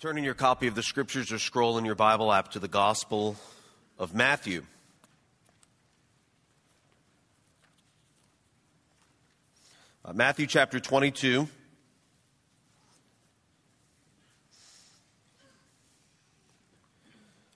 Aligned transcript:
Turn 0.00 0.16
in 0.16 0.24
your 0.24 0.32
copy 0.32 0.66
of 0.66 0.74
the 0.74 0.82
scriptures 0.82 1.30
or 1.30 1.38
scroll 1.38 1.76
in 1.76 1.84
your 1.84 1.94
Bible 1.94 2.32
app 2.32 2.52
to 2.52 2.58
the 2.58 2.68
Gospel 2.68 3.36
of 3.98 4.14
Matthew. 4.14 4.64
Uh, 10.02 10.14
Matthew 10.14 10.46
chapter 10.46 10.80
22. 10.80 11.46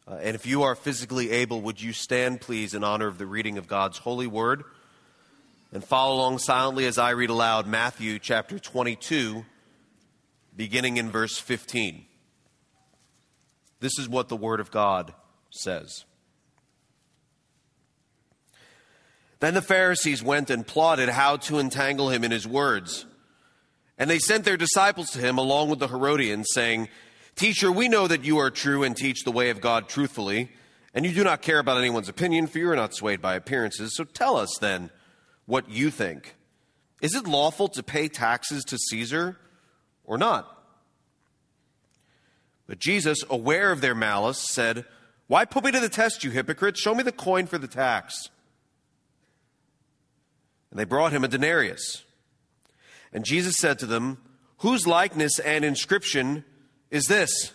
Uh, 0.07 0.15
and 0.17 0.35
if 0.35 0.45
you 0.45 0.65
are 0.65 0.75
physically 0.75 1.31
able, 1.31 1.63
would 1.63 1.81
you 1.81 1.95
stand, 1.95 2.43
please, 2.43 2.75
in 2.75 2.85
honor 2.85 3.07
of 3.07 3.17
the 3.17 3.25
reading 3.25 3.57
of 3.57 3.67
God's 3.67 3.97
holy 3.97 4.27
word? 4.27 4.65
And 5.73 5.83
follow 5.83 6.17
along 6.17 6.41
silently 6.41 6.85
as 6.85 6.99
I 6.99 7.13
read 7.13 7.31
aloud 7.31 7.67
Matthew 7.67 8.19
chapter 8.19 8.59
22, 8.59 9.47
beginning 10.55 10.99
in 10.99 11.11
verse 11.11 11.39
15. 11.39 12.05
This 13.81 13.99
is 13.99 14.09
what 14.09 14.29
the 14.29 14.37
Word 14.37 14.61
of 14.61 14.71
God 14.71 15.14
says. 15.51 16.05
Then 19.41 19.55
the 19.55 19.63
Pharisees 19.63 20.23
went 20.23 20.49
and 20.49 20.67
plotted 20.67 21.11
how 21.11 21.37
to 21.37 21.59
entangle 21.59 22.09
him 22.09 22.25
in 22.25 22.31
his 22.31 22.46
words. 22.46 23.05
And 23.99 24.09
they 24.09 24.18
sent 24.18 24.45
their 24.45 24.57
disciples 24.57 25.11
to 25.11 25.21
him 25.21 25.39
along 25.39 25.68
with 25.68 25.81
the 25.81 25.89
Herodians, 25.89 26.49
saying, 26.53 26.89
Teacher, 27.37 27.71
we 27.71 27.89
know 27.89 28.07
that 28.07 28.25
you 28.25 28.39
are 28.39 28.51
true 28.51 28.85
and 28.85 28.96
teach 28.96 29.25
the 29.25 29.32
way 29.32 29.51
of 29.51 29.61
God 29.61 29.89
truthfully, 29.89 30.51
and 30.95 31.04
you 31.04 31.13
do 31.13 31.25
not 31.25 31.43
care 31.43 31.59
about 31.59 31.79
anyone's 31.79 32.09
opinion, 32.09 32.47
for 32.47 32.59
you 32.59 32.70
are 32.70 32.77
not 32.77 32.95
swayed 32.95 33.20
by 33.20 33.34
appearances. 33.34 33.97
So 33.97 34.05
tell 34.05 34.37
us 34.37 34.56
then 34.61 34.91
what 35.47 35.69
you 35.69 35.91
think. 35.91 36.37
Is 37.03 37.15
it 37.15 37.27
lawful 37.27 37.69
to 37.69 37.83
pay 37.83 38.09
taxes 38.09 38.65
to 38.65 38.79
Caesar 38.79 39.37
or 40.05 40.17
not? 40.17 40.64
But 42.67 42.78
Jesus, 42.78 43.23
aware 43.28 43.70
of 43.70 43.81
their 43.81 43.95
malice, 43.95 44.41
said, 44.50 44.84
Why 45.27 45.45
put 45.45 45.64
me 45.64 45.73
to 45.73 45.81
the 45.81 45.89
test, 45.89 46.25
you 46.25 46.31
hypocrites? 46.31 46.81
Show 46.81 46.95
me 46.95 47.03
the 47.03 47.12
coin 47.12 47.47
for 47.47 47.59
the 47.59 47.69
tax. 47.69 48.31
And 50.70 50.79
they 50.81 50.85
brought 50.85 51.12
him 51.12 51.25
a 51.25 51.29
denarius. 51.29 52.03
And 53.12 53.25
Jesus 53.25 53.57
said 53.57 53.79
to 53.79 53.87
them, 53.87 54.19
Whose 54.59 54.87
likeness 54.87 55.39
and 55.39 55.65
inscription 55.65 56.45
is 56.91 57.05
this? 57.05 57.53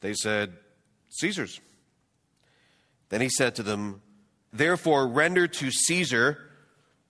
They 0.00 0.14
said, 0.14 0.52
Caesar's. 1.08 1.60
Then 3.08 3.20
he 3.20 3.28
said 3.28 3.56
to 3.56 3.62
them, 3.62 4.02
Therefore, 4.52 5.06
render 5.08 5.46
to 5.46 5.70
Caesar 5.70 6.38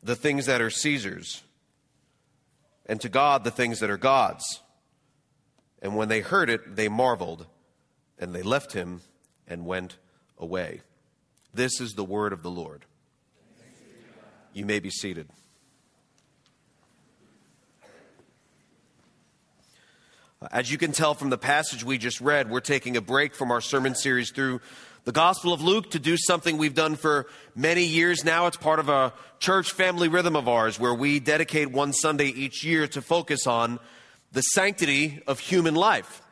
the 0.03 0.17
things 0.17 0.47
that 0.47 0.61
are 0.61 0.71
Caesar's, 0.71 1.43
and 2.87 3.01
to 3.01 3.09
God 3.09 3.45
the 3.45 3.51
things 3.51 3.81
that 3.81 3.91
are 3.91 3.99
God's. 3.99 4.61
And 5.83 5.97
when 5.97 6.09
they 6.09 6.21
heard 6.21 6.51
it, 6.51 6.77
they 6.77 6.89
marveled, 6.89 7.47
and 8.19 8.35
they 8.35 8.43
left 8.43 8.73
him 8.73 9.01
and 9.49 9.65
went 9.65 9.97
away. 10.39 10.83
This 11.55 11.81
is 11.81 11.95
the 11.95 12.05
word 12.05 12.33
of 12.33 12.43
the 12.43 12.51
Lord. 12.51 12.85
You 14.53 14.67
may 14.67 14.81
be 14.81 14.91
seated. 14.91 15.29
As 20.51 20.73
you 20.73 20.79
can 20.79 20.93
tell 20.93 21.15
from 21.15 21.29
the 21.29 21.39
passage 21.39 21.85
we 21.85 21.99
just 21.99 22.21
read, 22.21 22.51
we're 22.51 22.61
taking 22.61 22.97
a 22.97 23.03
break 23.03 23.35
from 23.35 23.51
our 23.51 23.61
sermon 23.61 23.95
series 23.95 24.31
through 24.31 24.61
the 25.05 25.13
Gospel 25.13 25.53
of 25.53 25.61
Luke 25.61 25.91
to 25.91 25.99
do 25.99 26.17
something 26.17 26.57
we've 26.57 26.75
done 26.75 26.97
for 26.97 27.27
many 27.55 27.85
years 27.85 28.25
now. 28.25 28.47
It's 28.47 28.57
part 28.57 28.79
of 28.79 28.89
a 28.89 29.13
church 29.39 29.73
family 29.73 30.09
rhythm 30.09 30.37
of 30.37 30.49
ours 30.49 30.81
where 30.81 30.95
we 30.95 31.21
dedicate 31.21 31.71
one 31.71 31.93
Sunday 31.93 32.29
each 32.29 32.65
year 32.65 32.87
to 32.89 33.03
focus 33.03 33.47
on 33.47 33.79
the 34.33 34.43
sanctity 34.43 35.23
of 35.27 35.41
human 35.41 35.75
life. 35.75 36.23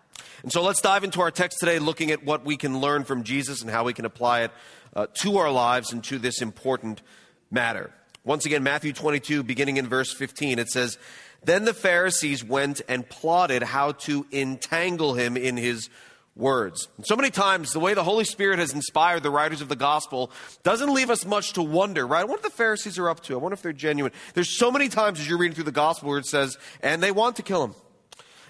And 0.42 0.52
so 0.52 0.62
let's 0.62 0.80
dive 0.80 1.02
into 1.02 1.20
our 1.20 1.30
text 1.30 1.58
today, 1.58 1.78
looking 1.78 2.10
at 2.10 2.24
what 2.24 2.44
we 2.44 2.56
can 2.56 2.80
learn 2.80 3.04
from 3.04 3.24
Jesus 3.24 3.60
and 3.60 3.70
how 3.70 3.84
we 3.84 3.92
can 3.92 4.04
apply 4.04 4.42
it 4.42 4.52
uh, 4.94 5.06
to 5.22 5.38
our 5.38 5.50
lives 5.50 5.92
and 5.92 6.02
to 6.04 6.18
this 6.18 6.40
important 6.40 7.02
matter. 7.50 7.92
Once 8.24 8.46
again, 8.46 8.62
Matthew 8.62 8.92
22, 8.92 9.42
beginning 9.42 9.78
in 9.78 9.88
verse 9.88 10.12
15, 10.12 10.58
it 10.58 10.68
says, 10.68 10.98
Then 11.44 11.64
the 11.64 11.74
Pharisees 11.74 12.44
went 12.44 12.80
and 12.88 13.08
plotted 13.08 13.62
how 13.62 13.92
to 13.92 14.26
entangle 14.30 15.14
him 15.14 15.36
in 15.36 15.56
his 15.56 15.88
words. 16.36 16.86
And 16.98 17.06
so 17.06 17.16
many 17.16 17.30
times, 17.30 17.72
the 17.72 17.80
way 17.80 17.94
the 17.94 18.04
Holy 18.04 18.24
Spirit 18.24 18.60
has 18.60 18.72
inspired 18.72 19.24
the 19.24 19.30
writers 19.30 19.60
of 19.60 19.68
the 19.68 19.76
gospel 19.76 20.30
doesn't 20.62 20.92
leave 20.92 21.10
us 21.10 21.24
much 21.24 21.54
to 21.54 21.62
wonder, 21.62 22.06
right? 22.06 22.28
What 22.28 22.44
the 22.44 22.50
Pharisees 22.50 22.96
are 22.98 23.08
up 23.08 23.24
to. 23.24 23.34
I 23.34 23.38
wonder 23.38 23.54
if 23.54 23.62
they're 23.62 23.72
genuine. 23.72 24.12
There's 24.34 24.56
so 24.56 24.70
many 24.70 24.88
times 24.88 25.18
as 25.18 25.28
you're 25.28 25.38
reading 25.38 25.56
through 25.56 25.64
the 25.64 25.72
gospel 25.72 26.10
where 26.10 26.18
it 26.18 26.26
says, 26.26 26.56
and 26.80 27.02
they 27.02 27.10
want 27.10 27.36
to 27.36 27.42
kill 27.42 27.64
him 27.64 27.74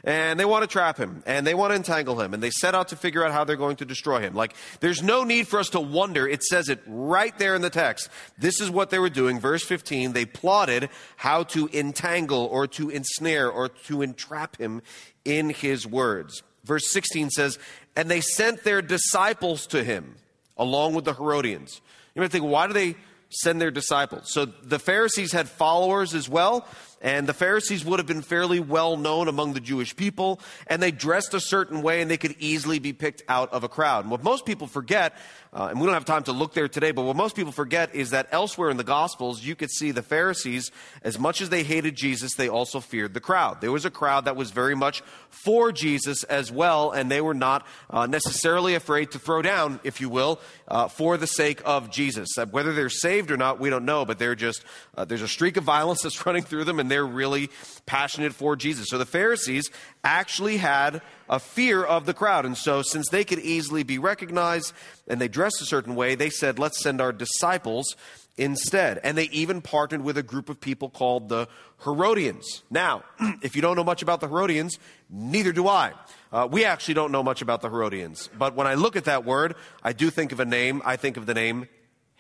and 0.04 0.38
they 0.38 0.44
want 0.44 0.62
to 0.62 0.66
trap 0.66 0.97
him 0.97 1.22
and 1.26 1.47
they 1.47 1.54
want 1.54 1.72
to 1.72 1.76
entangle 1.76 2.20
him 2.20 2.34
and 2.34 2.42
they 2.42 2.50
set 2.50 2.75
out 2.75 2.88
to 2.88 2.97
figure 2.97 3.25
out 3.25 3.32
how 3.32 3.44
they're 3.44 3.56
going 3.56 3.76
to 3.76 3.84
destroy 3.84 4.20
him. 4.20 4.34
Like, 4.34 4.54
there's 4.81 5.03
no 5.03 5.25
need 5.25 5.48
for 5.48 5.59
us 5.59 5.70
to 5.70 5.81
wonder. 5.81 6.26
It 6.26 6.42
says 6.42 6.69
it 6.69 6.81
right 6.86 7.36
there 7.38 7.54
in 7.54 7.62
the 7.62 7.70
text. 7.70 8.08
This 8.38 8.60
is 8.60 8.70
what 8.70 8.91
they 8.91 8.98
were 8.98 9.10
doing. 9.10 9.41
Verse 9.41 9.64
15, 9.64 10.12
they 10.12 10.25
plotted 10.25 10.88
how 11.16 11.42
to 11.44 11.69
entangle 11.72 12.47
or 12.47 12.66
to 12.69 12.91
ensnare 12.91 13.50
or 13.50 13.69
to 13.69 14.03
entrap 14.03 14.56
him 14.58 14.82
in 15.25 15.50
his 15.50 15.87
words. 15.87 16.42
Verse 16.64 16.91
16 16.91 17.31
says, 17.31 17.58
and 17.97 18.10
they 18.10 18.20
sent 18.20 18.64
their 18.64 18.82
disciples 18.82 19.66
to 19.69 19.82
him 19.82 20.16
along 20.56 20.94
with 20.94 21.04
the 21.04 21.14
Herodians. 21.14 21.81
You 22.14 22.22
might 22.22 22.31
think, 22.31 22.44
why 22.44 22.66
do 22.66 22.72
they 22.72 22.97
send 23.31 23.60
their 23.60 23.70
disciples? 23.70 24.32
So 24.32 24.44
the 24.44 24.78
Pharisees 24.78 25.32
had 25.32 25.48
followers 25.48 26.14
as 26.14 26.28
well. 26.28 26.66
And 27.00 27.28
the 27.28 27.34
Pharisees 27.34 27.84
would 27.84 28.00
have 28.00 28.06
been 28.06 28.22
fairly 28.22 28.59
well 28.59 28.97
known 28.97 29.28
among 29.28 29.53
the 29.53 29.60
Jewish 29.60 29.94
people, 29.94 30.41
and 30.66 30.82
they 30.82 30.91
dressed 30.91 31.32
a 31.32 31.41
certain 31.41 31.82
way 31.82 32.00
and 32.00 32.10
they 32.10 32.16
could 32.16 32.34
easily 32.41 32.78
be 32.78 32.92
picked 32.92 33.22
out 33.28 33.53
of 33.53 33.62
a 33.62 33.69
crowd. 33.69 34.04
And 34.04 34.10
what 34.10 34.25
most 34.25 34.44
people 34.44 34.66
forget 34.66 35.14
uh, 35.53 35.69
and 35.70 35.81
we 35.81 35.86
don't 35.86 35.94
have 35.94 36.04
time 36.04 36.25
to 36.25 36.32
look 36.32 36.53
there 36.53 36.69
today, 36.69 36.91
but 36.91 37.03
what 37.03 37.16
most 37.16 37.34
people 37.34 37.53
forget 37.53 37.94
is 37.94 38.10
that 38.10 38.28
elsewhere 38.32 38.69
in 38.69 38.76
the 38.76 38.84
Gospels, 38.84 39.42
you 39.42 39.54
could 39.54 39.70
see 39.70 39.91
the 39.91 40.03
Pharisees, 40.03 40.70
as 41.03 41.19
much 41.19 41.41
as 41.41 41.48
they 41.48 41.62
hated 41.62 41.97
Jesus, 41.97 42.34
they 42.34 42.48
also 42.48 42.81
feared 42.81 43.14
the 43.14 43.20
crowd. 43.20 43.60
There 43.60 43.72
was 43.72 43.84
a 43.84 43.91
crowd 43.91 44.26
that 44.26 44.37
was 44.37 44.50
very 44.50 44.75
much 44.75 45.03
for 45.31 45.72
Jesus 45.72 46.22
as 46.25 46.53
well, 46.53 46.91
and 46.91 47.10
they 47.10 47.20
were 47.20 47.34
not 47.34 47.66
uh, 47.88 48.06
necessarily 48.06 48.75
afraid 48.75 49.12
to 49.12 49.19
throw 49.19 49.41
down, 49.41 49.81
if 49.84 50.00
you 50.00 50.10
will, 50.10 50.38
uh, 50.69 50.88
for 50.88 51.16
the 51.16 51.26
sake 51.26 51.62
of 51.64 51.91
Jesus. 51.91 52.37
Uh, 52.37 52.44
whether 52.47 52.75
they're 52.75 52.91
saved 52.91 53.31
or 53.31 53.38
not, 53.38 53.58
we 53.58 53.70
don't 53.70 53.87
know, 53.87 54.04
but 54.04 54.19
they're 54.19 54.34
just, 54.34 54.64
uh, 54.97 55.04
there's 55.04 55.22
a 55.22 55.28
streak 55.28 55.56
of 55.56 55.64
violence 55.64 56.03
that's 56.03 56.26
running 56.26 56.42
through 56.42 56.64
them, 56.64 56.78
and 56.78 56.91
they're 56.91 57.06
really 57.06 57.48
passionate 57.87 58.34
for 58.34 58.54
Jesus. 58.54 58.88
So 58.91 58.98
the 58.98 59.06
Pharisees 59.06 59.70
actually 60.04 60.58
had 60.58 61.00
a 61.28 61.39
fear 61.39 61.84
of 61.84 62.06
the 62.06 62.15
crowd. 62.15 62.44
And 62.44 62.56
so, 62.56 62.83
since 62.83 63.09
they 63.09 63.25
could 63.25 63.39
easily 63.39 63.83
be 63.83 63.99
recognized 63.99 64.72
and 65.06 65.21
they 65.21 65.28
dressed 65.28 65.61
a 65.61 65.66
certain 65.66 65.94
way, 65.94 66.15
they 66.15 66.31
said, 66.31 66.59
let's 66.59 66.81
send 66.81 67.00
our 67.00 67.12
disciples 67.12 67.97
instead. 68.37 69.00
And 69.03 69.19
they 69.19 69.25
even 69.25 69.61
partnered 69.61 70.03
with 70.03 70.17
a 70.17 70.22
group 70.22 70.49
of 70.49 70.61
people 70.61 70.88
called 70.88 71.28
the 71.28 71.49
Herodians. 71.84 72.62
Now, 72.71 73.05
if 73.43 73.56
you 73.56 73.62
don't 73.62 73.77
know 73.77 73.84
much 73.84 74.03
about 74.03 74.21
the 74.21 74.28
Herodians, 74.28 74.78
neither 75.11 75.53
do 75.53 75.69
I. 75.69 75.93
Uh, 76.33 76.49
we 76.50 76.65
actually 76.65 76.94
don't 76.94 77.12
know 77.12 77.22
much 77.22 77.43
about 77.43 77.61
the 77.61 77.69
Herodians. 77.69 78.28
But 78.38 78.55
when 78.55 78.67
I 78.67 78.75
look 78.75 78.97
at 78.97 79.05
that 79.05 79.25
word, 79.25 79.55
I 79.83 79.93
do 79.93 80.11
think 80.11 80.33
of 80.33 80.41
a 80.41 80.44
name. 80.44 80.83
I 80.84 80.97
think 80.97 81.17
of 81.17 81.27
the 81.27 81.34
name 81.34 81.69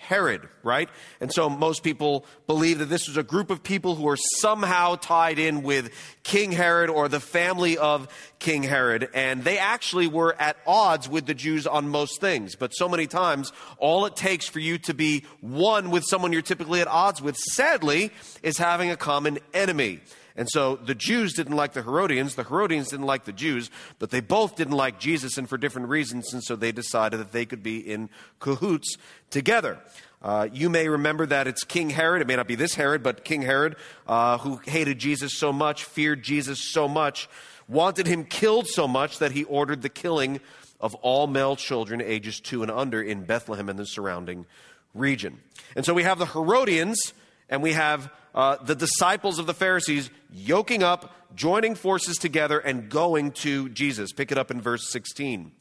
Herod, 0.00 0.48
right? 0.62 0.88
And 1.20 1.30
so 1.30 1.50
most 1.50 1.82
people 1.82 2.24
believe 2.46 2.78
that 2.78 2.86
this 2.86 3.08
was 3.08 3.16
a 3.16 3.22
group 3.22 3.50
of 3.50 3.62
people 3.62 3.96
who 3.96 4.04
were 4.04 4.16
somehow 4.16 4.94
tied 4.94 5.38
in 5.38 5.62
with 5.62 5.92
King 6.22 6.52
Herod 6.52 6.88
or 6.88 7.08
the 7.08 7.20
family 7.20 7.76
of 7.76 8.08
King 8.38 8.62
Herod. 8.62 9.08
And 9.12 9.42
they 9.42 9.58
actually 9.58 10.06
were 10.06 10.34
at 10.40 10.56
odds 10.66 11.08
with 11.08 11.26
the 11.26 11.34
Jews 11.34 11.66
on 11.66 11.88
most 11.88 12.20
things. 12.20 12.54
But 12.54 12.70
so 12.70 12.88
many 12.88 13.06
times, 13.08 13.52
all 13.76 14.06
it 14.06 14.14
takes 14.14 14.48
for 14.48 14.60
you 14.60 14.78
to 14.78 14.94
be 14.94 15.24
one 15.40 15.90
with 15.90 16.04
someone 16.04 16.32
you're 16.32 16.42
typically 16.42 16.80
at 16.80 16.86
odds 16.86 17.20
with, 17.20 17.36
sadly, 17.36 18.12
is 18.42 18.56
having 18.56 18.90
a 18.90 18.96
common 18.96 19.40
enemy. 19.52 20.00
And 20.38 20.48
so 20.48 20.76
the 20.76 20.94
Jews 20.94 21.34
didn't 21.34 21.56
like 21.56 21.72
the 21.72 21.82
Herodians, 21.82 22.36
the 22.36 22.44
Herodians 22.44 22.90
didn't 22.90 23.06
like 23.06 23.24
the 23.24 23.32
Jews, 23.32 23.70
but 23.98 24.10
they 24.10 24.20
both 24.20 24.54
didn't 24.54 24.76
like 24.76 25.00
Jesus 25.00 25.36
and 25.36 25.48
for 25.48 25.58
different 25.58 25.88
reasons, 25.88 26.32
and 26.32 26.44
so 26.44 26.54
they 26.54 26.70
decided 26.70 27.18
that 27.18 27.32
they 27.32 27.44
could 27.44 27.60
be 27.60 27.78
in 27.78 28.08
cahoots 28.38 28.96
together. 29.30 29.80
Uh, 30.22 30.48
you 30.52 30.70
may 30.70 30.88
remember 30.88 31.26
that 31.26 31.48
it's 31.48 31.64
King 31.64 31.90
Herod, 31.90 32.22
it 32.22 32.28
may 32.28 32.36
not 32.36 32.46
be 32.46 32.54
this 32.54 32.76
Herod, 32.76 33.02
but 33.02 33.24
King 33.24 33.42
Herod, 33.42 33.74
uh, 34.06 34.38
who 34.38 34.60
hated 34.64 35.00
Jesus 35.00 35.36
so 35.36 35.52
much, 35.52 35.82
feared 35.82 36.22
Jesus 36.22 36.70
so 36.70 36.86
much, 36.86 37.28
wanted 37.66 38.06
him 38.06 38.24
killed 38.24 38.68
so 38.68 38.86
much 38.86 39.18
that 39.18 39.32
he 39.32 39.42
ordered 39.42 39.82
the 39.82 39.88
killing 39.88 40.38
of 40.80 40.94
all 40.96 41.26
male 41.26 41.56
children 41.56 42.00
ages 42.00 42.38
two 42.38 42.62
and 42.62 42.70
under 42.70 43.02
in 43.02 43.24
Bethlehem 43.24 43.68
and 43.68 43.76
the 43.78 43.86
surrounding 43.86 44.46
region. 44.94 45.40
And 45.74 45.84
so 45.84 45.94
we 45.94 46.04
have 46.04 46.20
the 46.20 46.26
Herodians 46.26 47.12
and 47.48 47.60
we 47.60 47.72
have 47.72 48.08
uh, 48.34 48.56
the 48.62 48.74
disciples 48.74 49.38
of 49.38 49.46
the 49.46 49.54
Pharisees 49.54 50.10
yoking 50.32 50.82
up, 50.82 51.14
joining 51.34 51.74
forces 51.74 52.16
together, 52.16 52.58
and 52.58 52.88
going 52.88 53.32
to 53.32 53.68
Jesus. 53.70 54.12
Pick 54.12 54.30
it 54.32 54.38
up 54.38 54.50
in 54.50 54.60
verse 54.60 54.90
16. 54.90 55.52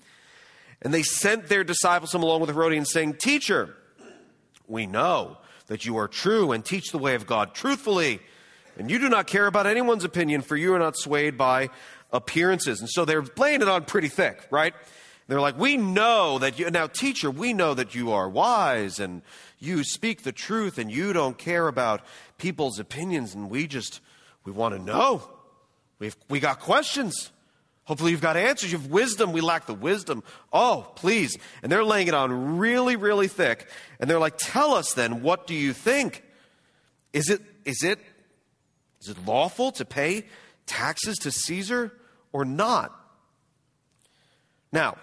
And 0.81 0.93
they 0.93 1.03
sent 1.03 1.47
their 1.47 1.63
disciples 1.63 2.13
along 2.13 2.41
with 2.41 2.49
Herodians, 2.49 2.91
saying, 2.91 3.15
Teacher, 3.15 3.75
we 4.67 4.85
know 4.85 5.37
that 5.67 5.85
you 5.85 5.97
are 5.97 6.07
true 6.07 6.51
and 6.51 6.63
teach 6.63 6.91
the 6.91 6.97
way 6.97 7.15
of 7.15 7.25
God 7.25 7.53
truthfully, 7.53 8.19
and 8.77 8.91
you 8.91 8.99
do 8.99 9.09
not 9.09 9.27
care 9.27 9.47
about 9.47 9.65
anyone's 9.65 10.03
opinion, 10.03 10.41
for 10.41 10.55
you 10.55 10.73
are 10.73 10.79
not 10.79 10.97
swayed 10.97 11.37
by 11.37 11.69
appearances. 12.11 12.79
And 12.79 12.89
so 12.89 13.05
they're 13.05 13.25
laying 13.37 13.61
it 13.61 13.67
on 13.67 13.85
pretty 13.85 14.07
thick, 14.07 14.47
right? 14.51 14.73
They're 15.27 15.41
like, 15.41 15.57
we 15.57 15.75
know 15.75 16.39
that 16.39 16.57
you, 16.57 16.69
now 16.71 16.87
teacher, 16.87 17.29
we 17.29 17.51
know 17.51 17.73
that 17.73 17.93
you 17.93 18.13
are 18.13 18.29
wise 18.29 18.99
and 18.99 19.21
you 19.59 19.83
speak 19.83 20.23
the 20.23 20.31
truth 20.31 20.77
and 20.77 20.89
you 20.89 21.11
don't 21.11 21.37
care 21.37 21.67
about 21.67 22.01
people's 22.37 22.79
opinions 22.79 23.35
and 23.35 23.49
we 23.49 23.67
just, 23.67 23.99
we 24.45 24.53
want 24.53 24.73
to 24.75 24.81
know. 24.81 25.29
We've, 25.99 26.15
we 26.29 26.39
got 26.39 26.61
questions. 26.61 27.31
Hopefully 27.83 28.11
you've 28.11 28.21
got 28.21 28.37
answers. 28.37 28.71
You 28.71 28.77
have 28.77 28.87
wisdom. 28.87 29.33
We 29.33 29.41
lack 29.41 29.65
the 29.65 29.73
wisdom. 29.73 30.23
Oh, 30.53 30.91
please. 30.95 31.37
And 31.61 31.71
they're 31.71 31.83
laying 31.83 32.07
it 32.07 32.13
on 32.13 32.57
really, 32.57 32.95
really 32.95 33.27
thick. 33.27 33.69
And 33.99 34.09
they're 34.09 34.19
like, 34.19 34.37
tell 34.37 34.73
us 34.73 34.93
then, 34.93 35.21
what 35.21 35.45
do 35.47 35.53
you 35.53 35.73
think? 35.73 36.23
Is 37.11 37.29
it, 37.29 37.41
is 37.65 37.83
it, 37.83 37.99
is 39.01 39.09
it 39.09 39.25
lawful 39.25 39.71
to 39.73 39.85
pay 39.85 40.25
taxes 40.65 41.17
to 41.19 41.31
Caesar 41.31 41.91
or 42.31 42.45
not? 42.45 42.93
Now, 44.71 44.97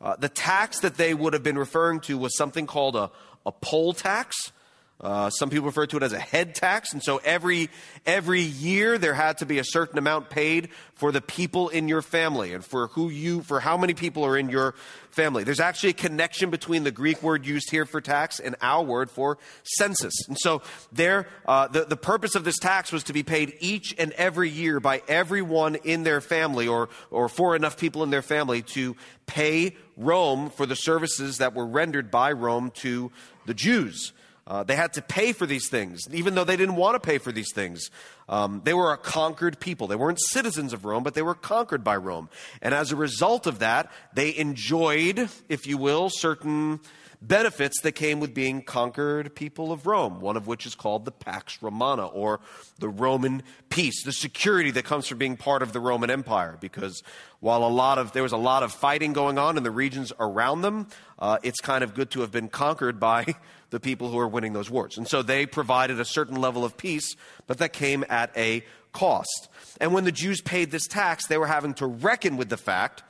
uh, 0.00 0.16
the 0.16 0.28
tax 0.28 0.80
that 0.80 0.96
they 0.96 1.14
would 1.14 1.32
have 1.32 1.42
been 1.42 1.58
referring 1.58 2.00
to 2.00 2.16
was 2.18 2.36
something 2.36 2.66
called 2.66 2.96
a, 2.96 3.10
a 3.44 3.52
poll 3.52 3.92
tax. 3.92 4.52
Uh, 5.00 5.30
some 5.30 5.48
people 5.48 5.66
refer 5.66 5.86
to 5.86 5.96
it 5.96 6.02
as 6.02 6.12
a 6.12 6.18
head 6.18 6.56
tax, 6.56 6.92
and 6.92 7.00
so 7.00 7.18
every 7.18 7.70
every 8.04 8.40
year 8.40 8.98
there 8.98 9.14
had 9.14 9.38
to 9.38 9.46
be 9.46 9.60
a 9.60 9.64
certain 9.64 9.96
amount 9.96 10.28
paid 10.28 10.70
for 10.94 11.12
the 11.12 11.20
people 11.20 11.68
in 11.68 11.86
your 11.86 12.02
family 12.02 12.52
and 12.52 12.64
for 12.64 12.88
who 12.88 13.08
you 13.08 13.42
for 13.42 13.60
how 13.60 13.76
many 13.76 13.94
people 13.94 14.26
are 14.26 14.36
in 14.36 14.48
your 14.48 14.74
family. 15.10 15.44
There's 15.44 15.60
actually 15.60 15.90
a 15.90 15.94
connection 15.94 16.50
between 16.50 16.82
the 16.82 16.90
Greek 16.90 17.22
word 17.22 17.46
used 17.46 17.70
here 17.70 17.86
for 17.86 18.00
tax 18.00 18.40
and 18.40 18.56
our 18.60 18.82
word 18.82 19.08
for 19.08 19.38
census, 19.62 20.14
and 20.26 20.36
so 20.36 20.62
there 20.90 21.28
uh, 21.46 21.68
the 21.68 21.84
the 21.84 21.96
purpose 21.96 22.34
of 22.34 22.42
this 22.42 22.58
tax 22.58 22.90
was 22.90 23.04
to 23.04 23.12
be 23.12 23.22
paid 23.22 23.54
each 23.60 23.94
and 23.98 24.10
every 24.14 24.50
year 24.50 24.80
by 24.80 25.00
everyone 25.06 25.76
in 25.76 26.02
their 26.02 26.20
family 26.20 26.66
or 26.66 26.88
or 27.12 27.28
for 27.28 27.54
enough 27.54 27.76
people 27.76 28.02
in 28.02 28.10
their 28.10 28.20
family 28.20 28.62
to 28.62 28.96
pay 29.26 29.76
Rome 29.96 30.50
for 30.50 30.66
the 30.66 30.74
services 30.74 31.38
that 31.38 31.54
were 31.54 31.66
rendered 31.66 32.10
by 32.10 32.32
Rome 32.32 32.72
to 32.78 33.12
the 33.46 33.54
Jews. 33.54 34.12
Uh, 34.48 34.62
they 34.62 34.74
had 34.74 34.94
to 34.94 35.02
pay 35.02 35.32
for 35.34 35.44
these 35.44 35.68
things, 35.68 36.08
even 36.10 36.34
though 36.34 36.42
they 36.42 36.56
didn't 36.56 36.76
want 36.76 36.94
to 36.94 37.06
pay 37.06 37.18
for 37.18 37.30
these 37.30 37.52
things. 37.52 37.90
Um, 38.30 38.62
they 38.64 38.72
were 38.72 38.92
a 38.92 38.96
conquered 38.96 39.60
people. 39.60 39.86
They 39.86 39.96
weren't 39.96 40.18
citizens 40.20 40.72
of 40.72 40.86
Rome, 40.86 41.02
but 41.02 41.12
they 41.12 41.20
were 41.20 41.34
conquered 41.34 41.84
by 41.84 41.96
Rome. 41.96 42.30
And 42.62 42.72
as 42.72 42.90
a 42.90 42.96
result 42.96 43.46
of 43.46 43.58
that, 43.58 43.92
they 44.14 44.34
enjoyed, 44.34 45.28
if 45.50 45.66
you 45.66 45.76
will, 45.76 46.08
certain 46.10 46.80
benefits 47.20 47.80
that 47.82 47.92
came 47.92 48.20
with 48.20 48.32
being 48.32 48.62
conquered 48.62 49.34
people 49.34 49.72
of 49.72 49.86
Rome, 49.86 50.20
one 50.20 50.36
of 50.36 50.46
which 50.46 50.66
is 50.66 50.74
called 50.74 51.04
the 51.04 51.10
Pax 51.10 51.58
Romana, 51.62 52.06
or 52.06 52.40
the 52.78 52.88
Roman 52.88 53.42
peace, 53.68 54.04
the 54.04 54.12
security 54.12 54.70
that 54.72 54.84
comes 54.84 55.06
from 55.06 55.18
being 55.18 55.36
part 55.36 55.62
of 55.62 55.72
the 55.72 55.80
Roman 55.80 56.10
Empire. 56.10 56.56
Because 56.60 57.02
while 57.40 57.64
a 57.64 57.68
lot 57.68 57.98
of 57.98 58.12
there 58.12 58.22
was 58.22 58.32
a 58.32 58.36
lot 58.36 58.62
of 58.62 58.72
fighting 58.72 59.12
going 59.12 59.38
on 59.38 59.56
in 59.56 59.62
the 59.62 59.70
regions 59.70 60.12
around 60.20 60.62
them, 60.62 60.86
uh, 61.18 61.38
it's 61.42 61.60
kind 61.60 61.82
of 61.82 61.94
good 61.94 62.10
to 62.12 62.20
have 62.20 62.30
been 62.30 62.48
conquered 62.48 63.00
by 63.08 63.34
the 63.70 63.80
people 63.80 64.10
who 64.10 64.18
are 64.18 64.28
winning 64.28 64.52
those 64.52 64.70
wars. 64.70 64.96
And 64.96 65.06
so 65.06 65.22
they 65.22 65.44
provided 65.46 66.00
a 66.00 66.04
certain 66.04 66.40
level 66.40 66.64
of 66.64 66.76
peace, 66.76 67.16
but 67.46 67.58
that 67.58 67.72
came 67.72 68.04
at 68.08 68.36
a 68.36 68.64
cost. 68.92 69.48
And 69.80 69.92
when 69.92 70.04
the 70.04 70.12
Jews 70.12 70.40
paid 70.40 70.70
this 70.70 70.86
tax, 70.86 71.26
they 71.26 71.38
were 71.38 71.46
having 71.46 71.74
to 71.74 71.86
reckon 71.86 72.36
with 72.36 72.48
the 72.48 72.56
fact 72.56 73.02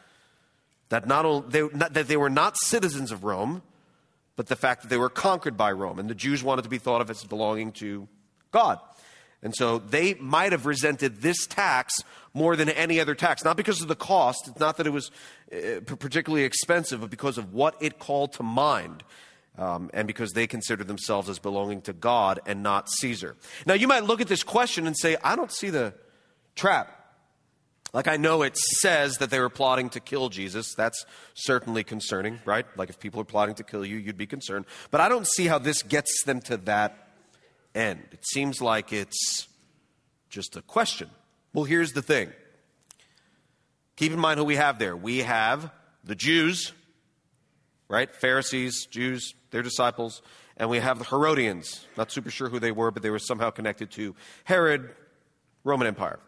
that 0.89 1.07
not 1.07 1.25
only 1.25 1.49
they, 1.49 1.77
not, 1.77 1.93
that 1.95 2.09
they 2.09 2.17
were 2.17 2.31
not 2.31 2.57
citizens 2.57 3.13
of 3.13 3.25
Rome, 3.25 3.63
but 4.39 4.47
the 4.47 4.55
fact 4.55 4.83
that 4.83 4.89
they 4.89 4.97
were 4.97 5.09
conquered 5.09 5.57
by 5.57 5.73
Rome. 5.73 5.99
And 5.99 6.09
the 6.09 6.15
Jews 6.15 6.45
wanted 6.45 6.63
to 6.63 6.69
be 6.69 6.79
thought 6.79 7.01
of 7.01 7.11
as 7.11 7.25
belonging 7.25 7.73
to 7.73 8.07
God. 8.53 8.79
And 9.43 9.53
so 9.53 9.79
they 9.79 10.15
might 10.15 10.53
have 10.53 10.65
resented 10.65 11.23
this 11.23 11.45
tax 11.49 11.93
more 12.35 12.55
than 12.55 12.69
any 12.69 13.01
other 13.01 13.17
tax, 13.17 13.43
not 13.43 13.57
because 13.57 13.83
of 13.83 13.89
the 13.89 13.97
cost, 13.97 14.47
it's 14.47 14.61
not 14.61 14.77
that 14.77 14.87
it 14.87 14.91
was 14.91 15.11
uh, 15.53 15.81
particularly 15.85 16.45
expensive, 16.45 17.01
but 17.01 17.11
because 17.11 17.37
of 17.37 17.53
what 17.53 17.75
it 17.81 17.99
called 17.99 18.33
to 18.35 18.45
mind 18.45 19.03
um, 19.59 19.91
and 19.93 20.07
because 20.07 20.31
they 20.31 20.47
considered 20.47 20.87
themselves 20.87 21.29
as 21.29 21.41
belonging 21.41 21.83
to 21.83 21.93
God 21.93 22.39
and 22.47 22.63
not 22.63 22.89
Caesar. 22.89 23.37
Now, 23.67 23.75
you 23.75 23.89
might 23.89 24.05
look 24.05 24.21
at 24.21 24.29
this 24.29 24.45
question 24.45 24.87
and 24.87 24.97
say, 24.97 25.17
I 25.25 25.35
don't 25.35 25.51
see 25.51 25.71
the 25.71 25.95
trap. 26.55 26.98
Like, 27.95 28.07
I 28.07 28.19
know 28.19 28.43
it 28.43 28.57
says 28.57 29.17
that 29.19 29.31
they 29.31 29.41
were 29.41 29.49
plotting 29.49 29.89
to 29.91 30.01
kill 30.01 30.29
Jesus. 30.29 30.75
That's 30.75 31.07
certainly 31.35 31.85
concerning, 31.85 32.39
right? 32.45 32.67
Like, 32.77 32.91
if 32.91 33.01
people 33.01 33.21
are 33.21 33.25
plotting 33.25 33.55
to 33.57 33.65
kill 33.65 33.85
you, 33.85 33.97
you'd 33.97 34.19
be 34.19 34.27
concerned. 34.27 34.67
But 34.91 35.01
I 35.01 35.09
don't 35.09 35.27
see 35.27 35.47
how 35.47 35.59
this 35.59 35.83
gets 35.83 36.23
them 36.25 36.41
to 36.43 36.59
that 36.59 37.09
end. 37.75 38.03
It 38.13 38.27
seems 38.27 38.61
like 38.61 38.93
it's 38.93 39.49
just 40.29 40.57
a 40.57 40.63
question. 40.63 41.09
Well, 41.55 41.65
here's 41.65 41.93
the 41.93 42.03
thing 42.03 42.33
keep 43.97 44.13
in 44.13 44.21
mind 44.21 44.39
who 44.39 44.45
we 44.45 44.57
have 44.57 44.79
there. 44.79 44.97
We 44.97 45.19
have 45.19 45.71
the 46.05 46.15
Jews, 46.15 46.73
right? 47.89 48.15
Pharisees, 48.15 48.87
Jews, 48.87 49.35
their 49.51 49.63
disciples, 49.63 50.23
and 50.57 50.69
we 50.69 50.79
have 50.79 50.99
the 50.99 51.05
Herodians. 51.05 51.87
Not 51.97 52.13
super 52.13 52.31
sure 52.31 52.49
who 52.49 52.59
they 52.59 52.71
were, 52.71 52.91
but 52.91 53.03
they 53.03 53.11
were 53.11 53.19
somehow 53.19 53.51
connected 53.51 53.91
to 53.93 54.15
Herod, 54.45 54.95
Roman 55.65 55.87
Empire. 55.87 56.21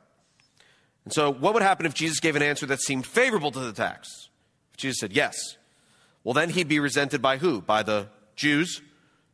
And 1.10 1.14
so, 1.16 1.32
what 1.32 1.54
would 1.54 1.64
happen 1.64 1.86
if 1.86 1.94
Jesus 1.94 2.20
gave 2.20 2.36
an 2.36 2.42
answer 2.42 2.66
that 2.66 2.80
seemed 2.80 3.04
favorable 3.04 3.50
to 3.50 3.58
the 3.58 3.72
tax? 3.72 4.28
If 4.70 4.76
Jesus 4.76 4.98
said 5.00 5.12
yes, 5.12 5.56
well, 6.22 6.34
then 6.34 6.50
he'd 6.50 6.68
be 6.68 6.78
resented 6.78 7.20
by 7.20 7.38
who? 7.38 7.60
By 7.60 7.82
the 7.82 8.06
Jews 8.36 8.80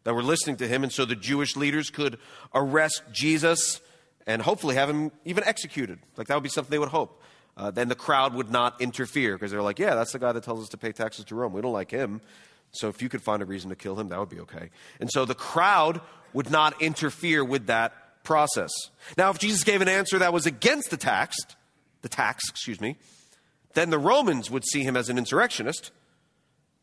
that 0.05 0.15
were 0.15 0.23
listening 0.23 0.57
to 0.57 0.67
him, 0.67 0.85
and 0.85 0.91
so 0.91 1.05
the 1.05 1.15
Jewish 1.15 1.55
leaders 1.55 1.91
could 1.91 2.19
arrest 2.55 3.03
Jesus 3.13 3.83
and 4.27 4.41
hopefully 4.41 4.75
have 4.77 4.89
him 4.89 5.13
even 5.27 5.45
executed. 5.45 5.99
Like 6.17 6.29
that 6.29 6.35
would 6.37 6.43
be 6.43 6.49
something 6.49 6.71
they 6.71 6.79
would 6.79 6.89
hope. 6.89 7.23
Uh, 7.59 7.71
then 7.71 7.89
the 7.89 7.95
crowd 7.95 8.33
would 8.33 8.51
not 8.51 8.81
interfere 8.81 9.35
because 9.35 9.51
they're 9.51 9.61
like, 9.61 9.79
yeah, 9.79 9.95
that's 9.95 10.13
the 10.13 10.19
guy 10.19 10.33
that 10.33 10.45
tells 10.45 10.63
us 10.63 10.71
to 10.71 10.79
pay 10.79 10.93
taxes 10.93 11.27
to 11.27 11.35
Rome. 11.35 11.53
We 11.53 11.61
don't 11.61 11.75
like 11.75 11.91
him. 11.91 12.23
So 12.71 12.89
if 12.89 13.03
you 13.03 13.11
could 13.11 13.21
find 13.21 13.43
a 13.43 13.45
reason 13.45 13.69
to 13.69 13.77
kill 13.77 14.01
him, 14.01 14.09
that 14.09 14.19
would 14.19 14.31
be 14.31 14.41
okay. 14.41 14.71
And 14.99 15.11
so 15.13 15.27
the 15.27 15.35
crowd 15.35 16.01
would 16.33 16.49
not 16.49 16.81
interfere 16.81 17.45
with 17.45 17.67
that 17.67 18.25
process. 18.25 18.71
Now, 19.19 19.29
if 19.29 19.39
Jesus 19.39 19.63
gave 19.63 19.83
an 19.83 19.89
answer 19.89 20.19
that 20.21 20.33
was 20.33 20.47
against 20.47 20.89
the 20.89 20.97
tax, 20.97 21.37
the 22.07 22.17
tax, 22.17 22.49
excuse 22.49 22.81
me, 22.81 22.97
then 23.75 23.91
the 23.91 23.99
Romans 23.99 24.49
would 24.49 24.65
see 24.65 24.85
him 24.85 24.97
as 24.97 25.09
an 25.09 25.19
insurrectionist, 25.19 25.91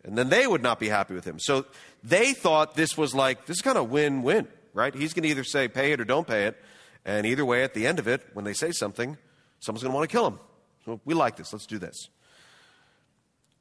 and 0.03 0.17
then 0.17 0.27
they 0.27 0.45
would 0.45 0.61
not 0.61 0.81
be 0.81 0.89
happy 0.89 1.13
with 1.13 1.23
him. 1.23 1.39
So 1.39 1.65
they 2.03 2.33
thought 2.33 2.75
this 2.75 2.97
was 2.97 3.15
like, 3.15 3.45
this 3.45 3.57
is 3.57 3.61
kind 3.61 3.77
of 3.77 3.89
win 3.89 4.21
win, 4.21 4.49
right? 4.73 4.93
He's 4.93 5.13
going 5.13 5.23
to 5.23 5.29
either 5.29 5.45
say 5.45 5.69
pay 5.69 5.93
it 5.93 6.01
or 6.01 6.03
don't 6.03 6.27
pay 6.27 6.43
it. 6.43 6.61
And 7.05 7.25
either 7.25 7.45
way, 7.45 7.63
at 7.63 7.73
the 7.73 7.87
end 7.87 7.99
of 7.99 8.07
it, 8.07 8.21
when 8.33 8.43
they 8.43 8.53
say 8.53 8.71
something, 8.71 9.17
someone's 9.59 9.83
going 9.83 9.91
to 9.91 9.95
want 9.95 10.09
to 10.09 10.13
kill 10.13 10.27
him. 10.27 10.39
So 10.83 10.99
we 11.05 11.13
like 11.13 11.37
this. 11.37 11.53
Let's 11.53 11.65
do 11.65 11.79
this. 11.79 12.09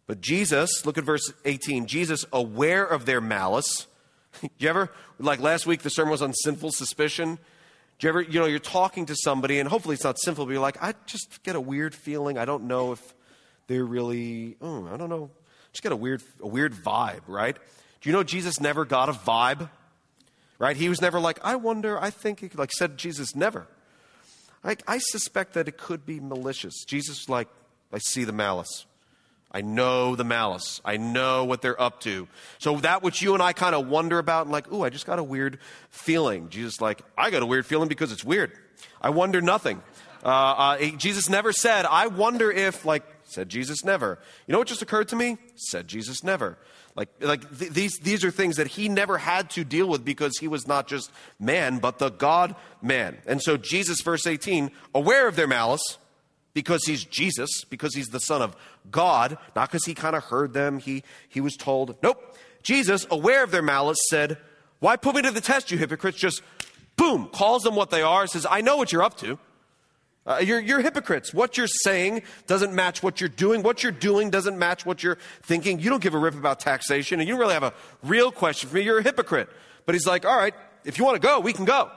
But 0.09 0.20
Jesus, 0.20 0.85
look 0.85 0.99
at 0.99 1.04
verse 1.04 1.33
18. 1.45 1.87
Jesus, 1.87 2.25
aware 2.33 2.85
of 2.85 3.07
their 3.07 3.21
malice. 3.21 3.87
You 4.59 4.71
ever, 4.71 4.90
like 5.19 5.40
last 5.40 5.66
week, 5.66 5.83
the 5.83 5.90
sermon 5.90 6.11
was 6.11 6.23
on 6.23 6.33
sinful 6.33 6.73
suspicion. 6.73 7.38
You 8.02 8.09
ever, 8.09 8.21
you 8.21 8.40
know, 8.40 8.47
you're 8.47 8.59
talking 8.59 9.06
to 9.06 9.14
somebody, 9.14 9.61
and 9.61 9.68
hopefully 9.68 9.94
it's 9.94 10.04
not 10.04 10.18
sinful, 10.18 10.47
but 10.47 10.52
you're 10.52 10.61
like, 10.61 10.82
I 10.82 10.94
just 11.06 11.42
get 11.44 11.54
a 11.54 11.61
weird 11.61 11.94
feeling. 11.94 12.37
I 12.37 12.44
don't 12.44 12.64
know 12.64 12.92
if 12.92 13.14
they're 13.68 13.85
really, 13.85 14.56
oh, 14.61 14.88
I 14.92 14.97
don't 14.97 15.09
know. 15.09 15.30
Just 15.73 15.82
get 15.82 15.92
a 15.92 15.97
weird, 15.97 16.23
a 16.40 16.49
weird 16.49 16.75
vibe, 16.75 17.23
right? 17.28 17.56
Do 18.00 18.09
you 18.09 18.12
know 18.12 18.25
Jesus 18.25 18.61
never 18.61 18.85
got 18.85 19.09
a 19.09 19.12
vibe? 19.12 19.71
Right? 20.59 20.76
He 20.76 20.88
was 20.88 21.00
never 21.00 21.21
like, 21.21 21.38
I 21.44 21.56
wonder, 21.56 22.00
I 22.00 22.11
think, 22.11 22.52
like 22.56 22.73
said 22.73 22.99
Jesus 22.99 23.35
never. 23.35 23.66
I, 24.64 24.76
I 24.87 24.99
suspect 24.99 25.54
that 25.54 25.68
it 25.68 25.76
could 25.76 26.04
be 26.04 26.21
malicious. 26.21 26.85
Jesus, 26.85 27.28
like, 27.28 27.49
I 27.92 27.99
see 27.99 28.25
the 28.25 28.32
malice. 28.32 28.87
I 29.52 29.61
know 29.61 30.16
the 30.16 30.25
malice. 30.25 30.80
I 30.85 30.97
know 30.97 31.44
what 31.44 31.61
they're 31.61 31.80
up 31.80 32.00
to. 32.00 32.26
So 32.59 32.78
that 32.78 33.02
which 33.02 33.21
you 33.21 33.35
and 33.35 33.42
I 33.42 33.52
kind 33.52 33.75
of 33.75 33.87
wonder 33.87 34.18
about 34.18 34.47
and 34.47 34.52
like, 34.52 34.73
ooh, 34.73 34.82
I 34.82 34.88
just 34.88 35.04
got 35.04 35.18
a 35.18 35.23
weird 35.23 35.59
feeling. 35.90 36.49
Jesus 36.49 36.80
like, 36.80 37.02
I 37.18 37.30
got 37.30 37.42
a 37.42 37.47
weird 37.47 37.66
feeling 37.66 37.88
because 37.88 38.12
it's 38.12 38.25
weird. 38.25 38.52
I 39.00 39.11
wonder 39.11 39.42
nothing. 39.42 39.82
Uh, 40.25 40.28
uh, 40.28 40.78
Jesus 40.97 41.28
never 41.28 41.52
said, 41.52 41.85
I 41.85 42.06
wonder 42.06 42.50
if, 42.50 42.85
like, 42.85 43.02
said 43.25 43.49
Jesus 43.49 43.85
never. 43.85 44.18
You 44.47 44.52
know 44.52 44.59
what 44.59 44.68
just 44.68 44.82
occurred 44.82 45.09
to 45.09 45.16
me? 45.16 45.37
Said 45.56 45.88
Jesus 45.88 46.23
never. 46.23 46.56
Like, 46.94 47.09
like 47.21 47.59
th- 47.59 47.73
these, 47.73 47.99
these 47.99 48.25
are 48.25 48.30
things 48.30 48.56
that 48.56 48.68
he 48.68 48.88
never 48.88 49.18
had 49.18 49.50
to 49.50 49.64
deal 49.64 49.88
with 49.88 50.04
because 50.04 50.38
he 50.38 50.47
was 50.47 50.66
not 50.66 50.87
just 50.87 51.11
man, 51.40 51.78
but 51.78 51.99
the 51.99 52.11
God 52.11 52.54
man. 52.80 53.18
And 53.26 53.42
so 53.42 53.56
Jesus, 53.56 54.00
verse 54.02 54.26
18, 54.26 54.71
aware 54.94 55.26
of 55.26 55.37
their 55.37 55.49
malice, 55.49 55.99
because 56.54 56.85
he's 56.85 57.04
Jesus, 57.04 57.64
because 57.68 57.94
he's 57.94 58.09
the 58.09 58.21
Son 58.21 58.42
of 58.42 58.56
God, 58.90 59.38
not 59.56 59.71
because 59.71 59.85
he 59.85 59.94
kind 59.94 60.16
of 60.16 60.25
heard 60.25 60.52
them. 60.52 60.78
He, 60.78 61.02
he 61.28 61.40
was 61.40 61.56
told, 61.56 61.97
nope. 62.02 62.37
Jesus, 62.62 63.06
aware 63.11 63.42
of 63.42 63.50
their 63.50 63.62
malice, 63.62 63.99
said, 64.09 64.38
Why 64.78 64.97
put 64.97 65.16
me 65.16 65.23
to 65.23 65.30
the 65.30 65.40
test, 65.40 65.71
you 65.71 65.78
hypocrites? 65.78 66.18
Just 66.18 66.42
boom, 66.97 67.28
calls 67.32 67.62
them 67.62 67.75
what 67.75 67.90
they 67.90 68.02
are, 68.02 68.26
says, 68.26 68.47
I 68.49 68.61
know 68.61 68.76
what 68.76 68.92
you're 68.92 69.02
up 69.02 69.16
to. 69.18 69.38
Uh, 70.25 70.40
you're, 70.40 70.61
you're 70.61 70.80
hypocrites. 70.80 71.35
What 71.35 71.56
you're 71.56 71.66
saying 71.66 72.23
doesn't 72.47 72.73
match 72.73 73.02
what 73.02 73.21
you're 73.21 73.28
doing. 73.28 73.64
What 73.64 73.82
you're 73.82 73.90
doing 73.90 74.30
doesn't 74.30 74.56
match 74.56 74.87
what 74.87 75.02
you're 75.02 75.18
thinking. 75.42 75.80
You 75.80 75.90
don't 75.90 76.02
give 76.02 76.14
a 76.14 76.18
rip 76.18 76.35
about 76.35 76.61
taxation, 76.61 77.18
and 77.18 77.28
you 77.28 77.35
don't 77.35 77.40
really 77.40 77.54
have 77.54 77.64
a 77.64 77.75
real 78.04 78.30
question 78.30 78.68
for 78.68 78.76
me. 78.76 78.82
You're 78.82 78.99
a 78.99 79.02
hypocrite. 79.02 79.49
But 79.85 79.97
he's 79.97 80.06
like, 80.06 80.25
all 80.25 80.37
right, 80.37 80.54
if 80.85 80.97
you 80.97 81.04
want 81.04 81.21
to 81.21 81.26
go, 81.26 81.40
we 81.40 81.52
can 81.52 81.64
go. 81.64 81.90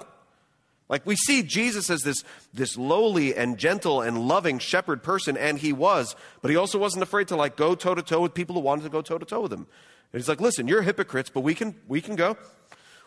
Like 0.88 1.06
we 1.06 1.16
see 1.16 1.42
Jesus 1.42 1.90
as 1.90 2.02
this, 2.02 2.24
this 2.54 2.78
lowly 2.78 3.36
and 3.36 3.58
gentle 3.58 4.02
and 4.02 4.28
loving 4.28 4.60
shepherd 4.60 5.02
person, 5.02 5.36
and 5.36 5.58
he 5.58 5.74
was, 5.74 6.16
but 6.42 6.52
he 6.52 6.58
also 6.58 6.78
wasn't 6.78 7.04
afraid 7.04 7.28
to 7.30 7.36
like 7.36 7.56
go 7.56 7.74
toe 7.74 7.96
to 7.96 8.04
toe 8.04 8.22
with 8.22 8.34
people 8.34 8.56
who 8.56 8.62
wanted 8.62 8.84
to 8.84 8.90
go 8.90 9.02
toe 9.02 9.18
to 9.18 9.26
toe 9.26 9.42
with 9.42 9.54
him. 9.54 9.68
And 10.14 10.22
he's 10.22 10.30
like, 10.30 10.42
listen, 10.42 10.68
you're 10.68 10.84
hypocrites, 10.84 11.30
but 11.30 11.42
we 11.42 11.56
can 11.56 11.76
we 11.88 12.02
can 12.02 12.16
go. 12.16 12.38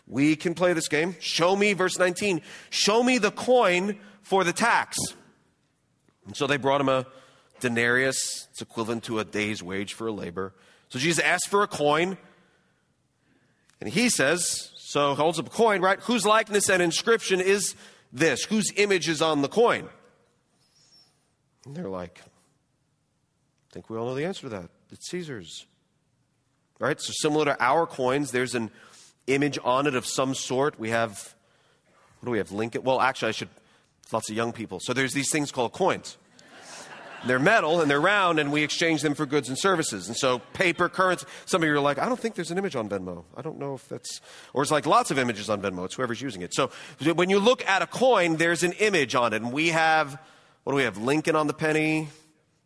We 0.07 0.35
can 0.35 0.55
play 0.55 0.73
this 0.73 0.87
game. 0.87 1.15
Show 1.19 1.55
me, 1.55 1.73
verse 1.73 1.99
19, 1.99 2.41
show 2.71 3.03
me 3.03 3.19
the 3.19 3.31
coin 3.31 3.99
for 4.23 4.43
the 4.43 4.51
tax. 4.51 4.97
And 6.25 6.35
so 6.35 6.47
they 6.47 6.57
brought 6.57 6.81
him 6.81 6.89
a 6.89 7.05
denarius. 7.59 8.47
It's 8.51 8.61
equivalent 8.61 9.03
to 9.05 9.19
a 9.19 9.25
day's 9.25 9.61
wage 9.61 9.93
for 9.93 10.07
a 10.07 10.11
labor. 10.11 10.53
So 10.89 10.97
Jesus 10.99 11.23
asked 11.23 11.47
for 11.49 11.61
a 11.63 11.67
coin. 11.67 12.17
And 13.79 13.89
he 13.89 14.09
says, 14.09 14.71
so 14.89 15.13
holds 15.13 15.37
up 15.37 15.45
a 15.45 15.51
coin, 15.51 15.81
right? 15.83 15.99
Whose 15.99 16.25
likeness 16.25 16.67
and 16.67 16.81
inscription 16.81 17.39
is 17.39 17.75
this? 18.11 18.45
Whose 18.45 18.71
image 18.75 19.07
is 19.07 19.21
on 19.21 19.43
the 19.43 19.47
coin? 19.47 19.87
And 21.63 21.75
they're 21.75 21.87
like, 21.87 22.19
I 22.25 23.69
think 23.71 23.87
we 23.87 23.99
all 23.99 24.07
know 24.07 24.15
the 24.15 24.25
answer 24.25 24.41
to 24.41 24.49
that. 24.49 24.71
It's 24.91 25.07
Caesar's. 25.11 25.67
Right? 26.79 26.99
So 26.99 27.13
similar 27.15 27.45
to 27.45 27.63
our 27.63 27.85
coins, 27.85 28.31
there's 28.31 28.55
an 28.55 28.71
image 29.27 29.59
on 29.63 29.85
it 29.85 29.93
of 29.93 30.07
some 30.07 30.33
sort. 30.33 30.79
We 30.79 30.89
have, 30.89 31.35
what 32.19 32.25
do 32.25 32.31
we 32.31 32.39
have? 32.39 32.51
Lincoln? 32.51 32.81
Well, 32.81 32.99
actually, 32.99 33.29
I 33.29 33.33
should, 33.33 33.49
lots 34.11 34.31
of 34.31 34.35
young 34.35 34.53
people. 34.53 34.79
So 34.79 34.93
there's 34.93 35.13
these 35.13 35.29
things 35.31 35.51
called 35.51 35.71
coins. 35.71 36.17
They're 37.25 37.39
metal 37.39 37.81
and 37.81 37.89
they're 37.89 37.99
round, 37.99 38.39
and 38.39 38.51
we 38.51 38.63
exchange 38.63 39.01
them 39.01 39.13
for 39.13 39.25
goods 39.25 39.49
and 39.49 39.57
services. 39.57 40.07
And 40.07 40.15
so, 40.15 40.39
paper, 40.53 40.89
currency. 40.89 41.25
Some 41.45 41.61
of 41.61 41.67
you 41.67 41.75
are 41.75 41.79
like, 41.79 41.99
I 41.99 42.07
don't 42.07 42.19
think 42.19 42.35
there's 42.35 42.51
an 42.51 42.57
image 42.57 42.75
on 42.75 42.89
Venmo. 42.89 43.25
I 43.35 43.41
don't 43.41 43.59
know 43.59 43.75
if 43.75 43.87
that's. 43.89 44.21
Or 44.53 44.61
it's 44.61 44.71
like 44.71 44.85
lots 44.85 45.11
of 45.11 45.19
images 45.19 45.49
on 45.49 45.61
Venmo. 45.61 45.85
It's 45.85 45.95
whoever's 45.95 46.21
using 46.21 46.41
it. 46.41 46.53
So, 46.53 46.71
when 47.13 47.29
you 47.29 47.39
look 47.39 47.65
at 47.67 47.81
a 47.81 47.87
coin, 47.87 48.37
there's 48.37 48.63
an 48.63 48.73
image 48.73 49.15
on 49.15 49.33
it. 49.33 49.41
And 49.41 49.51
we 49.51 49.69
have, 49.69 50.19
what 50.63 50.73
do 50.73 50.77
we 50.77 50.83
have? 50.83 50.97
Lincoln 50.97 51.35
on 51.35 51.47
the 51.47 51.53
penny, 51.53 52.09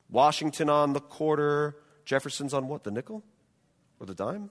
Washington 0.10 0.69
on 0.69 0.93
the 0.93 1.01
quarter, 1.01 1.75
Jefferson's 2.05 2.53
on 2.53 2.67
what? 2.67 2.83
The 2.83 2.91
nickel? 2.91 3.24
Or 4.00 4.05
the 4.05 4.15
dime? 4.15 4.50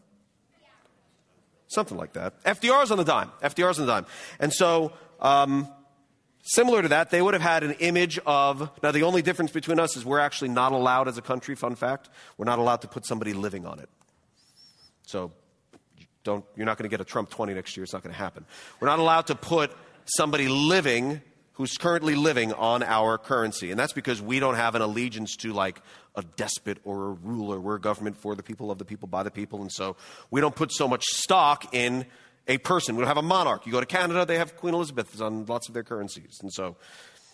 Something 1.68 1.96
like 1.96 2.12
that. 2.14 2.42
FDR's 2.44 2.90
on 2.90 2.98
the 2.98 3.04
dime. 3.04 3.30
FDR's 3.42 3.78
on 3.78 3.86
the 3.86 3.92
dime. 3.92 4.06
And 4.38 4.52
so, 4.52 4.92
um, 5.20 5.68
Similar 6.42 6.82
to 6.82 6.88
that, 6.88 7.10
they 7.10 7.22
would 7.22 7.34
have 7.34 7.42
had 7.42 7.62
an 7.62 7.72
image 7.72 8.18
of. 8.26 8.68
Now, 8.82 8.90
the 8.90 9.04
only 9.04 9.22
difference 9.22 9.52
between 9.52 9.78
us 9.78 9.96
is 9.96 10.04
we're 10.04 10.18
actually 10.18 10.48
not 10.48 10.72
allowed 10.72 11.06
as 11.06 11.16
a 11.16 11.22
country, 11.22 11.54
fun 11.54 11.76
fact, 11.76 12.08
we're 12.36 12.46
not 12.46 12.58
allowed 12.58 12.82
to 12.82 12.88
put 12.88 13.06
somebody 13.06 13.32
living 13.32 13.64
on 13.64 13.78
it. 13.78 13.88
So, 15.06 15.32
don't, 16.24 16.44
you're 16.56 16.66
not 16.66 16.78
going 16.78 16.88
to 16.88 16.92
get 16.92 17.00
a 17.00 17.04
Trump 17.04 17.30
20 17.30 17.54
next 17.54 17.76
year. 17.76 17.84
It's 17.84 17.92
not 17.92 18.02
going 18.02 18.12
to 18.12 18.18
happen. 18.18 18.44
We're 18.80 18.88
not 18.88 18.98
allowed 18.98 19.28
to 19.28 19.34
put 19.34 19.72
somebody 20.04 20.48
living 20.48 21.20
who's 21.54 21.76
currently 21.76 22.14
living 22.14 22.52
on 22.52 22.82
our 22.82 23.18
currency. 23.18 23.70
And 23.70 23.78
that's 23.78 23.92
because 23.92 24.22
we 24.22 24.40
don't 24.40 24.54
have 24.54 24.74
an 24.74 24.82
allegiance 24.82 25.36
to 25.36 25.52
like 25.52 25.80
a 26.14 26.22
despot 26.22 26.78
or 26.84 27.08
a 27.08 27.12
ruler. 27.12 27.60
We're 27.60 27.76
a 27.76 27.80
government 27.80 28.16
for 28.16 28.34
the 28.34 28.42
people, 28.42 28.70
of 28.70 28.78
the 28.78 28.84
people, 28.84 29.06
by 29.06 29.22
the 29.22 29.30
people. 29.30 29.60
And 29.60 29.70
so 29.70 29.96
we 30.30 30.40
don't 30.40 30.54
put 30.54 30.72
so 30.72 30.88
much 30.88 31.04
stock 31.04 31.74
in 31.74 32.06
a 32.48 32.58
person. 32.58 32.96
We 32.96 33.00
don't 33.00 33.08
have 33.08 33.16
a 33.16 33.22
monarch. 33.22 33.66
You 33.66 33.72
go 33.72 33.80
to 33.80 33.86
Canada, 33.86 34.24
they 34.24 34.38
have 34.38 34.56
Queen 34.56 34.74
Elizabeth 34.74 35.20
on 35.20 35.46
lots 35.46 35.68
of 35.68 35.74
their 35.74 35.84
currencies. 35.84 36.38
And 36.42 36.52
so, 36.52 36.76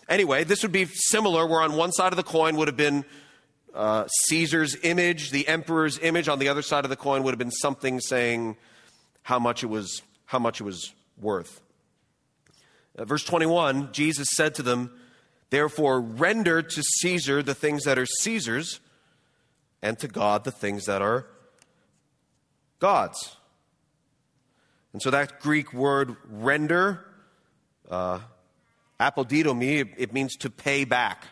anyway, 0.07 0.43
this 0.43 0.61
would 0.63 0.71
be 0.71 0.85
similar, 0.85 1.45
where 1.45 1.61
on 1.61 1.73
one 1.73 1.91
side 1.91 2.13
of 2.13 2.17
the 2.17 2.23
coin 2.23 2.55
would 2.57 2.67
have 2.67 2.77
been 2.77 3.05
uh, 3.73 4.07
Caesar's 4.25 4.75
image, 4.83 5.31
the 5.31 5.47
emperor's 5.47 5.99
image. 5.99 6.27
On 6.27 6.39
the 6.39 6.49
other 6.49 6.61
side 6.61 6.83
of 6.83 6.89
the 6.89 6.95
coin 6.95 7.23
would 7.23 7.31
have 7.31 7.39
been 7.39 7.51
something 7.51 7.99
saying 7.99 8.57
how 9.23 9.39
much 9.39 9.63
it 9.63 9.67
was, 9.67 10.01
how 10.25 10.39
much 10.39 10.61
it 10.61 10.63
was 10.63 10.93
worth. 11.19 11.61
Uh, 12.97 13.05
verse 13.05 13.23
21 13.23 13.91
Jesus 13.91 14.29
said 14.35 14.55
to 14.55 14.63
them, 14.63 14.91
Therefore, 15.49 15.99
render 15.99 16.61
to 16.61 16.83
Caesar 16.83 17.41
the 17.41 17.55
things 17.55 17.83
that 17.85 17.97
are 17.97 18.05
Caesar's, 18.05 18.79
and 19.81 19.97
to 19.99 20.07
God 20.07 20.43
the 20.43 20.51
things 20.51 20.85
that 20.85 21.01
are 21.01 21.25
God's. 22.79 23.35
And 24.93 25.01
so 25.01 25.11
that 25.11 25.39
Greek 25.39 25.73
word 25.73 26.15
render, 26.29 27.05
uh, 27.89 28.19
apodidomi, 28.99 29.81
it, 29.81 29.87
it 29.97 30.13
means 30.13 30.35
to 30.37 30.49
pay 30.49 30.83
back. 30.83 31.25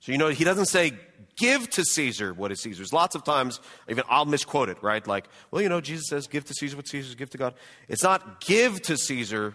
So 0.00 0.12
you 0.12 0.18
know, 0.18 0.28
he 0.28 0.44
doesn't 0.44 0.66
say 0.66 0.92
give 1.36 1.68
to 1.70 1.84
Caesar 1.84 2.32
what 2.32 2.52
is 2.52 2.60
Caesar's. 2.62 2.92
Lots 2.92 3.14
of 3.14 3.24
times, 3.24 3.60
even 3.88 4.04
I'll 4.08 4.24
misquote 4.24 4.68
it, 4.68 4.82
right? 4.82 5.06
Like, 5.06 5.26
well, 5.50 5.62
you 5.62 5.68
know, 5.68 5.80
Jesus 5.80 6.06
says 6.08 6.26
give 6.26 6.44
to 6.44 6.54
Caesar 6.54 6.76
what 6.76 6.88
Caesar's, 6.88 7.14
give 7.14 7.30
to 7.30 7.38
God. 7.38 7.54
It's 7.88 8.02
not 8.02 8.40
give 8.40 8.80
to 8.82 8.96
Caesar 8.96 9.54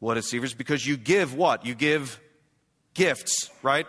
what 0.00 0.16
is 0.16 0.28
Caesar's 0.28 0.54
because 0.54 0.86
you 0.86 0.96
give 0.96 1.34
what? 1.34 1.66
You 1.66 1.74
give 1.74 2.20
gifts, 2.94 3.50
right? 3.62 3.86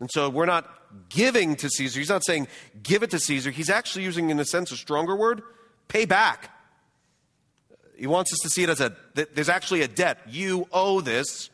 And 0.00 0.10
so 0.12 0.28
we're 0.28 0.46
not 0.46 0.68
giving 1.08 1.56
to 1.56 1.68
Caesar. 1.68 1.98
He's 1.98 2.08
not 2.08 2.24
saying 2.24 2.48
give 2.82 3.02
it 3.02 3.10
to 3.10 3.18
Caesar. 3.18 3.50
He's 3.50 3.70
actually 3.70 4.04
using, 4.04 4.30
in 4.30 4.38
a 4.38 4.44
sense, 4.44 4.70
a 4.72 4.76
stronger 4.76 5.16
word 5.16 5.42
pay 5.88 6.04
back. 6.04 6.50
He 7.96 8.06
wants 8.06 8.32
us 8.32 8.40
to 8.40 8.50
see 8.50 8.62
it 8.64 8.68
as 8.68 8.80
a, 8.80 8.96
there's 9.14 9.48
actually 9.48 9.82
a 9.82 9.88
debt. 9.88 10.18
You 10.28 10.66
owe 10.72 11.00
this 11.00 11.50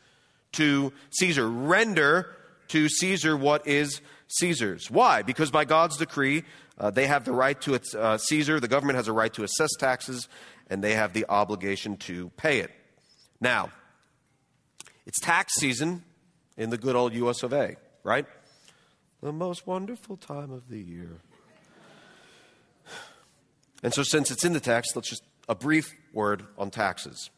to 0.53 0.91
Caesar. 1.11 1.47
Render 1.49 2.35
to 2.69 2.89
Caesar 2.89 3.37
what 3.37 3.67
is 3.67 4.01
Caesar's. 4.27 4.89
Why? 4.89 5.21
Because 5.21 5.51
by 5.51 5.65
God's 5.65 5.97
decree, 5.97 6.43
uh, 6.77 6.89
they 6.89 7.07
have 7.07 7.25
the 7.25 7.33
right 7.33 7.59
to, 7.61 7.79
uh, 7.97 8.17
Caesar, 8.17 8.59
the 8.59 8.67
government 8.67 8.97
has 8.97 9.07
a 9.07 9.13
right 9.13 9.33
to 9.33 9.43
assess 9.43 9.69
taxes, 9.77 10.27
and 10.69 10.83
they 10.83 10.93
have 10.93 11.13
the 11.13 11.25
obligation 11.29 11.97
to 11.97 12.29
pay 12.37 12.59
it. 12.59 12.71
Now, 13.39 13.69
it's 15.05 15.19
tax 15.19 15.53
season 15.55 16.03
in 16.57 16.69
the 16.69 16.77
good 16.77 16.95
old 16.95 17.13
US 17.13 17.43
of 17.43 17.53
A, 17.53 17.75
right? 18.03 18.25
The 19.21 19.31
most 19.31 19.67
wonderful 19.67 20.17
time 20.17 20.51
of 20.51 20.69
the 20.69 20.79
year. 20.79 21.19
And 23.83 23.91
so, 23.91 24.03
since 24.03 24.29
it's 24.29 24.45
in 24.45 24.53
the 24.53 24.59
text, 24.59 24.95
let's 24.95 25.09
just 25.09 25.23
a 25.49 25.55
brief 25.55 25.91
word 26.13 26.45
on 26.57 26.71
taxes. 26.71 27.29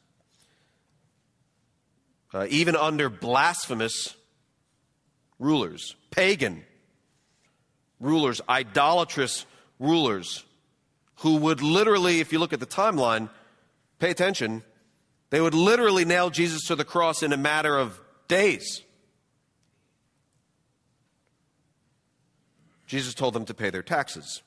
Uh, 2.33 2.47
even 2.49 2.75
under 2.75 3.09
blasphemous 3.09 4.15
rulers, 5.39 5.95
pagan 6.09 6.63
rulers, 7.99 8.41
idolatrous 8.49 9.45
rulers, 9.79 10.43
who 11.17 11.37
would 11.37 11.61
literally, 11.61 12.19
if 12.19 12.33
you 12.33 12.39
look 12.39 12.53
at 12.53 12.59
the 12.59 12.65
timeline, 12.65 13.29
pay 13.99 14.09
attention, 14.09 14.63
they 15.29 15.39
would 15.39 15.53
literally 15.53 16.05
nail 16.05 16.29
Jesus 16.29 16.67
to 16.67 16.75
the 16.75 16.85
cross 16.85 17.23
in 17.23 17.33
a 17.33 17.37
matter 17.37 17.77
of 17.77 17.99
days. 18.27 18.81
Jesus 22.85 23.13
told 23.13 23.33
them 23.33 23.45
to 23.45 23.53
pay 23.53 23.69
their 23.69 23.81
taxes. 23.81 24.43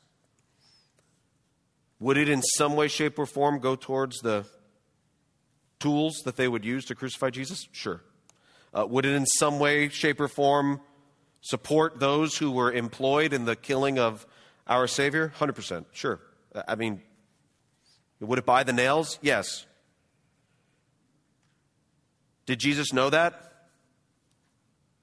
Would 1.98 2.18
it 2.18 2.28
in 2.28 2.42
some 2.42 2.76
way, 2.76 2.88
shape, 2.88 3.18
or 3.18 3.26
form 3.26 3.58
go 3.58 3.74
towards 3.74 4.18
the 4.18 4.44
tools 5.80 6.22
that 6.24 6.36
they 6.36 6.48
would 6.48 6.64
use 6.64 6.84
to 6.86 6.94
crucify 6.94 7.30
Jesus? 7.30 7.66
Sure. 7.72 8.02
Uh, 8.74 8.86
would 8.86 9.06
it 9.06 9.14
in 9.14 9.26
some 9.26 9.58
way, 9.58 9.88
shape, 9.88 10.20
or 10.20 10.28
form 10.28 10.80
support 11.40 11.98
those 12.00 12.36
who 12.36 12.50
were 12.50 12.72
employed 12.72 13.32
in 13.32 13.44
the 13.44 13.56
killing 13.56 13.98
of 13.98 14.26
our 14.66 14.86
Savior? 14.86 15.32
100%. 15.38 15.86
Sure. 15.92 16.20
I 16.68 16.74
mean, 16.74 17.00
would 18.20 18.38
it 18.38 18.46
buy 18.46 18.62
the 18.64 18.72
nails? 18.72 19.18
Yes. 19.22 19.64
Did 22.46 22.60
Jesus 22.60 22.92
know 22.92 23.10
that? 23.10 23.34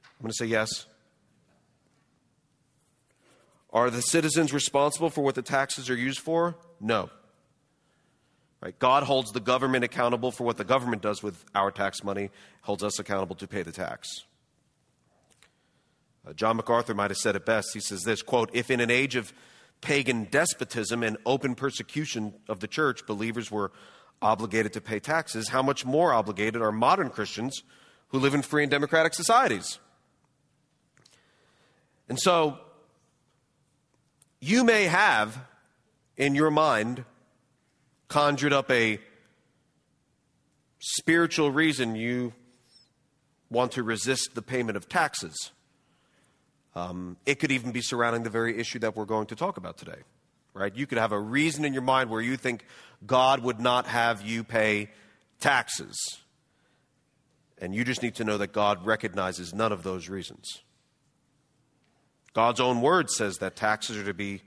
I'm 0.06 0.24
going 0.24 0.32
to 0.32 0.38
say 0.38 0.46
yes. 0.46 0.86
Are 3.72 3.90
the 3.90 4.02
citizens 4.02 4.54
responsible 4.54 5.10
for 5.10 5.24
what 5.24 5.36
the 5.36 5.42
taxes 5.42 5.90
are 5.90 5.96
used 5.96 6.20
for? 6.20 6.56
No. 6.84 7.10
Right? 8.62 8.78
God 8.78 9.04
holds 9.04 9.32
the 9.32 9.40
government 9.40 9.84
accountable 9.84 10.32
for 10.32 10.44
what 10.44 10.58
the 10.58 10.64
government 10.64 11.02
does 11.02 11.24
with 11.24 11.44
our 11.56 11.72
tax 11.72 12.04
money, 12.04 12.30
holds 12.62 12.84
us 12.84 13.00
accountable 13.00 13.36
to 13.38 13.48
pay 13.48 13.64
the 13.64 13.72
tax. 13.72 14.26
Uh, 16.28 16.34
John 16.34 16.58
MacArthur 16.58 16.94
might 16.94 17.10
have 17.10 17.18
said 17.18 17.36
it 17.36 17.46
best. 17.46 17.70
He 17.74 17.80
says 17.80 18.04
this 18.04 18.22
quote, 18.22 18.50
If 18.54 18.70
in 18.70 18.80
an 18.80 18.92
age 18.92 19.16
of 19.16 19.34
pagan 19.82 20.26
despotism 20.26 21.04
and 21.04 21.18
open 21.26 21.56
persecution 21.56 22.34
of 22.48 22.60
the 22.60 22.68
church, 22.68 23.06
believers 23.06 23.50
were 23.50 23.72
obligated 24.22 24.74
to 24.74 24.82
pay 24.82 25.00
taxes, 25.00 25.50
how 25.50 25.62
much 25.62 25.86
more 25.86 26.14
obligated 26.14 26.62
are 26.62 26.72
modern 26.72 27.10
Christians 27.10 27.64
who 28.10 28.20
live 28.20 28.34
in 28.34 28.42
free 28.42 28.64
and 28.64 28.72
democratic 28.72 29.14
societies? 29.14 29.80
And 32.08 32.20
so, 32.20 32.60
you 34.40 34.64
may 34.64 34.86
have 34.86 35.38
in 36.18 36.36
your 36.36 36.52
mind 36.52 37.06
conjured 38.08 38.54
up 38.54 38.70
a 38.70 39.00
spiritual 40.80 41.52
reason 41.52 41.96
you 41.96 42.34
want 43.50 43.72
to 43.74 43.84
resist 43.84 44.36
the 44.36 44.42
payment 44.42 44.76
of 44.78 44.90
taxes. 44.90 45.52
Um, 46.76 47.18
it 47.26 47.40
could 47.40 47.52
even 47.52 47.72
be 47.72 47.82
surrounding 47.82 48.24
the 48.24 48.30
very 48.30 48.58
issue 48.58 48.80
that 48.80 48.96
we're 48.96 49.06
going 49.06 49.28
to 49.28 49.36
talk 49.36 49.58
about 49.58 49.78
today, 49.78 50.02
right? 50.54 50.76
You 50.76 50.88
could 50.88 50.98
have 50.98 51.12
a 51.12 51.20
reason 51.20 51.66
in 51.66 51.74
your 51.74 51.84
mind 51.84 52.10
where 52.10 52.22
you 52.22 52.36
think 52.36 52.66
God 53.06 53.42
would 53.44 53.60
not 53.60 53.86
have 53.88 54.24
you 54.24 54.44
pay 54.44 54.90
taxes. 55.40 56.20
And 57.60 57.74
you 57.76 57.84
just 57.84 58.02
need 58.02 58.16
to 58.16 58.24
know 58.24 58.38
that 58.40 58.52
God 58.52 58.86
recognizes 58.86 59.54
none 59.54 59.72
of 59.72 59.84
those 59.84 60.10
reasons. 60.10 60.64
God's 62.34 62.60
own 62.60 62.82
word 62.82 63.10
says 63.10 63.38
that 63.38 63.56
taxes 63.56 63.96
are 63.98 64.06
to 64.06 64.14
be 64.14 64.42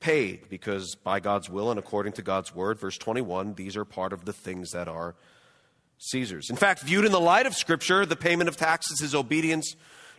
paid 0.00 0.48
because 0.48 0.94
by 0.94 1.20
God's 1.20 1.48
will 1.48 1.70
and 1.70 1.78
according 1.78 2.12
to 2.14 2.22
God's 2.22 2.54
word, 2.54 2.78
verse 2.78 2.98
21, 2.98 3.54
these 3.54 3.76
are 3.76 3.84
part 3.84 4.12
of 4.12 4.24
the 4.24 4.32
things 4.32 4.70
that 4.70 4.88
are 4.88 5.14
Caesar's. 5.98 6.50
In 6.50 6.56
fact, 6.56 6.82
viewed 6.82 7.04
in 7.04 7.12
the 7.12 7.20
light 7.20 7.46
of 7.46 7.54
Scripture, 7.54 8.04
the 8.04 8.16
payment 8.16 8.48
of 8.48 8.56
taxes 8.56 9.00
is 9.00 9.14
obedience 9.14 9.74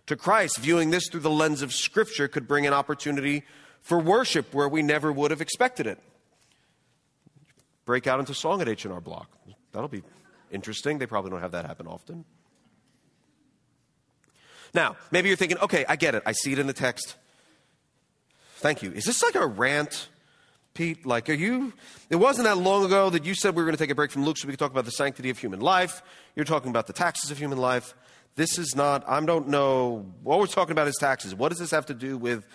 to 0.07 0.15
Christ. 0.15 0.57
Viewing 0.57 0.89
this 0.89 1.07
through 1.10 1.22
the 1.22 1.29
lens 1.29 1.62
of 1.62 1.74
Scripture 1.74 2.27
could 2.27 2.48
bring 2.48 2.65
an 2.65 2.74
opportunity 2.74 3.43
for 3.81 4.00
worship 4.00 4.53
where 4.53 4.67
we 4.67 4.81
never 4.81 5.12
would 5.12 5.31
have 5.31 5.41
expected 5.41 5.88
it. 5.88 6.00
Break 7.86 8.07
out 8.07 8.19
into 8.19 8.34
song 8.34 8.62
at 8.62 8.67
H&R 8.67 9.00
Block. 9.00 9.29
That'll 9.72 9.88
be 9.88 10.03
interesting. 10.51 10.98
They 10.98 11.05
probably 11.05 11.31
don't 11.31 11.41
have 11.41 11.51
that 11.51 11.65
happen 11.65 11.88
often. 11.88 12.25
Now, 14.74 14.98
maybe 15.12 15.29
you're 15.29 15.38
thinking, 15.38 15.57
okay, 15.60 15.86
I 15.88 15.96
get 15.96 16.15
it. 16.15 16.24
I 16.25 16.34
see 16.34 16.51
it 16.51 16.60
in 16.60 16.67
the 16.67 16.74
text. 16.74 17.15
Thank 18.67 18.83
you. 18.83 18.91
Is 18.91 19.05
this 19.05 19.24
like 19.24 19.36
a 19.36 19.47
rant, 19.47 20.09
Pete? 20.74 21.05
Like, 21.05 21.29
are 21.29 21.33
you? 21.33 21.71
It 22.09 22.17
wasn't 22.17 22.50
that 22.50 22.57
long 22.57 22.83
ago 22.83 23.09
that 23.09 23.24
you 23.24 23.33
said 23.33 23.55
we 23.55 23.62
were 23.62 23.65
going 23.65 23.77
to 23.77 23.81
take 23.81 23.91
a 23.91 23.95
break 23.95 24.12
from 24.12 24.25
Luke 24.25 24.38
so 24.38 24.45
we 24.45 24.51
could 24.51 24.59
talk 24.59 24.71
about 24.71 24.83
the 24.83 24.91
sanctity 24.91 25.29
of 25.29 25.38
human 25.38 25.62
life. 25.62 26.03
You're 26.36 26.43
talking 26.43 26.69
about 26.69 26.86
the 26.86 26.91
taxes 26.91 27.31
of 27.31 27.38
human 27.38 27.59
life. 27.59 27.93
This 28.36 28.57
is 28.57 28.75
not, 28.75 29.07
I 29.07 29.21
don't 29.21 29.47
know, 29.47 30.05
what 30.21 30.38
we're 30.38 30.47
talking 30.47 30.74
about 30.74 30.89
is 30.89 30.97
taxes. 31.00 31.33
What 31.33 31.47
does 31.47 31.59
this 31.59 31.71
have 31.71 31.86
to 31.86 31.93
do 31.93 32.17
with 32.17 32.45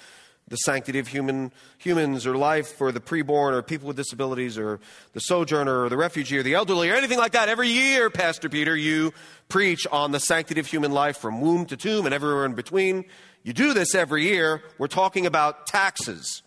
the 0.48 0.56
sanctity 0.56 0.98
of 0.98 1.08
human, 1.08 1.50
humans 1.78 2.26
or 2.26 2.36
life 2.36 2.78
or 2.78 2.92
the 2.92 3.00
preborn 3.00 3.54
or 3.54 3.62
people 3.62 3.88
with 3.88 3.96
disabilities 3.96 4.58
or 4.58 4.80
the 5.14 5.20
sojourner 5.20 5.84
or 5.84 5.88
the 5.88 5.96
refugee 5.96 6.36
or 6.36 6.42
the 6.42 6.52
elderly 6.52 6.90
or 6.90 6.94
anything 6.94 7.16
like 7.16 7.32
that. 7.32 7.48
Every 7.48 7.68
year, 7.68 8.10
Pastor 8.10 8.50
Peter, 8.50 8.76
you 8.76 9.14
preach 9.48 9.86
on 9.90 10.12
the 10.12 10.20
sanctity 10.20 10.60
of 10.60 10.66
human 10.66 10.92
life 10.92 11.16
from 11.16 11.40
womb 11.40 11.64
to 11.66 11.76
tomb 11.78 12.04
and 12.04 12.14
everywhere 12.14 12.44
in 12.44 12.52
between. 12.52 13.06
You 13.42 13.52
do 13.52 13.74
this 13.74 13.94
every 13.94 14.24
year. 14.24 14.62
We're 14.78 14.86
talking 14.86 15.26
about 15.26 15.66
taxes. 15.66 16.42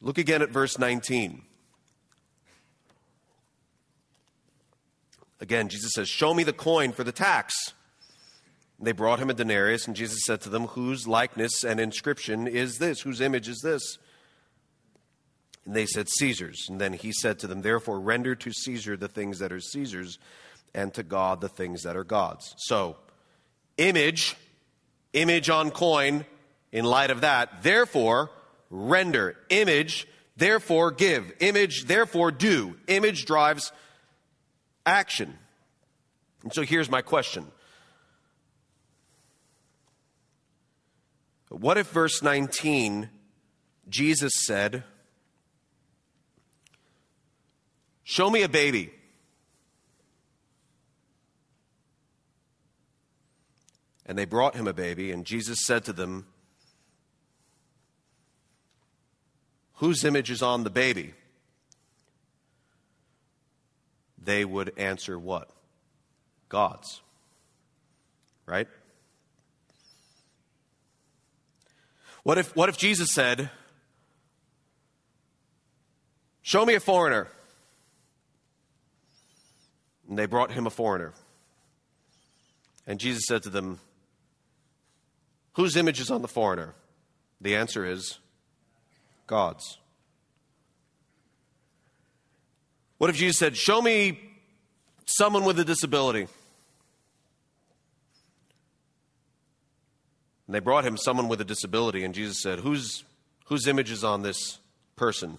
Look 0.00 0.18
again 0.18 0.42
at 0.42 0.50
verse 0.50 0.78
19. 0.78 1.42
Again, 5.40 5.68
Jesus 5.68 5.92
says, 5.94 6.08
Show 6.08 6.32
me 6.32 6.44
the 6.44 6.52
coin 6.52 6.92
for 6.92 7.04
the 7.04 7.12
tax. 7.12 7.54
They 8.78 8.92
brought 8.92 9.18
him 9.18 9.30
a 9.30 9.34
denarius, 9.34 9.86
and 9.86 9.96
Jesus 9.96 10.18
said 10.26 10.40
to 10.42 10.50
them, 10.50 10.68
Whose 10.68 11.08
likeness 11.08 11.64
and 11.64 11.80
inscription 11.80 12.46
is 12.46 12.78
this? 12.78 13.00
Whose 13.00 13.20
image 13.20 13.48
is 13.48 13.60
this? 13.62 13.98
And 15.64 15.74
they 15.74 15.86
said, 15.86 16.08
Caesar's. 16.08 16.66
And 16.68 16.80
then 16.80 16.92
he 16.92 17.10
said 17.12 17.38
to 17.40 17.46
them, 17.46 17.62
Therefore, 17.62 17.98
render 17.98 18.34
to 18.36 18.52
Caesar 18.52 18.96
the 18.96 19.08
things 19.08 19.38
that 19.40 19.52
are 19.52 19.60
Caesar's, 19.60 20.18
and 20.74 20.92
to 20.94 21.02
God 21.02 21.40
the 21.40 21.48
things 21.48 21.82
that 21.82 21.96
are 21.96 22.04
God's. 22.04 22.54
So, 22.58 22.96
image, 23.78 24.36
image 25.12 25.50
on 25.50 25.70
coin, 25.70 26.24
in 26.72 26.84
light 26.84 27.10
of 27.10 27.22
that, 27.22 27.62
therefore, 27.62 28.30
render. 28.70 29.36
Image, 29.48 30.06
therefore, 30.36 30.90
give. 30.90 31.32
Image, 31.40 31.84
therefore, 31.84 32.30
do. 32.30 32.76
Image 32.86 33.24
drives 33.24 33.72
action. 34.84 35.38
And 36.42 36.52
so 36.52 36.62
here's 36.62 36.90
my 36.90 37.02
question 37.02 37.46
What 41.48 41.78
if 41.78 41.88
verse 41.88 42.22
19, 42.22 43.08
Jesus 43.88 44.32
said, 44.44 44.84
Show 48.04 48.30
me 48.30 48.42
a 48.42 48.48
baby. 48.48 48.92
And 54.06 54.16
they 54.16 54.24
brought 54.24 54.54
him 54.54 54.68
a 54.68 54.72
baby, 54.72 55.10
and 55.10 55.24
Jesus 55.24 55.58
said 55.66 55.84
to 55.84 55.92
them, 55.92 56.26
Whose 59.74 60.04
image 60.04 60.30
is 60.30 60.42
on 60.42 60.62
the 60.64 60.70
baby? 60.70 61.12
They 64.22 64.44
would 64.44 64.72
answer 64.78 65.18
what? 65.18 65.50
God's. 66.48 67.00
Right? 68.46 68.68
What 72.22 72.38
if, 72.38 72.54
what 72.56 72.68
if 72.68 72.78
Jesus 72.78 73.12
said, 73.12 73.50
Show 76.42 76.64
me 76.64 76.74
a 76.74 76.80
foreigner? 76.80 77.26
And 80.08 80.16
they 80.16 80.26
brought 80.26 80.52
him 80.52 80.66
a 80.68 80.70
foreigner. 80.70 81.12
And 82.86 83.00
Jesus 83.00 83.24
said 83.26 83.42
to 83.42 83.50
them, 83.50 83.80
Whose 85.56 85.74
image 85.74 86.00
is 86.00 86.10
on 86.10 86.20
the 86.20 86.28
foreigner? 86.28 86.74
The 87.40 87.56
answer 87.56 87.86
is 87.86 88.18
God's. 89.26 89.78
What 92.98 93.08
if 93.08 93.16
Jesus 93.16 93.38
said, 93.38 93.56
Show 93.56 93.80
me 93.80 94.20
someone 95.06 95.44
with 95.44 95.58
a 95.58 95.64
disability? 95.64 96.28
And 100.46 100.54
they 100.54 100.60
brought 100.60 100.84
him 100.84 100.98
someone 100.98 101.26
with 101.26 101.40
a 101.40 101.44
disability, 101.44 102.04
and 102.04 102.14
Jesus 102.14 102.42
said, 102.42 102.58
Whose, 102.58 103.04
whose 103.46 103.66
image 103.66 103.90
is 103.90 104.04
on 104.04 104.22
this 104.22 104.58
person? 104.94 105.38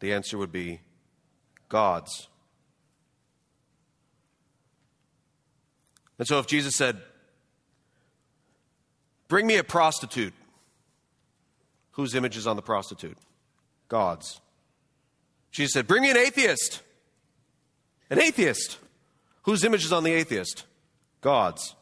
The 0.00 0.14
answer 0.14 0.38
would 0.38 0.50
be 0.50 0.80
God's. 1.68 2.28
And 6.18 6.26
so 6.26 6.38
if 6.38 6.46
Jesus 6.46 6.74
said, 6.74 7.02
Bring 9.28 9.46
me 9.46 9.56
a 9.56 9.64
prostitute, 9.64 10.34
whose 11.92 12.14
image 12.14 12.36
is 12.36 12.46
on 12.46 12.56
the 12.56 12.62
prostitute? 12.62 13.18
God's. 13.88 14.40
Jesus 15.50 15.72
said, 15.72 15.86
Bring 15.86 16.02
me 16.02 16.10
an 16.10 16.16
atheist. 16.16 16.82
An 18.10 18.20
atheist. 18.20 18.78
Whose 19.42 19.64
image 19.64 19.84
is 19.84 19.92
on 19.92 20.04
the 20.04 20.12
atheist? 20.12 20.64
God's. 21.20 21.74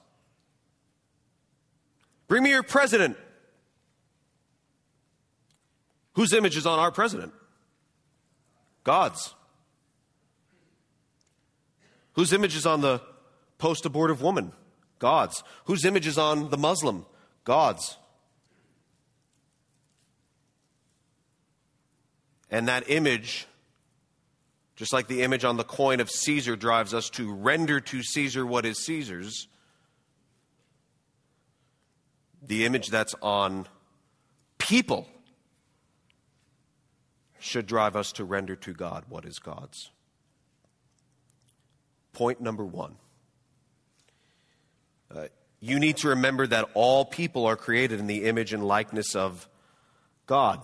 Bring 2.28 2.42
me 2.42 2.50
your 2.50 2.62
president. 2.62 3.16
Whose 6.14 6.32
image 6.32 6.56
is 6.56 6.66
on 6.66 6.78
our 6.78 6.92
president? 6.92 7.32
God's. 8.84 9.34
Whose 12.12 12.32
image 12.32 12.54
is 12.54 12.64
on 12.64 12.80
the 12.80 13.00
post 13.58 13.84
abortive 13.84 14.22
woman? 14.22 14.52
God's. 14.98 15.42
Whose 15.64 15.84
image 15.84 16.06
is 16.06 16.16
on 16.16 16.50
the 16.50 16.56
Muslim? 16.56 17.06
God's. 17.44 17.96
And 22.50 22.68
that 22.68 22.88
image, 22.88 23.46
just 24.76 24.92
like 24.92 25.08
the 25.08 25.22
image 25.22 25.44
on 25.44 25.56
the 25.56 25.64
coin 25.64 26.00
of 26.00 26.10
Caesar, 26.10 26.56
drives 26.56 26.94
us 26.94 27.10
to 27.10 27.32
render 27.32 27.80
to 27.80 28.02
Caesar 28.02 28.46
what 28.46 28.64
is 28.64 28.78
Caesar's 28.84 29.48
the 32.46 32.64
image 32.64 32.88
that's 32.88 33.14
on 33.22 33.66
people 34.58 35.08
should 37.38 37.66
drive 37.66 37.96
us 37.96 38.12
to 38.12 38.24
render 38.24 38.56
to 38.56 38.72
God 38.72 39.04
what 39.08 39.24
is 39.24 39.38
God's. 39.38 39.90
Point 42.12 42.40
number 42.40 42.64
one. 42.64 42.96
Uh, 45.14 45.26
you 45.64 45.80
need 45.80 45.96
to 45.96 46.08
remember 46.08 46.46
that 46.46 46.68
all 46.74 47.06
people 47.06 47.46
are 47.46 47.56
created 47.56 47.98
in 47.98 48.06
the 48.06 48.24
image 48.24 48.52
and 48.52 48.62
likeness 48.62 49.16
of 49.16 49.48
God. 50.26 50.60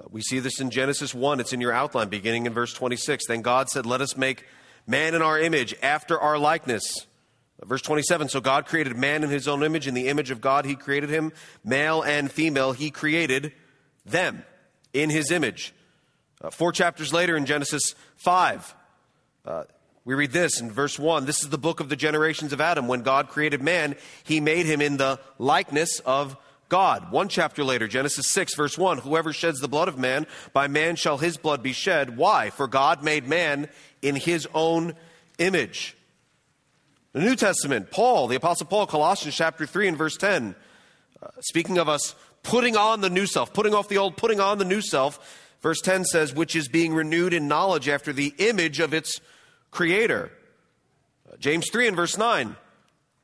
Uh, 0.00 0.06
we 0.10 0.22
see 0.22 0.38
this 0.38 0.58
in 0.58 0.70
Genesis 0.70 1.12
1. 1.12 1.40
It's 1.40 1.52
in 1.52 1.60
your 1.60 1.72
outline, 1.72 2.08
beginning 2.08 2.46
in 2.46 2.54
verse 2.54 2.72
26. 2.72 3.26
Then 3.26 3.42
God 3.42 3.68
said, 3.68 3.84
Let 3.84 4.00
us 4.00 4.16
make 4.16 4.46
man 4.86 5.14
in 5.14 5.20
our 5.20 5.38
image, 5.38 5.74
after 5.82 6.18
our 6.18 6.38
likeness. 6.38 7.06
Verse 7.62 7.82
27 7.82 8.30
So 8.30 8.40
God 8.40 8.64
created 8.64 8.96
man 8.96 9.24
in 9.24 9.28
his 9.28 9.46
own 9.46 9.62
image. 9.62 9.86
In 9.86 9.92
the 9.92 10.08
image 10.08 10.30
of 10.30 10.40
God, 10.40 10.64
he 10.64 10.74
created 10.74 11.10
him. 11.10 11.34
Male 11.62 12.00
and 12.00 12.32
female, 12.32 12.72
he 12.72 12.90
created 12.90 13.52
them 14.06 14.42
in 14.94 15.10
his 15.10 15.30
image. 15.30 15.74
Uh, 16.40 16.48
four 16.48 16.72
chapters 16.72 17.12
later 17.12 17.36
in 17.36 17.44
Genesis 17.44 17.94
5, 18.16 18.74
uh, 19.44 19.64
we 20.08 20.14
read 20.14 20.32
this 20.32 20.58
in 20.58 20.72
verse 20.72 20.98
1. 20.98 21.26
This 21.26 21.42
is 21.42 21.50
the 21.50 21.58
book 21.58 21.80
of 21.80 21.90
the 21.90 21.94
generations 21.94 22.54
of 22.54 22.62
Adam. 22.62 22.88
When 22.88 23.02
God 23.02 23.28
created 23.28 23.60
man, 23.60 23.94
he 24.24 24.40
made 24.40 24.64
him 24.64 24.80
in 24.80 24.96
the 24.96 25.20
likeness 25.38 26.00
of 26.00 26.34
God. 26.70 27.12
One 27.12 27.28
chapter 27.28 27.62
later, 27.62 27.86
Genesis 27.86 28.30
6, 28.30 28.54
verse 28.54 28.78
1 28.78 28.98
Whoever 29.00 29.34
sheds 29.34 29.60
the 29.60 29.68
blood 29.68 29.86
of 29.86 29.98
man, 29.98 30.26
by 30.54 30.66
man 30.66 30.96
shall 30.96 31.18
his 31.18 31.36
blood 31.36 31.62
be 31.62 31.74
shed. 31.74 32.16
Why? 32.16 32.48
For 32.48 32.66
God 32.66 33.04
made 33.04 33.28
man 33.28 33.68
in 34.00 34.16
his 34.16 34.48
own 34.54 34.94
image. 35.36 35.94
The 37.12 37.20
New 37.20 37.36
Testament, 37.36 37.90
Paul, 37.90 38.28
the 38.28 38.36
Apostle 38.36 38.66
Paul, 38.66 38.86
Colossians 38.86 39.36
chapter 39.36 39.66
3 39.66 39.88
and 39.88 39.98
verse 39.98 40.16
10, 40.16 40.54
uh, 41.22 41.28
speaking 41.40 41.76
of 41.76 41.90
us 41.90 42.14
putting 42.42 42.78
on 42.78 43.02
the 43.02 43.10
new 43.10 43.26
self, 43.26 43.52
putting 43.52 43.74
off 43.74 43.90
the 43.90 43.98
old, 43.98 44.16
putting 44.16 44.40
on 44.40 44.56
the 44.56 44.64
new 44.64 44.80
self, 44.80 45.44
Verse 45.60 45.80
10 45.80 46.04
says, 46.04 46.32
which 46.32 46.54
is 46.54 46.68
being 46.68 46.94
renewed 46.94 47.34
in 47.34 47.48
knowledge 47.48 47.88
after 47.88 48.12
the 48.12 48.32
image 48.38 48.78
of 48.78 48.94
its 48.94 49.20
creator. 49.70 50.30
James 51.38 51.68
3 51.70 51.88
and 51.88 51.96
verse 51.96 52.16
9. 52.16 52.56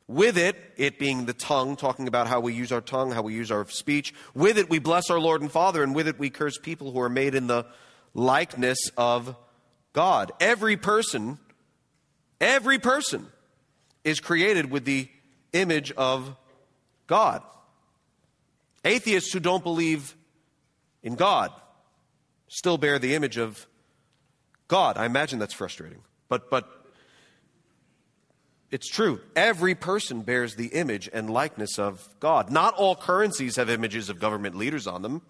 With 0.06 0.36
it, 0.36 0.56
it 0.76 0.98
being 0.98 1.24
the 1.24 1.32
tongue, 1.32 1.76
talking 1.76 2.08
about 2.08 2.26
how 2.26 2.40
we 2.40 2.52
use 2.52 2.72
our 2.72 2.82
tongue, 2.82 3.10
how 3.10 3.22
we 3.22 3.32
use 3.32 3.50
our 3.50 3.66
speech, 3.68 4.12
with 4.34 4.58
it 4.58 4.68
we 4.68 4.78
bless 4.78 5.08
our 5.08 5.18
Lord 5.18 5.40
and 5.40 5.50
Father, 5.50 5.82
and 5.82 5.94
with 5.94 6.06
it 6.08 6.18
we 6.18 6.28
curse 6.28 6.58
people 6.58 6.92
who 6.92 7.00
are 7.00 7.08
made 7.08 7.34
in 7.34 7.46
the 7.46 7.64
likeness 8.12 8.78
of 8.98 9.34
God. 9.94 10.30
Every 10.40 10.76
person, 10.76 11.38
every 12.38 12.78
person 12.78 13.28
is 14.04 14.20
created 14.20 14.70
with 14.70 14.84
the 14.84 15.08
image 15.54 15.90
of 15.92 16.36
God. 17.06 17.42
Atheists 18.84 19.32
who 19.32 19.40
don't 19.40 19.64
believe 19.64 20.14
in 21.02 21.14
God 21.14 21.50
still 22.48 22.76
bear 22.76 22.98
the 22.98 23.14
image 23.14 23.38
of 23.38 23.66
God. 24.68 24.98
I 24.98 25.06
imagine 25.06 25.38
that's 25.38 25.54
frustrating. 25.54 26.02
But, 26.28 26.50
but 26.50 26.68
it's 28.70 28.88
true. 28.88 29.20
Every 29.36 29.74
person 29.74 30.22
bears 30.22 30.56
the 30.56 30.66
image 30.66 31.08
and 31.12 31.30
likeness 31.30 31.78
of 31.78 32.08
God. 32.18 32.50
Not 32.50 32.74
all 32.74 32.96
currencies 32.96 33.56
have 33.56 33.70
images 33.70 34.08
of 34.08 34.18
government 34.18 34.56
leaders 34.56 34.86
on 34.86 35.02
them. 35.02 35.22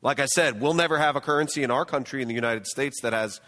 Like 0.00 0.20
I 0.20 0.26
said, 0.26 0.60
we'll 0.60 0.74
never 0.74 0.96
have 0.96 1.16
a 1.16 1.20
currency 1.20 1.62
in 1.62 1.70
our 1.70 1.84
country, 1.84 2.22
in 2.22 2.28
the 2.28 2.34
United 2.34 2.66
States, 2.66 3.00
that 3.02 3.12
has 3.12 3.40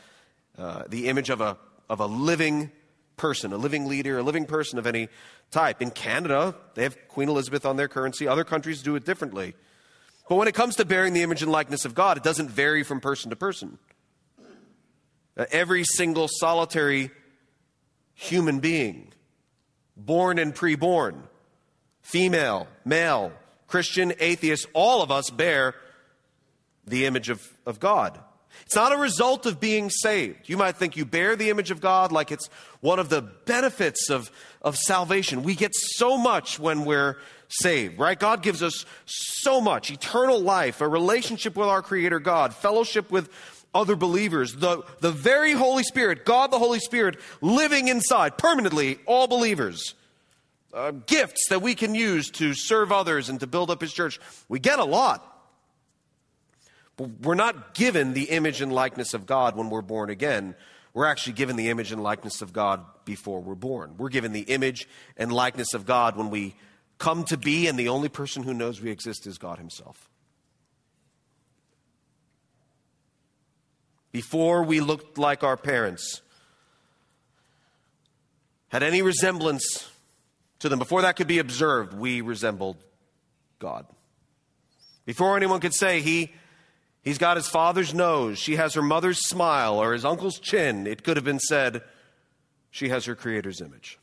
uh, 0.59 0.83
the 0.89 1.09
image 1.09 1.31
of 1.31 1.41
a, 1.41 1.57
of 1.89 2.01
a 2.01 2.07
living 2.07 2.71
person, 3.17 3.53
a 3.53 3.57
living 3.57 3.87
leader, 3.87 4.19
a 4.19 4.23
living 4.23 4.47
person 4.47 4.79
of 4.79 4.87
any 4.87 5.09
type. 5.51 5.81
In 5.81 5.91
Canada, 5.91 6.55
they 6.75 6.83
have 6.83 6.97
Queen 7.09 7.29
Elizabeth 7.29 7.65
on 7.65 7.77
their 7.77 7.89
currency. 7.89 8.27
Other 8.27 8.45
countries 8.45 8.83
do 8.83 8.97
it 8.97 9.05
differently. 9.05 9.55
But 10.29 10.37
when 10.37 10.49
it 10.49 10.55
comes 10.55 10.77
to 10.77 10.85
bearing 10.85 11.13
the 11.13 11.23
image 11.23 11.43
and 11.43 11.51
likeness 11.51 11.85
of 11.85 11.95
God, 11.95 12.17
it 12.17 12.23
doesn't 12.23 12.51
vary 12.51 12.83
from 12.83 13.01
person 13.01 13.31
to 13.31 13.37
person. 13.37 13.79
Uh, 15.37 15.47
every 15.51 15.85
single 15.85 16.29
solitary 16.29 17.11
human 18.15 18.61
being, 18.61 19.13
born 19.97 20.39
and 20.39 20.55
preborn, 20.55 21.23
female, 22.03 22.67
male, 22.85 23.33
Christian, 23.67 24.13
atheist, 24.19 24.67
all 24.75 25.03
of 25.03 25.11
us 25.11 25.31
bear 25.31 25.75
the 26.87 27.07
image 27.07 27.29
of, 27.29 27.47
of 27.65 27.79
God. 27.81 28.19
It's 28.67 28.75
not 28.75 28.93
a 28.93 28.97
result 28.97 29.47
of 29.47 29.61
being 29.61 29.91
saved. 29.91 30.49
You 30.49 30.57
might 30.57 30.77
think 30.77 30.97
you 30.97 31.05
bear 31.05 31.37
the 31.37 31.51
image 31.51 31.71
of 31.71 31.81
God 31.81 32.13
like 32.13 32.31
it's 32.31 32.49
one 32.81 32.99
of 32.99 33.09
the 33.09 33.23
benefits 33.23 34.11
of, 34.11 34.31
of 34.61 34.77
salvation. 34.77 35.43
We 35.43 35.55
get 35.55 35.75
so 35.75 36.19
much 36.19 36.59
when 36.59 36.85
we're 36.85 37.17
saved, 37.49 37.99
right? 37.99 38.19
God 38.19 38.43
gives 38.43 38.63
us 38.63 38.85
so 39.07 39.61
much 39.61 39.91
eternal 39.91 40.41
life, 40.41 40.81
a 40.81 40.89
relationship 40.89 41.57
with 41.57 41.69
our 41.69 41.83
Creator 41.83 42.21
God, 42.21 42.55
fellowship 42.55 43.11
with 43.11 43.29
other 43.75 43.97
believers, 43.97 44.55
the, 44.55 44.83
the 45.01 45.13
very 45.13 45.53
Holy 45.53 45.83
Spirit, 45.83 46.25
God 46.25 46.51
the 46.51 46.59
Holy 46.59 46.81
Spirit, 46.81 47.19
living 47.41 47.89
inside 47.89 48.37
permanently 48.39 48.99
all 49.07 49.27
believers. 49.29 49.95
Uh, 50.73 50.93
gifts 50.93 51.49
that 51.49 51.63
we 51.63 51.75
can 51.75 51.97
use 51.97 52.31
to 52.31 52.55
serve 52.55 52.93
others 52.93 53.29
and 53.29 53.41
to 53.41 53.47
build 53.47 53.71
up 53.71 53.81
His 53.81 53.93
church. 53.93 54.21
We 54.49 54.61
get 54.61 54.79
a 54.79 54.85
lot. 54.85 55.27
But 56.97 57.11
We're 57.23 57.35
not 57.35 57.75
given 57.75 58.15
the 58.15 58.25
image 58.25 58.61
and 58.61 58.73
likeness 58.73 59.15
of 59.15 59.27
God 59.27 59.57
when 59.57 59.71
we're 59.71 59.83
born 59.83 60.11
again. 60.11 60.55
We're 60.93 61.07
actually 61.07 61.35
given 61.35 61.57
the 61.57 61.71
image 61.71 61.93
and 61.93 62.03
likeness 62.03 62.43
of 62.43 62.53
God 62.53 62.85
before 63.05 63.41
we're 63.41 63.55
born. 63.55 63.95
We're 63.97 64.09
given 64.09 64.33
the 64.33 64.43
image 64.43 64.89
and 65.17 65.33
likeness 65.33 65.75
of 65.75 65.87
God 65.87 66.17
when 66.17 66.31
we 66.31 66.55
come 66.99 67.25
to 67.25 67.37
be, 67.37 67.67
and 67.67 67.79
the 67.79 67.89
only 67.89 68.09
person 68.09 68.43
who 68.43 68.53
knows 68.53 68.81
we 68.81 68.91
exist 68.91 69.27
is 69.27 69.39
God 69.39 69.59
Himself. 69.59 70.10
Before 74.13 74.63
we 74.63 74.81
looked 74.81 75.19
like 75.19 75.45
our 75.45 75.57
parents, 75.57 76.23
had 78.69 78.83
any 78.83 79.03
resemblance 79.03 79.89
to 80.61 80.69
them, 80.69 80.79
before 80.79 81.03
that 81.03 81.17
could 81.17 81.27
be 81.27 81.39
observed, 81.39 81.95
we 81.95 82.21
resembled 82.21 82.77
God. 83.59 83.87
Before 85.07 85.37
anyone 85.37 85.61
could 85.61 85.75
say, 85.75 86.01
He 86.01 86.33
He's 87.03 87.19
got 87.19 87.37
his 87.37 87.49
father's 87.49 87.95
nose. 87.95 88.39
She 88.39 88.57
has 88.57 88.75
her 88.75 88.83
mother's 88.83 89.27
smile 89.27 89.79
or 89.79 89.93
his 89.93 90.05
uncle's 90.05 90.39
chin. 90.39 90.87
It 90.87 91.03
could 91.03 91.17
have 91.17 91.25
been 91.25 91.39
said, 91.39 91.83
she 92.71 92.91
has 92.91 93.07
her 93.07 93.15
creator's 93.15 93.61
image. 93.61 93.99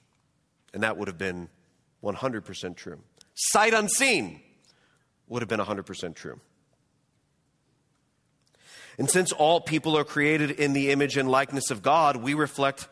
And 0.73 0.83
that 0.83 0.97
would 0.97 1.07
have 1.07 1.17
been 1.17 1.49
100% 2.03 2.75
true. 2.75 2.99
Sight 3.35 3.73
unseen 3.73 4.41
would 5.27 5.41
have 5.41 5.49
been 5.49 5.59
100% 5.59 6.15
true. 6.15 6.39
And 8.97 9.09
since 9.09 9.31
all 9.31 9.61
people 9.61 9.97
are 9.97 10.03
created 10.03 10.51
in 10.51 10.73
the 10.73 10.91
image 10.91 11.17
and 11.17 11.29
likeness 11.29 11.69
of 11.69 11.83
God, 11.83 12.17
we 12.17 12.33
reflect 12.33 12.87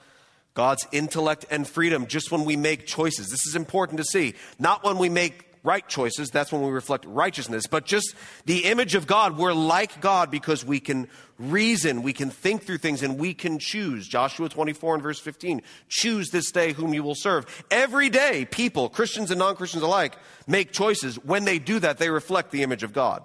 God's 0.54 0.88
intellect 0.92 1.46
and 1.50 1.68
freedom 1.68 2.08
just 2.08 2.32
when 2.32 2.46
we 2.46 2.56
make 2.56 2.86
choices. 2.86 3.30
This 3.30 3.46
is 3.48 3.56
important 3.56 3.98
to 3.98 4.06
see. 4.06 4.36
Not 4.60 4.84
when 4.84 4.98
we 4.98 5.10
make 5.10 5.46
right 5.66 5.88
choices. 5.88 6.30
That's 6.30 6.52
when 6.52 6.62
we 6.62 6.70
reflect 6.70 7.06
righteousness. 7.06 7.66
But 7.68 7.86
just 7.86 8.16
the 8.46 8.66
image 8.66 8.96
of 8.96 9.08
God, 9.08 9.38
we're 9.38 9.54
like 9.54 10.00
God 10.00 10.32
because 10.32 10.64
we 10.64 10.80
can 10.80 11.10
reason, 11.38 12.04
we 12.04 12.14
can 12.14 12.30
think 12.30 12.64
through 12.64 12.78
things, 12.78 13.04
and 13.04 13.18
we 13.18 13.34
can 13.34 13.60
choose. 13.60 14.08
Joshua 14.08 14.48
24 14.48 14.94
and 14.96 15.04
verse 15.04 15.20
15 15.20 15.62
choose 15.90 16.30
this 16.30 16.52
day 16.52 16.72
whom 16.72 16.94
you 16.94 17.04
will 17.04 17.16
serve. 17.16 17.46
Every 17.70 18.10
day, 18.10 18.46
people, 18.46 18.88
Christians 18.88 19.32
and 19.32 19.40
non 19.40 19.56
Christians 19.56 19.84
alike, 19.84 20.16
make 20.48 20.72
choices. 20.72 21.18
When 21.18 21.44
they 21.44 21.60
do 21.60 21.80
that, 21.80 21.98
they 21.98 22.10
reflect 22.10 22.52
the 22.52 22.64
image 22.64 22.84
of 22.84 22.94
God. 22.94 23.24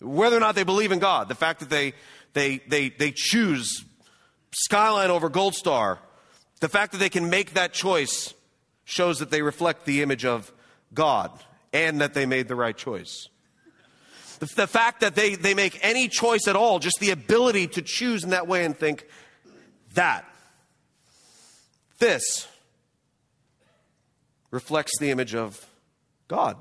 Whether 0.00 0.36
or 0.36 0.40
not 0.40 0.54
they 0.54 0.64
believe 0.64 0.92
in 0.92 0.98
God, 0.98 1.28
the 1.28 1.34
fact 1.34 1.60
that 1.60 1.70
they, 1.70 1.94
they, 2.32 2.58
they, 2.68 2.90
they 2.90 3.12
choose 3.14 3.84
Skyline 4.52 5.10
over 5.10 5.28
Gold 5.28 5.54
Star, 5.54 5.98
the 6.60 6.68
fact 6.68 6.92
that 6.92 6.98
they 6.98 7.08
can 7.08 7.30
make 7.30 7.54
that 7.54 7.72
choice 7.72 8.34
shows 8.84 9.18
that 9.18 9.30
they 9.30 9.42
reflect 9.42 9.84
the 9.84 10.02
image 10.02 10.24
of 10.24 10.52
God 10.94 11.30
and 11.72 12.00
that 12.00 12.14
they 12.14 12.26
made 12.26 12.48
the 12.48 12.54
right 12.54 12.76
choice. 12.76 13.28
The, 14.38 14.46
the, 14.54 14.66
fact 14.66 15.00
that 15.00 15.14
they, 15.14 15.34
they 15.34 15.54
make 15.54 15.78
any 15.82 16.08
choice 16.08 16.46
at 16.46 16.56
all, 16.56 16.78
just 16.78 17.00
the 17.00 17.10
ability 17.10 17.68
to 17.68 17.82
choose 17.82 18.22
in 18.22 18.30
that 18.30 18.46
way 18.46 18.64
and 18.64 18.76
think, 18.76 19.06
that, 19.94 20.26
this 21.98 22.46
reflects 24.50 24.92
the 24.98 25.10
image 25.10 25.34
of 25.34 25.66
God. 26.28 26.56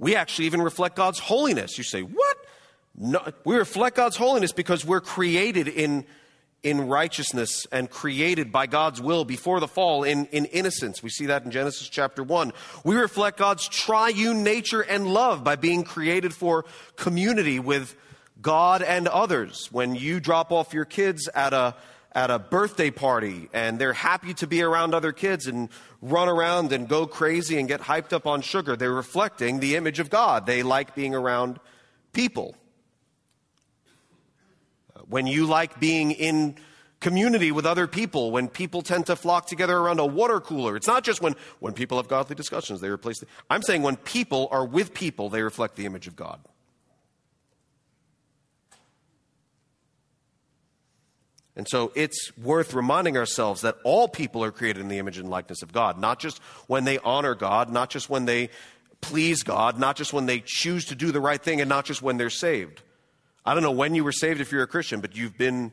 We 0.00 0.16
actually 0.16 0.46
even 0.46 0.62
reflect 0.62 0.96
God's 0.96 1.18
holiness. 1.18 1.76
You 1.76 1.84
say, 1.84 2.00
what? 2.00 2.36
No, 2.96 3.22
we 3.44 3.56
reflect 3.56 3.96
God's 3.96 4.16
holiness 4.16 4.50
because 4.50 4.84
we're 4.84 5.00
created 5.00 5.68
in 5.68 6.06
in 6.62 6.88
righteousness 6.88 7.66
and 7.72 7.88
created 7.88 8.52
by 8.52 8.66
God's 8.66 9.00
will 9.00 9.24
before 9.24 9.60
the 9.60 9.68
fall 9.68 10.04
in, 10.04 10.26
in 10.26 10.44
innocence. 10.46 11.02
We 11.02 11.08
see 11.08 11.26
that 11.26 11.44
in 11.44 11.50
Genesis 11.50 11.88
chapter 11.88 12.22
1. 12.22 12.52
We 12.84 12.96
reflect 12.96 13.38
God's 13.38 13.66
triune 13.66 14.42
nature 14.42 14.82
and 14.82 15.06
love 15.06 15.42
by 15.42 15.56
being 15.56 15.84
created 15.84 16.34
for 16.34 16.66
community 16.96 17.58
with 17.58 17.96
God 18.42 18.82
and 18.82 19.08
others. 19.08 19.68
When 19.72 19.94
you 19.94 20.20
drop 20.20 20.52
off 20.52 20.74
your 20.74 20.84
kids 20.84 21.28
at 21.34 21.54
a 21.54 21.74
at 22.12 22.30
a 22.30 22.38
birthday 22.38 22.90
party 22.90 23.48
and 23.52 23.78
they're 23.78 23.92
happy 23.92 24.34
to 24.34 24.46
be 24.46 24.62
around 24.62 24.94
other 24.94 25.12
kids 25.12 25.46
and 25.46 25.68
run 26.02 26.28
around 26.28 26.72
and 26.72 26.88
go 26.88 27.06
crazy 27.06 27.58
and 27.58 27.68
get 27.68 27.80
hyped 27.80 28.12
up 28.12 28.26
on 28.26 28.40
sugar, 28.40 28.76
they're 28.76 28.92
reflecting 28.92 29.60
the 29.60 29.76
image 29.76 29.98
of 30.00 30.10
God. 30.10 30.46
They 30.46 30.62
like 30.62 30.94
being 30.94 31.14
around 31.14 31.60
people 32.12 32.56
when 35.10 35.26
you 35.26 35.46
like 35.46 35.78
being 35.80 36.12
in 36.12 36.56
community 37.00 37.50
with 37.50 37.66
other 37.66 37.86
people, 37.86 38.30
when 38.30 38.48
people 38.48 38.82
tend 38.82 39.06
to 39.06 39.16
flock 39.16 39.46
together 39.46 39.76
around 39.76 39.98
a 39.98 40.06
water 40.06 40.40
cooler. 40.40 40.76
It's 40.76 40.86
not 40.86 41.02
just 41.02 41.20
when, 41.20 41.34
when 41.58 41.72
people 41.72 41.96
have 41.96 42.08
godly 42.08 42.36
discussions, 42.36 42.80
they 42.80 42.88
replace 42.88 43.18
the, 43.18 43.26
I'm 43.48 43.62
saying 43.62 43.82
when 43.82 43.96
people 43.96 44.48
are 44.50 44.64
with 44.64 44.94
people, 44.94 45.28
they 45.28 45.42
reflect 45.42 45.76
the 45.76 45.86
image 45.86 46.06
of 46.06 46.14
God. 46.14 46.40
And 51.56 51.68
so 51.68 51.92
it's 51.94 52.30
worth 52.38 52.74
reminding 52.74 53.16
ourselves 53.16 53.62
that 53.62 53.76
all 53.84 54.08
people 54.08 54.44
are 54.44 54.52
created 54.52 54.80
in 54.80 54.88
the 54.88 54.98
image 54.98 55.18
and 55.18 55.28
likeness 55.28 55.62
of 55.62 55.72
God, 55.72 55.98
not 55.98 56.18
just 56.18 56.38
when 56.68 56.84
they 56.84 56.98
honor 56.98 57.34
God, 57.34 57.70
not 57.70 57.90
just 57.90 58.08
when 58.08 58.24
they 58.24 58.50
please 59.00 59.42
God, 59.42 59.78
not 59.78 59.96
just 59.96 60.12
when 60.12 60.26
they 60.26 60.42
choose 60.44 60.86
to 60.86 60.94
do 60.94 61.10
the 61.10 61.20
right 61.20 61.42
thing, 61.42 61.60
and 61.60 61.68
not 61.68 61.84
just 61.84 62.02
when 62.02 62.16
they're 62.18 62.30
saved. 62.30 62.82
I 63.44 63.54
don't 63.54 63.62
know 63.62 63.72
when 63.72 63.94
you 63.94 64.04
were 64.04 64.12
saved 64.12 64.40
if 64.40 64.52
you're 64.52 64.62
a 64.62 64.68
Christian, 64.68 65.00
but 65.00 65.16
you've 65.16 65.36
been 65.36 65.72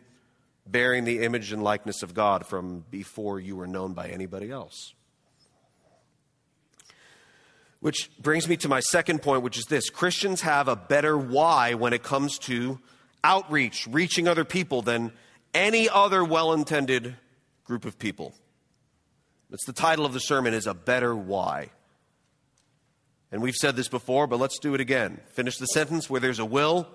bearing 0.66 1.06
the 1.06 1.24
image 1.24 1.52
and 1.52 1.64
likeness 1.64 2.04
of 2.04 2.14
God 2.14 2.46
from 2.46 2.84
before 2.90 3.40
you 3.40 3.56
were 3.56 3.68
known 3.68 3.94
by 3.94 4.10
anybody 4.10 4.52
else. 4.52 4.94
Which 7.80 8.10
brings 8.20 8.48
me 8.48 8.58
to 8.58 8.68
my 8.68 8.80
second 8.80 9.22
point, 9.22 9.44
which 9.44 9.58
is 9.58 9.66
this 9.66 9.90
Christians 9.90 10.42
have 10.42 10.68
a 10.68 10.76
better 10.76 11.18
why 11.18 11.76
when 11.76 11.94
it 11.94 12.04
comes 12.04 12.40
to 12.40 12.80
outreach, 13.24 13.88
reaching 13.88 14.28
other 14.28 14.46
people, 14.46 14.82
than 14.82 15.12
any 15.54 15.90
other 15.90 16.24
well 16.24 16.54
intended 16.54 17.16
group 17.64 17.86
of 17.86 18.00
people. 18.00 18.34
It's 19.52 19.66
the 19.66 19.74
title 19.74 20.06
of 20.06 20.14
the 20.14 20.20
sermon 20.20 20.54
is 20.54 20.68
A 20.68 20.74
Better 20.74 21.16
Why. 21.16 21.70
And 23.32 23.42
we've 23.42 23.56
said 23.56 23.76
this 23.76 23.88
before, 23.88 24.28
but 24.28 24.40
let's 24.40 24.60
do 24.60 24.74
it 24.74 24.82
again. 24.82 25.20
Finish 25.34 25.58
the 25.58 25.66
sentence 25.68 26.10
where 26.10 26.22
there's 26.22 26.40
a 26.40 26.46
will, 26.46 26.88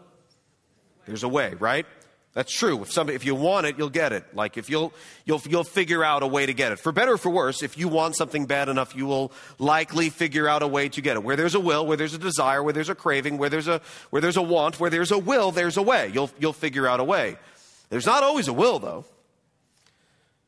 there's 1.06 1.22
a 1.22 1.28
way, 1.28 1.54
right? 1.58 1.86
That's 2.34 2.50
true. 2.50 2.80
If 2.80 2.90
somebody, 2.90 3.16
if 3.16 3.26
you 3.26 3.34
want 3.34 3.66
it, 3.66 3.76
you'll 3.76 3.90
get 3.90 4.14
it. 4.14 4.34
Like 4.34 4.56
if 4.56 4.70
you'll, 4.70 4.94
you'll, 5.26 5.42
you'll 5.46 5.64
figure 5.64 6.02
out 6.02 6.22
a 6.22 6.26
way 6.26 6.46
to 6.46 6.54
get 6.54 6.72
it. 6.72 6.78
For 6.78 6.90
better 6.90 7.12
or 7.12 7.18
for 7.18 7.28
worse, 7.28 7.62
if 7.62 7.76
you 7.76 7.88
want 7.88 8.16
something 8.16 8.46
bad 8.46 8.70
enough, 8.70 8.96
you 8.96 9.04
will 9.04 9.32
likely 9.58 10.08
figure 10.08 10.48
out 10.48 10.62
a 10.62 10.66
way 10.66 10.88
to 10.88 11.02
get 11.02 11.16
it. 11.16 11.22
Where 11.22 11.36
there's 11.36 11.54
a 11.54 11.60
will, 11.60 11.86
where 11.86 11.98
there's 11.98 12.14
a 12.14 12.18
desire, 12.18 12.62
where 12.62 12.72
there's 12.72 12.88
a 12.88 12.94
craving, 12.94 13.36
where 13.36 13.50
there's 13.50 13.68
a, 13.68 13.82
where 14.08 14.22
there's 14.22 14.38
a 14.38 14.42
want, 14.42 14.80
where 14.80 14.88
there's 14.88 15.10
a 15.10 15.18
will, 15.18 15.50
there's 15.50 15.76
a 15.76 15.82
way. 15.82 16.10
You'll, 16.14 16.30
you'll 16.38 16.54
figure 16.54 16.88
out 16.88 17.00
a 17.00 17.04
way. 17.04 17.36
There's 17.92 18.06
not 18.06 18.22
always 18.22 18.48
a 18.48 18.54
will 18.54 18.78
though. 18.78 19.04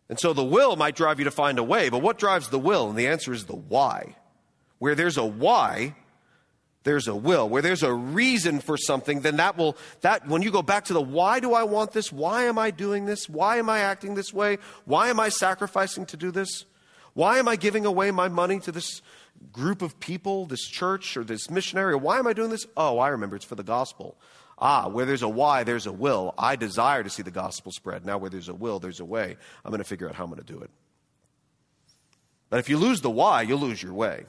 And 0.08 0.18
so 0.18 0.32
the 0.32 0.42
will 0.42 0.76
might 0.76 0.96
drive 0.96 1.18
you 1.18 1.26
to 1.26 1.30
find 1.30 1.58
a 1.58 1.62
way, 1.62 1.90
but 1.90 2.00
what 2.00 2.16
drives 2.16 2.48
the 2.48 2.58
will? 2.58 2.88
And 2.88 2.98
the 2.98 3.06
answer 3.06 3.34
is 3.34 3.44
the 3.44 3.54
why. 3.54 4.16
Where 4.78 4.94
there's 4.94 5.18
a 5.18 5.26
why, 5.26 5.94
there's 6.84 7.06
a 7.06 7.14
will. 7.14 7.46
Where 7.46 7.60
there's 7.60 7.82
a 7.82 7.92
reason 7.92 8.60
for 8.60 8.78
something, 8.78 9.20
then 9.20 9.36
that 9.36 9.58
will, 9.58 9.76
that, 10.00 10.26
when 10.26 10.40
you 10.40 10.50
go 10.50 10.62
back 10.62 10.86
to 10.86 10.94
the 10.94 11.02
why 11.02 11.38
do 11.38 11.52
I 11.52 11.64
want 11.64 11.92
this? 11.92 12.10
Why 12.10 12.44
am 12.44 12.58
I 12.58 12.70
doing 12.70 13.04
this? 13.04 13.28
Why 13.28 13.58
am 13.58 13.68
I 13.68 13.80
acting 13.80 14.14
this 14.14 14.32
way? 14.32 14.56
Why 14.86 15.10
am 15.10 15.20
I 15.20 15.28
sacrificing 15.28 16.06
to 16.06 16.16
do 16.16 16.30
this? 16.30 16.64
Why 17.12 17.38
am 17.38 17.46
I 17.46 17.56
giving 17.56 17.84
away 17.84 18.10
my 18.10 18.28
money 18.28 18.58
to 18.60 18.72
this 18.72 19.02
group 19.52 19.82
of 19.82 20.00
people, 20.00 20.46
this 20.46 20.66
church, 20.66 21.14
or 21.14 21.24
this 21.24 21.50
missionary? 21.50 21.94
Why 21.94 22.18
am 22.18 22.26
I 22.26 22.32
doing 22.32 22.48
this? 22.48 22.66
Oh, 22.74 22.98
I 22.98 23.08
remember 23.08 23.36
it's 23.36 23.44
for 23.44 23.54
the 23.54 23.62
gospel. 23.62 24.16
Ah, 24.58 24.88
where 24.88 25.04
there's 25.04 25.22
a 25.22 25.28
why, 25.28 25.64
there's 25.64 25.86
a 25.86 25.92
will. 25.92 26.34
I 26.38 26.56
desire 26.56 27.02
to 27.02 27.10
see 27.10 27.22
the 27.22 27.30
gospel 27.30 27.72
spread. 27.72 28.06
Now, 28.06 28.18
where 28.18 28.30
there's 28.30 28.48
a 28.48 28.54
will, 28.54 28.78
there's 28.78 29.00
a 29.00 29.04
way. 29.04 29.36
I'm 29.64 29.70
going 29.70 29.78
to 29.78 29.84
figure 29.84 30.08
out 30.08 30.14
how 30.14 30.24
I'm 30.24 30.30
going 30.30 30.44
to 30.44 30.52
do 30.52 30.60
it. 30.60 30.70
But 32.50 32.60
if 32.60 32.68
you 32.68 32.78
lose 32.78 33.00
the 33.00 33.10
why, 33.10 33.42
you'll 33.42 33.58
lose 33.58 33.82
your 33.82 33.94
way. 33.94 34.26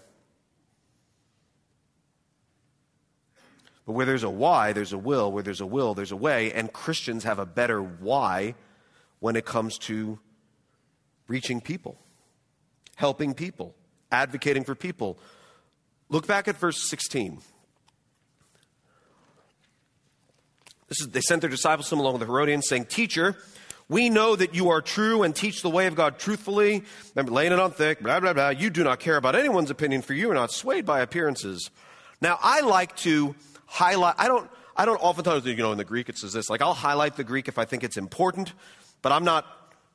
But 3.86 3.94
where 3.94 4.06
there's 4.06 4.24
a 4.24 4.30
why, 4.30 4.74
there's 4.74 4.94
a 4.94 4.98
will. 4.98 5.32
Where 5.32 5.44
there's 5.44 5.62
a 5.62 5.66
will, 5.66 5.94
there's 5.94 6.12
a 6.12 6.16
way. 6.16 6.52
And 6.52 6.74
Christians 6.74 7.24
have 7.24 7.38
a 7.38 7.46
better 7.46 7.82
why 7.82 8.56
when 9.20 9.36
it 9.36 9.46
comes 9.46 9.78
to 9.80 10.20
reaching 11.28 11.62
people, 11.62 12.00
helping 12.96 13.34
people, 13.36 13.76
advocating 14.12 14.64
for 14.64 14.74
people. 14.74 15.20
Look 16.10 16.26
back 16.26 16.48
at 16.48 16.58
verse 16.58 16.90
16. 16.90 17.42
This 20.88 21.02
is, 21.02 21.10
they 21.10 21.22
sent 21.22 21.42
their 21.42 21.50
disciples 21.50 21.92
him 21.92 22.00
along 22.00 22.14
with 22.14 22.22
the 22.22 22.28
Herodians, 22.28 22.68
saying, 22.68 22.86
Teacher, 22.86 23.36
we 23.88 24.10
know 24.10 24.36
that 24.36 24.56
you 24.56 24.70
are 24.70 24.82
true 24.82 25.24
and 25.24 25.36
teach 25.36 25.62
the 25.62 25.70
way 25.70 25.88
of 25.88 25.96
God 25.96 26.18
truthfully. 26.18 26.84
Remember, 27.14 27.32
laying 27.32 27.52
it 27.52 27.60
on 27.60 27.72
thick, 27.72 28.02
blah, 28.02 28.20
blah, 28.20 28.34
blah. 28.34 28.50
You 28.50 28.70
do 28.70 28.84
not 28.84 29.00
care 29.00 29.18
about 29.18 29.36
anyone's 29.36 29.70
opinion, 29.70 30.02
for 30.02 30.14
you 30.14 30.32
are 30.32 30.36
not 30.36 30.52
swayed 30.52 30.86
by 30.86 31.02
appearances. 31.02 31.70
Now, 32.22 32.40
I 32.42 32.62
like 32.62 32.96
to 32.98 33.36
highlight, 33.66 34.16
I 34.18 34.28
don't, 34.28 34.50
I 34.76 34.86
don't 34.86 34.98
oftentimes, 34.98 35.46
you 35.46 35.56
know, 35.56 35.72
in 35.72 35.78
the 35.78 35.86
Greek 35.86 36.10
it 36.10 36.18
says 36.18 36.34
this, 36.34 36.50
like 36.50 36.62
I'll 36.62 36.74
highlight 36.74 37.16
the 37.16 37.24
Greek 37.24 37.48
if 37.48 37.58
I 37.58 37.66
think 37.66 37.84
it's 37.84 37.98
important, 37.98 38.54
but 39.02 39.12
I'm 39.12 39.24
not 39.24 39.46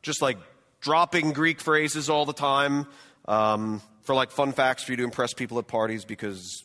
just 0.03 0.23
like 0.23 0.39
dropping 0.81 1.33
Greek 1.33 1.61
phrases 1.61 2.09
all 2.09 2.25
the 2.25 2.33
time 2.33 2.87
um, 3.27 3.83
for 4.03 4.15
like 4.15 4.31
fun 4.31 4.53
facts 4.53 4.85
for 4.85 4.93
you 4.93 4.97
to 4.99 5.05
impress 5.05 5.35
people 5.35 5.59
at 5.59 5.67
parties 5.67 6.05
because 6.05 6.65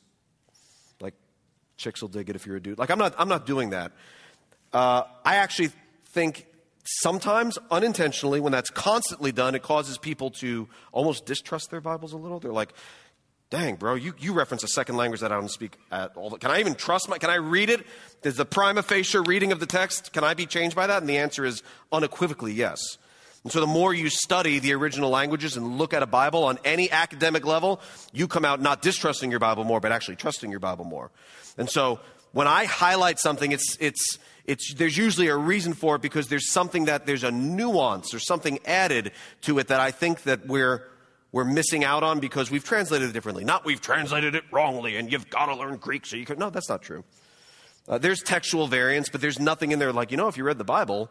like 1.02 1.14
chicks 1.78 2.02
will 2.02 2.10
dig 2.10 2.30
it 2.30 2.36
if 2.36 2.46
you're 2.46 2.56
a 2.56 2.62
dude. 2.62 2.78
Like 2.78 2.90
I'm 2.90 3.00
not, 3.00 3.16
I'm 3.18 3.30
not 3.30 3.46
doing 3.46 3.72
that. 3.72 3.92
Uh, 4.74 5.04
I 5.24 5.36
actually 5.38 5.72
think 6.08 6.46
sometimes 6.86 7.58
unintentionally, 7.72 8.40
when 8.40 8.52
that's 8.52 8.70
constantly 8.70 9.32
done, 9.32 9.56
it 9.56 9.64
causes 9.64 9.98
people 9.98 10.32
to 10.32 10.68
almost 10.92 11.26
distrust 11.26 11.72
their 11.72 11.82
Bibles 11.82 12.14
a 12.14 12.18
little. 12.18 12.40
They're 12.40 12.52
like, 12.52 12.74
Dang, 13.52 13.76
bro, 13.76 13.94
you, 13.94 14.16
you 14.20 14.34
reference 14.34 14.64
a 14.64 14.68
second 14.68 14.98
language 14.98 15.22
that 15.22 15.32
I 15.32 15.36
don't 15.36 15.52
speak 15.52 15.78
at 15.92 16.18
all. 16.18 16.32
Can 16.32 16.50
I 16.50 16.60
even 16.60 16.74
trust 16.74 17.08
my, 17.08 17.20
can 17.20 17.30
I 17.30 17.36
read 17.36 17.70
it? 17.70 17.86
Is 18.24 18.38
the 18.38 18.46
prima 18.46 18.82
facie 18.82 19.20
reading 19.20 19.52
of 19.52 19.60
the 19.60 19.68
text, 19.68 20.14
can 20.14 20.24
I 20.24 20.34
be 20.34 20.48
changed 20.48 20.76
by 20.76 20.88
that? 20.88 21.02
And 21.02 21.10
the 21.10 21.20
answer 21.20 21.46
is 21.46 21.62
unequivocally 21.92 22.54
yes. 22.54 22.80
And 23.44 23.52
so 23.52 23.60
the 23.60 23.68
more 23.68 23.94
you 23.94 24.10
study 24.10 24.58
the 24.58 24.74
original 24.74 25.12
languages 25.12 25.56
and 25.56 25.78
look 25.78 25.94
at 25.94 26.02
a 26.02 26.08
Bible 26.08 26.44
on 26.46 26.58
any 26.66 26.90
academic 26.90 27.46
level, 27.46 27.80
you 28.12 28.28
come 28.28 28.44
out 28.44 28.60
not 28.60 28.82
distrusting 28.82 29.30
your 29.30 29.40
Bible 29.40 29.64
more, 29.64 29.80
but 29.80 29.92
actually 29.92 30.16
trusting 30.16 30.50
your 30.50 30.60
Bible 30.60 30.84
more. 30.84 31.12
And 31.56 31.70
so 31.70 32.00
when 32.32 32.48
I 32.48 32.66
highlight 32.66 33.20
something, 33.20 33.52
it's, 33.52 33.78
it's, 33.80 34.18
it's, 34.46 34.74
there's 34.74 34.98
usually 34.98 35.28
a 35.28 35.36
reason 35.36 35.74
for 35.74 35.96
it 35.96 36.02
because 36.02 36.28
there's 36.28 36.52
something 36.52 36.86
that, 36.86 37.06
there's 37.06 37.24
a 37.24 37.32
nuance 37.32 38.14
or 38.14 38.20
something 38.20 38.60
added 38.66 39.12
to 39.42 39.60
it 39.60 39.68
that 39.68 39.80
I 39.80 39.92
think 39.92 40.24
that 40.24 40.48
we're, 40.48 40.84
we're 41.32 41.46
missing 41.46 41.84
out 41.84 42.04
on 42.04 42.20
because 42.20 42.52
we've 42.52 42.64
translated 42.64 43.10
it 43.10 43.14
differently. 43.14 43.44
Not 43.44 43.66
we've 43.66 43.82
translated 43.82 44.36
it 44.36 44.44
wrongly 44.52 44.98
and 44.98 45.12
you've 45.12 45.30
got 45.30 45.48
to 45.48 45.56
learn 45.56 45.78
Greek 45.78 46.06
so 46.06 46.16
you 46.16 46.26
can. 46.26 46.38
No, 46.38 46.50
that's 46.50 46.70
not 46.70 46.82
true. 46.82 47.04
Uh, 47.88 47.98
there's 47.98 48.22
textual 48.22 48.68
variance, 48.68 49.10
but 49.10 49.22
there's 49.22 49.40
nothing 49.40 49.72
in 49.72 49.80
there 49.80 49.94
like, 49.94 50.12
you 50.12 50.18
know, 50.18 50.28
if 50.28 50.38
you 50.38 50.44
read 50.44 50.58
the 50.58 50.64
Bible 50.64 51.10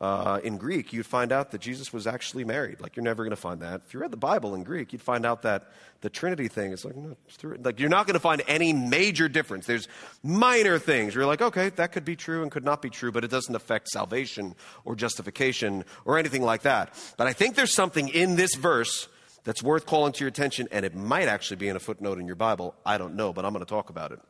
uh, 0.00 0.38
in 0.44 0.58
Greek, 0.58 0.92
you'd 0.92 1.06
find 1.06 1.32
out 1.32 1.50
that 1.50 1.60
Jesus 1.60 1.92
was 1.92 2.06
actually 2.06 2.44
married. 2.44 2.80
Like, 2.80 2.94
you're 2.94 3.04
never 3.04 3.24
going 3.24 3.30
to 3.30 3.36
find 3.36 3.60
that. 3.62 3.82
If 3.86 3.92
you 3.92 4.00
read 4.00 4.12
the 4.12 4.16
Bible 4.16 4.54
in 4.54 4.62
Greek, 4.62 4.92
you'd 4.92 5.02
find 5.02 5.26
out 5.26 5.42
that 5.42 5.72
the 6.02 6.10
Trinity 6.10 6.46
thing 6.46 6.70
is 6.70 6.84
like, 6.84 6.94
no, 6.94 7.16
like 7.64 7.80
you're 7.80 7.88
not 7.88 8.06
going 8.06 8.14
to 8.14 8.20
find 8.20 8.42
any 8.46 8.72
major 8.72 9.28
difference. 9.28 9.66
There's 9.66 9.88
minor 10.22 10.78
things. 10.78 11.16
You're 11.16 11.26
like, 11.26 11.42
okay, 11.42 11.70
that 11.70 11.90
could 11.90 12.04
be 12.04 12.14
true 12.14 12.42
and 12.42 12.50
could 12.50 12.64
not 12.64 12.80
be 12.80 12.90
true, 12.90 13.10
but 13.10 13.24
it 13.24 13.30
doesn't 13.30 13.54
affect 13.56 13.88
salvation 13.88 14.54
or 14.84 14.94
justification 14.94 15.84
or 16.04 16.16
anything 16.16 16.42
like 16.42 16.62
that. 16.62 16.94
But 17.16 17.26
I 17.26 17.32
think 17.32 17.56
there's 17.56 17.74
something 17.74 18.08
in 18.08 18.36
this 18.36 18.54
verse 18.54 19.08
that's 19.42 19.64
worth 19.64 19.84
calling 19.84 20.12
to 20.12 20.20
your 20.20 20.28
attention, 20.28 20.68
and 20.70 20.84
it 20.84 20.94
might 20.94 21.26
actually 21.26 21.56
be 21.56 21.68
in 21.68 21.74
a 21.74 21.80
footnote 21.80 22.20
in 22.20 22.26
your 22.26 22.36
Bible. 22.36 22.76
I 22.86 22.98
don't 22.98 23.16
know, 23.16 23.32
but 23.32 23.44
I'm 23.44 23.52
going 23.52 23.64
to 23.64 23.68
talk 23.68 23.90
about 23.90 24.12
it. 24.12 24.20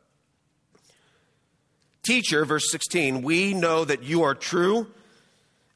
Teacher, 2.03 2.43
verse 2.45 2.71
16, 2.71 3.21
we 3.21 3.53
know 3.53 3.85
that 3.85 4.01
you 4.01 4.23
are 4.23 4.33
true 4.33 4.87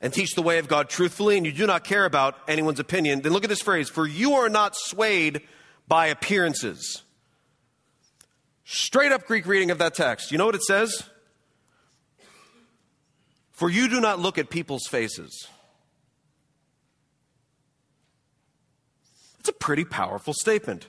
and 0.03 0.13
teach 0.13 0.35
the 0.35 0.41
way 0.41 0.59
of 0.59 0.67
God 0.67 0.89
truthfully, 0.89 1.37
and 1.37 1.45
you 1.45 1.53
do 1.53 1.65
not 1.65 1.85
care 1.85 2.03
about 2.03 2.35
anyone's 2.45 2.81
opinion. 2.81 3.21
Then 3.21 3.31
look 3.31 3.45
at 3.45 3.49
this 3.49 3.61
phrase 3.61 3.89
for 3.89 4.05
you 4.05 4.33
are 4.33 4.49
not 4.49 4.75
swayed 4.75 5.41
by 5.87 6.07
appearances. 6.07 7.03
Straight 8.65 9.13
up 9.13 9.25
Greek 9.25 9.47
reading 9.47 9.71
of 9.71 9.77
that 9.77 9.95
text. 9.95 10.29
You 10.29 10.37
know 10.37 10.45
what 10.45 10.55
it 10.55 10.63
says? 10.63 11.09
For 13.51 13.69
you 13.69 13.87
do 13.87 14.01
not 14.01 14.19
look 14.19 14.37
at 14.37 14.49
people's 14.49 14.87
faces. 14.87 15.47
It's 19.39 19.49
a 19.49 19.53
pretty 19.53 19.85
powerful 19.85 20.33
statement. 20.33 20.87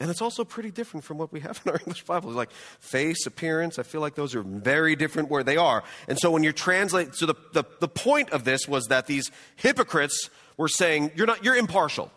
And 0.00 0.10
it's 0.10 0.20
also 0.20 0.44
pretty 0.44 0.70
different 0.70 1.04
from 1.04 1.18
what 1.18 1.32
we 1.32 1.40
have 1.40 1.60
in 1.64 1.72
our 1.72 1.78
English 1.86 2.04
Bible. 2.04 2.30
Like 2.30 2.50
face, 2.80 3.26
appearance. 3.26 3.78
I 3.78 3.82
feel 3.84 4.00
like 4.00 4.14
those 4.14 4.34
are 4.34 4.42
very 4.42 4.96
different 4.96 5.30
where 5.30 5.44
they 5.44 5.56
are. 5.56 5.84
And 6.08 6.18
so 6.18 6.30
when 6.30 6.42
you're 6.42 6.52
translating, 6.52 7.12
so 7.12 7.26
the, 7.26 7.34
the, 7.52 7.64
the 7.80 7.88
point 7.88 8.30
of 8.30 8.44
this 8.44 8.66
was 8.66 8.86
that 8.86 9.06
these 9.06 9.30
hypocrites 9.56 10.30
were 10.56 10.68
saying, 10.68 11.12
you're 11.14 11.26
not, 11.26 11.44
you're 11.44 11.56
impartial. 11.56 12.10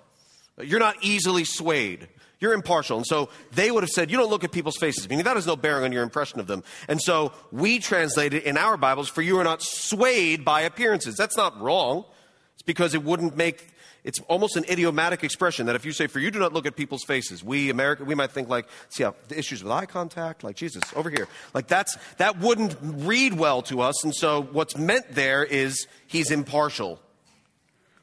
You're 0.62 0.80
not 0.80 0.96
easily 1.02 1.44
swayed. 1.44 2.08
You're 2.40 2.54
impartial. 2.54 2.98
And 2.98 3.06
so 3.06 3.30
they 3.52 3.72
would 3.72 3.84
have 3.84 3.90
said, 3.90 4.12
you 4.12 4.18
don't 4.18 4.30
look 4.30 4.44
at 4.44 4.52
people's 4.52 4.78
faces, 4.78 5.10
meaning 5.10 5.26
that 5.26 5.36
has 5.36 5.48
no 5.48 5.56
bearing 5.56 5.86
on 5.86 5.92
your 5.92 6.04
impression 6.04 6.40
of 6.40 6.48
them. 6.48 6.64
And 6.88 7.02
so 7.02 7.34
we 7.52 7.80
translate 7.80 8.34
it 8.34 8.44
in 8.44 8.58
our 8.58 8.78
Bibles, 8.78 9.10
for 9.10 9.22
you 9.22 9.40
are 9.40 9.44
not 9.44 9.62
swayed 9.62 10.46
by 10.46 10.62
appearances. 10.62 11.16
That's 11.16 11.38
not 11.38 11.60
wrong. 11.60 12.06
It's 12.54 12.64
because 12.64 12.94
it 12.94 13.04
wouldn't 13.04 13.36
make 13.38 13.68
it's 14.08 14.20
almost 14.30 14.56
an 14.56 14.64
idiomatic 14.70 15.26
expression 15.26 15.66
that 15.66 15.76
if 15.76 15.84
you 15.84 15.92
say, 15.92 16.08
for 16.08 16.20
you 16.20 16.32
do 16.32 16.40
not 16.40 16.54
look 16.54 16.66
at 16.66 16.78
people's 16.78 17.04
faces, 17.04 17.44
we 17.44 17.70
America, 17.70 18.06
we 18.06 18.16
might 18.16 18.32
think 18.32 18.48
like, 18.48 18.70
see 18.88 19.04
how 19.04 19.14
the 19.28 19.38
issues 19.38 19.62
with 19.62 19.70
eye 19.70 19.86
contact, 19.86 20.46
like 20.46 20.56
Jesus, 20.56 20.82
over 20.96 21.10
here. 21.10 21.28
Like 21.54 21.68
that's, 21.68 21.98
that 22.16 22.40
wouldn't 22.40 22.78
read 22.82 23.34
well 23.34 23.62
to 23.64 23.82
us. 23.82 24.06
And 24.06 24.16
so 24.16 24.44
what's 24.44 24.78
meant 24.78 25.12
there 25.12 25.44
is 25.44 25.88
he's 26.08 26.32
impartial. 26.32 27.02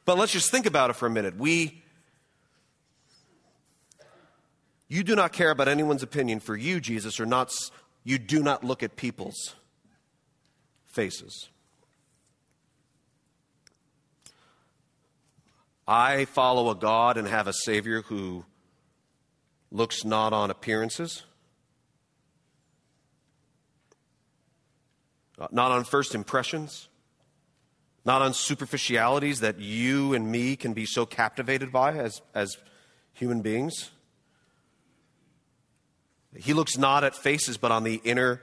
But 0.05 0.19
let's 0.19 0.31
just 0.31 0.51
think 0.51 0.67
about 0.67 0.91
it 0.91 0.93
for 0.93 1.07
a 1.07 1.11
minute. 1.11 1.39
We, 1.39 1.83
you 4.87 5.05
do 5.05 5.17
not 5.17 5.33
care 5.33 5.51
about 5.51 5.69
anyone's 5.69 6.03
opinion. 6.03 6.41
For 6.41 6.55
you, 6.55 6.81
Jesus, 6.81 7.19
or 7.19 7.25
not, 7.25 7.51
you 8.05 8.19
do 8.19 8.43
not 8.43 8.63
look 8.63 8.83
at 8.83 8.97
people's 8.97 9.55
faces. 10.85 11.49
I 15.87 16.25
follow 16.25 16.71
a 16.71 16.75
God 16.75 17.19
and 17.19 17.29
have 17.29 17.47
a 17.47 17.53
Savior 17.53 18.03
who 18.03 18.45
looks 19.71 20.05
not 20.05 20.33
on 20.33 20.51
appearances, 20.51 21.25
uh, 25.39 25.49
not 25.51 25.73
on 25.73 25.85
first 25.85 26.15
impressions, 26.15 26.89
not 28.05 28.23
on 28.23 28.33
superficialities 28.33 29.41
that 29.41 29.59
you 29.59 30.15
and 30.15 30.31
me 30.31 30.57
can 30.57 30.73
be 30.73 30.87
so 30.87 31.05
captivated 31.05 31.71
by 31.71 31.93
as, 31.93 32.23
as 32.35 32.57
human 33.13 33.43
beings. 33.43 33.91
He 36.37 36.55
looks 36.55 36.79
not 36.79 37.05
at 37.05 37.15
faces, 37.15 37.59
but 37.59 37.73
on 37.73 37.85
the 37.85 38.01
inner 38.05 38.41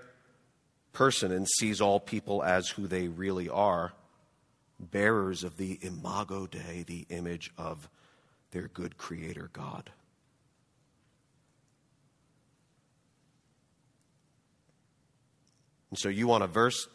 person 0.93 1.32
and 1.32 1.47
sees 1.47 1.82
all 1.82 1.99
people 1.99 2.43
as 2.43 2.69
who 2.69 2.88
they 2.88 3.08
really 3.08 3.49
are 3.49 3.93
bearers 4.89 5.44
of 5.44 5.58
the 5.58 5.78
imago 5.82 6.48
Dei, 6.48 6.84
the 6.86 7.06
image 7.10 7.52
of 7.58 7.89
their 8.52 8.67
good 8.67 8.98
creator 8.98 9.50
God. 9.54 9.91
And 15.89 16.00
so 16.00 16.10
you 16.10 16.26
want 16.28 16.44
a 16.44 16.48
verse 16.48 16.88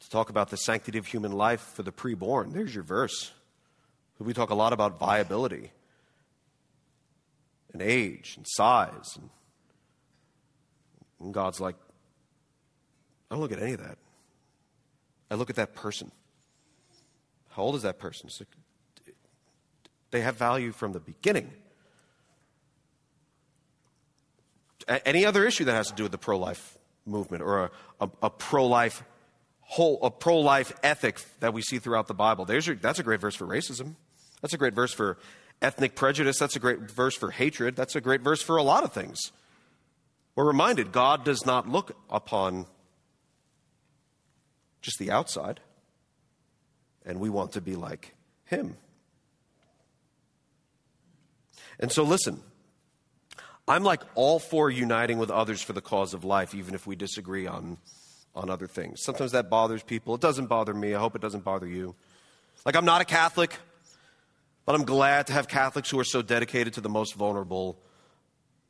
to 0.00 0.10
talk 0.10 0.30
about 0.30 0.48
the 0.48 0.56
sanctity 0.56 0.98
of 0.98 1.06
human 1.06 1.32
life 1.32 1.60
for 1.60 1.82
the 1.82 1.92
preborn. 1.92 2.52
There's 2.52 2.74
your 2.74 2.84
verse. 2.84 3.32
We 4.18 4.34
talk 4.34 4.50
a 4.50 4.54
lot 4.54 4.72
about 4.72 4.98
viability 4.98 5.70
and 7.72 7.80
age 7.80 8.34
and 8.36 8.46
size. 8.46 9.18
And 11.20 11.32
God's 11.32 11.60
like, 11.60 11.76
I 13.30 13.34
don't 13.34 13.40
look 13.40 13.52
at 13.52 13.62
any 13.62 13.72
of 13.72 13.80
that. 13.80 13.98
I 15.30 15.36
look 15.36 15.50
at 15.50 15.56
that 15.56 15.74
person. 15.74 16.10
How 17.50 17.62
old 17.62 17.76
is 17.76 17.82
that 17.82 17.98
person? 17.98 18.30
Like, 18.38 18.48
they 20.10 20.20
have 20.22 20.36
value 20.36 20.72
from 20.72 20.92
the 20.92 21.00
beginning. 21.00 21.50
any 25.04 25.24
other 25.24 25.46
issue 25.46 25.64
that 25.64 25.74
has 25.74 25.88
to 25.88 25.94
do 25.94 26.02
with 26.02 26.12
the 26.12 26.18
pro 26.18 26.36
life 26.38 26.76
movement 27.06 27.42
or 27.42 27.64
a, 27.64 27.70
a, 28.00 28.10
a 28.24 28.30
pro 28.30 28.66
life 28.66 29.04
whole 29.60 30.00
a 30.02 30.10
pro 30.10 30.38
life 30.38 30.72
ethic 30.82 31.20
that 31.38 31.54
we 31.54 31.62
see 31.62 31.78
throughout 31.78 32.08
the 32.08 32.14
Bible. 32.14 32.44
Your, 32.48 32.74
that's 32.74 32.98
a 32.98 33.04
great 33.04 33.20
verse 33.20 33.36
for 33.36 33.46
racism. 33.46 33.94
That's 34.40 34.52
a 34.52 34.58
great 34.58 34.74
verse 34.74 34.92
for 34.92 35.16
ethnic 35.62 35.94
prejudice. 35.94 36.38
That's 36.38 36.56
a 36.56 36.58
great 36.58 36.90
verse 36.90 37.16
for 37.16 37.30
hatred. 37.30 37.76
That's 37.76 37.94
a 37.94 38.00
great 38.00 38.22
verse 38.22 38.42
for 38.42 38.56
a 38.56 38.64
lot 38.64 38.82
of 38.82 38.92
things. 38.92 39.30
We're 40.34 40.46
reminded 40.46 40.90
God 40.90 41.24
does 41.24 41.46
not 41.46 41.68
look 41.68 41.96
upon 42.08 42.66
just 44.82 44.98
the 44.98 45.10
outside, 45.10 45.60
and 47.04 47.20
we 47.20 47.30
want 47.30 47.52
to 47.52 47.60
be 47.60 47.76
like 47.76 48.14
Him. 48.44 48.76
And 51.78 51.90
so, 51.90 52.02
listen, 52.02 52.40
I'm 53.66 53.84
like 53.84 54.02
all 54.14 54.38
for 54.38 54.70
uniting 54.70 55.18
with 55.18 55.30
others 55.30 55.62
for 55.62 55.72
the 55.72 55.80
cause 55.80 56.12
of 56.12 56.24
life, 56.24 56.54
even 56.54 56.74
if 56.74 56.86
we 56.86 56.96
disagree 56.96 57.46
on, 57.46 57.78
on 58.34 58.50
other 58.50 58.66
things. 58.66 59.00
Sometimes 59.02 59.32
that 59.32 59.48
bothers 59.48 59.82
people. 59.82 60.14
It 60.14 60.20
doesn't 60.20 60.46
bother 60.46 60.74
me. 60.74 60.94
I 60.94 60.98
hope 60.98 61.14
it 61.14 61.22
doesn't 61.22 61.44
bother 61.44 61.66
you. 61.66 61.94
Like, 62.66 62.76
I'm 62.76 62.84
not 62.84 63.00
a 63.00 63.04
Catholic, 63.04 63.56
but 64.66 64.74
I'm 64.74 64.84
glad 64.84 65.28
to 65.28 65.32
have 65.32 65.48
Catholics 65.48 65.88
who 65.90 65.98
are 65.98 66.04
so 66.04 66.20
dedicated 66.20 66.74
to 66.74 66.80
the 66.80 66.88
most 66.88 67.14
vulnerable 67.14 67.78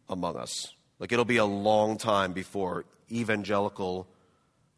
among 0.09 0.37
us. 0.37 0.73
Like, 0.99 1.13
it'll 1.13 1.25
be 1.25 1.39
a 1.39 1.45
long 1.45 1.97
time 1.97 2.33
before 2.33 2.85
evangelical, 3.11 4.07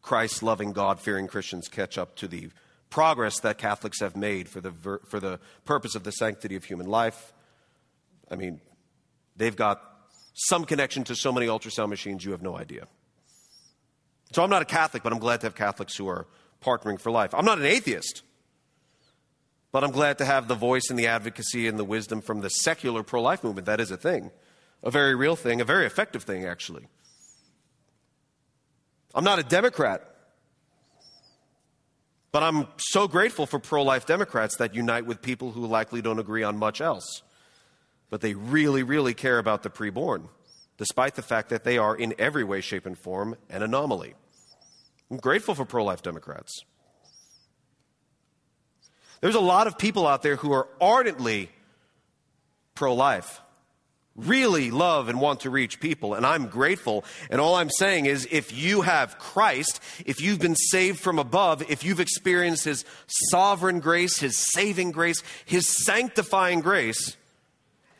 Christ 0.01 0.41
loving, 0.41 0.71
God 0.71 0.99
fearing 0.99 1.27
Christians 1.27 1.67
catch 1.67 1.97
up 1.97 2.15
to 2.15 2.27
the 2.27 2.49
progress 2.93 3.39
that 3.39 3.57
Catholics 3.57 4.01
have 4.01 4.15
made 4.15 4.47
for 4.47 4.61
the, 4.61 4.71
for 5.07 5.19
the 5.19 5.39
purpose 5.65 5.95
of 5.95 6.03
the 6.03 6.11
sanctity 6.11 6.55
of 6.55 6.63
human 6.63 6.85
life. 6.85 7.33
I 8.29 8.35
mean, 8.35 8.61
they've 9.35 9.55
got 9.55 9.81
some 10.35 10.63
connection 10.63 11.03
to 11.05 11.15
so 11.15 11.31
many 11.31 11.47
ultrasound 11.47 11.89
machines 11.89 12.23
you 12.23 12.33
have 12.33 12.43
no 12.43 12.55
idea. 12.55 12.85
So 14.31 14.43
I'm 14.43 14.49
not 14.51 14.61
a 14.61 14.65
Catholic, 14.65 15.01
but 15.01 15.11
I'm 15.11 15.17
glad 15.17 15.41
to 15.41 15.47
have 15.47 15.55
Catholics 15.55 15.95
who 15.95 16.07
are 16.07 16.27
partnering 16.63 16.99
for 16.99 17.11
life. 17.11 17.33
I'm 17.33 17.45
not 17.45 17.57
an 17.57 17.65
atheist, 17.65 18.21
but 19.71 19.83
I'm 19.83 19.91
glad 19.91 20.19
to 20.19 20.25
have 20.25 20.47
the 20.47 20.53
voice 20.53 20.91
and 20.91 20.99
the 20.99 21.07
advocacy 21.07 21.67
and 21.67 21.79
the 21.79 21.83
wisdom 21.83 22.21
from 22.21 22.41
the 22.41 22.49
secular 22.49 23.01
pro 23.01 23.23
life 23.23 23.43
movement. 23.43 23.65
That 23.65 23.79
is 23.79 23.89
a 23.89 23.97
thing, 23.97 24.29
a 24.83 24.91
very 24.91 25.15
real 25.15 25.35
thing, 25.35 25.61
a 25.61 25.65
very 25.65 25.87
effective 25.87 26.21
thing, 26.21 26.45
actually. 26.45 26.85
I'm 29.15 29.23
not 29.23 29.39
a 29.39 29.43
Democrat, 29.43 30.12
but 32.33 32.43
I'm 32.43 32.67
so 32.75 33.07
grateful 33.07 33.45
for 33.45 33.59
pro 33.59 33.83
life 33.83 34.05
Democrats 34.05 34.57
that 34.57 34.75
unite 34.75 35.05
with 35.05 35.21
people 35.21 35.53
who 35.53 35.65
likely 35.65 36.01
don't 36.01 36.19
agree 36.19 36.43
on 36.43 36.57
much 36.57 36.81
else 36.81 37.21
but 38.13 38.21
they 38.21 38.35
really, 38.35 38.83
really 38.83 39.15
care 39.15 39.39
about 39.39 39.63
the 39.63 39.71
preborn, 39.71 40.29
despite 40.77 41.15
the 41.15 41.23
fact 41.23 41.49
that 41.49 41.63
they 41.63 41.79
are 41.79 41.95
in 41.95 42.13
every 42.19 42.43
way, 42.43 42.61
shape, 42.61 42.85
and 42.85 42.95
form 42.95 43.35
an 43.49 43.63
anomaly. 43.63 44.13
I'm 45.09 45.17
grateful 45.17 45.55
for 45.55 45.65
pro 45.65 45.83
life 45.83 46.03
Democrats. 46.03 46.63
There's 49.19 49.33
a 49.33 49.39
lot 49.39 49.65
of 49.65 49.79
people 49.79 50.05
out 50.05 50.21
there 50.21 50.35
who 50.35 50.51
are 50.51 50.67
ardently 50.79 51.49
pro 52.75 52.93
life, 52.93 53.41
really 54.15 54.69
love 54.69 55.09
and 55.09 55.19
want 55.19 55.41
to 55.41 55.49
reach 55.49 55.79
people, 55.79 56.13
and 56.13 56.25
I'm 56.25 56.47
grateful. 56.47 57.03
And 57.29 57.41
all 57.41 57.55
I'm 57.55 57.69
saying 57.69 58.05
is 58.05 58.27
if 58.31 58.55
you 58.55 58.81
have 58.81 59.17
Christ, 59.17 59.79
if 60.05 60.21
you've 60.21 60.39
been 60.39 60.55
saved 60.55 60.99
from 60.99 61.17
above, 61.17 61.69
if 61.69 61.83
you've 61.83 61.99
experienced 61.99 62.65
His 62.65 62.85
sovereign 63.07 63.79
grace, 63.79 64.19
His 64.19 64.37
saving 64.53 64.91
grace, 64.91 65.23
His 65.45 65.67
sanctifying 65.85 66.61
grace, 66.61 67.17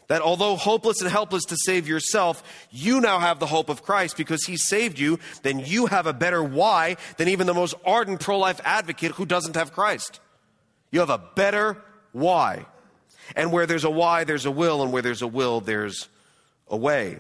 that 0.08 0.21
although 0.21 0.56
hopeless 0.56 1.02
and 1.02 1.10
helpless 1.10 1.45
to 1.45 1.58
save 1.58 1.88
yourself, 1.88 2.43
you 2.69 3.02
now 3.02 3.19
have 3.19 3.39
the 3.39 3.47
hope 3.47 3.69
of 3.69 3.84
Christ 3.84 4.17
because 4.17 4.43
he 4.45 4.58
saved 4.58 4.99
you, 4.99 5.17
then 5.41 5.60
you 5.60 5.88
have 5.88 6.08
a 6.08 6.13
better 6.13 6.43
why 6.43 6.97
than 7.17 7.30
even 7.30 7.47
the 7.47 7.54
most 7.54 7.73
ardent 7.86 8.19
pro 8.19 8.38
life 8.38 8.60
advocate 8.63 9.13
who 9.13 9.26
doesn't 9.26 9.56
have 9.56 9.73
Christ. 9.73 10.19
You 10.91 10.99
have 10.99 11.10
a 11.10 11.23
better 11.36 11.82
why. 12.12 12.65
And 13.36 13.51
where 13.51 13.65
there's 13.65 13.83
a 13.83 13.89
why, 13.89 14.23
there's 14.23 14.45
a 14.45 14.51
will, 14.51 14.81
and 14.83 14.91
where 14.91 15.01
there's 15.01 15.21
a 15.21 15.27
will, 15.27 15.62
there's 15.62 16.07
a 16.67 16.77
way. 16.77 17.19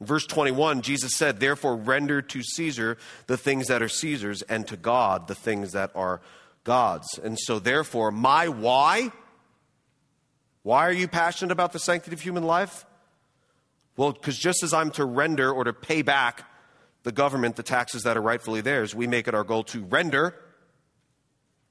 Verse 0.00 0.26
21, 0.26 0.82
Jesus 0.82 1.14
said, 1.16 1.40
Therefore, 1.40 1.76
render 1.76 2.22
to 2.22 2.42
Caesar 2.42 2.98
the 3.26 3.36
things 3.36 3.66
that 3.66 3.82
are 3.82 3.88
Caesar's, 3.88 4.42
and 4.42 4.66
to 4.68 4.76
God 4.76 5.26
the 5.26 5.34
things 5.34 5.72
that 5.72 5.90
are 5.94 6.20
God's. 6.64 7.18
And 7.18 7.38
so, 7.38 7.58
therefore, 7.58 8.10
my 8.10 8.48
why 8.48 9.10
why 10.68 10.86
are 10.86 10.92
you 10.92 11.08
passionate 11.08 11.50
about 11.50 11.72
the 11.72 11.78
sanctity 11.78 12.14
of 12.14 12.20
human 12.20 12.42
life? 12.42 12.84
Well, 13.96 14.12
because 14.12 14.36
just 14.36 14.62
as 14.62 14.74
I'm 14.74 14.90
to 14.92 15.04
render 15.06 15.50
or 15.50 15.64
to 15.64 15.72
pay 15.72 16.02
back 16.02 16.44
the 17.04 17.10
government 17.10 17.56
the 17.56 17.62
taxes 17.62 18.02
that 18.02 18.18
are 18.18 18.20
rightfully 18.20 18.60
theirs, 18.60 18.94
we 18.94 19.06
make 19.06 19.28
it 19.28 19.34
our 19.34 19.44
goal 19.44 19.64
to 19.64 19.82
render 19.84 20.34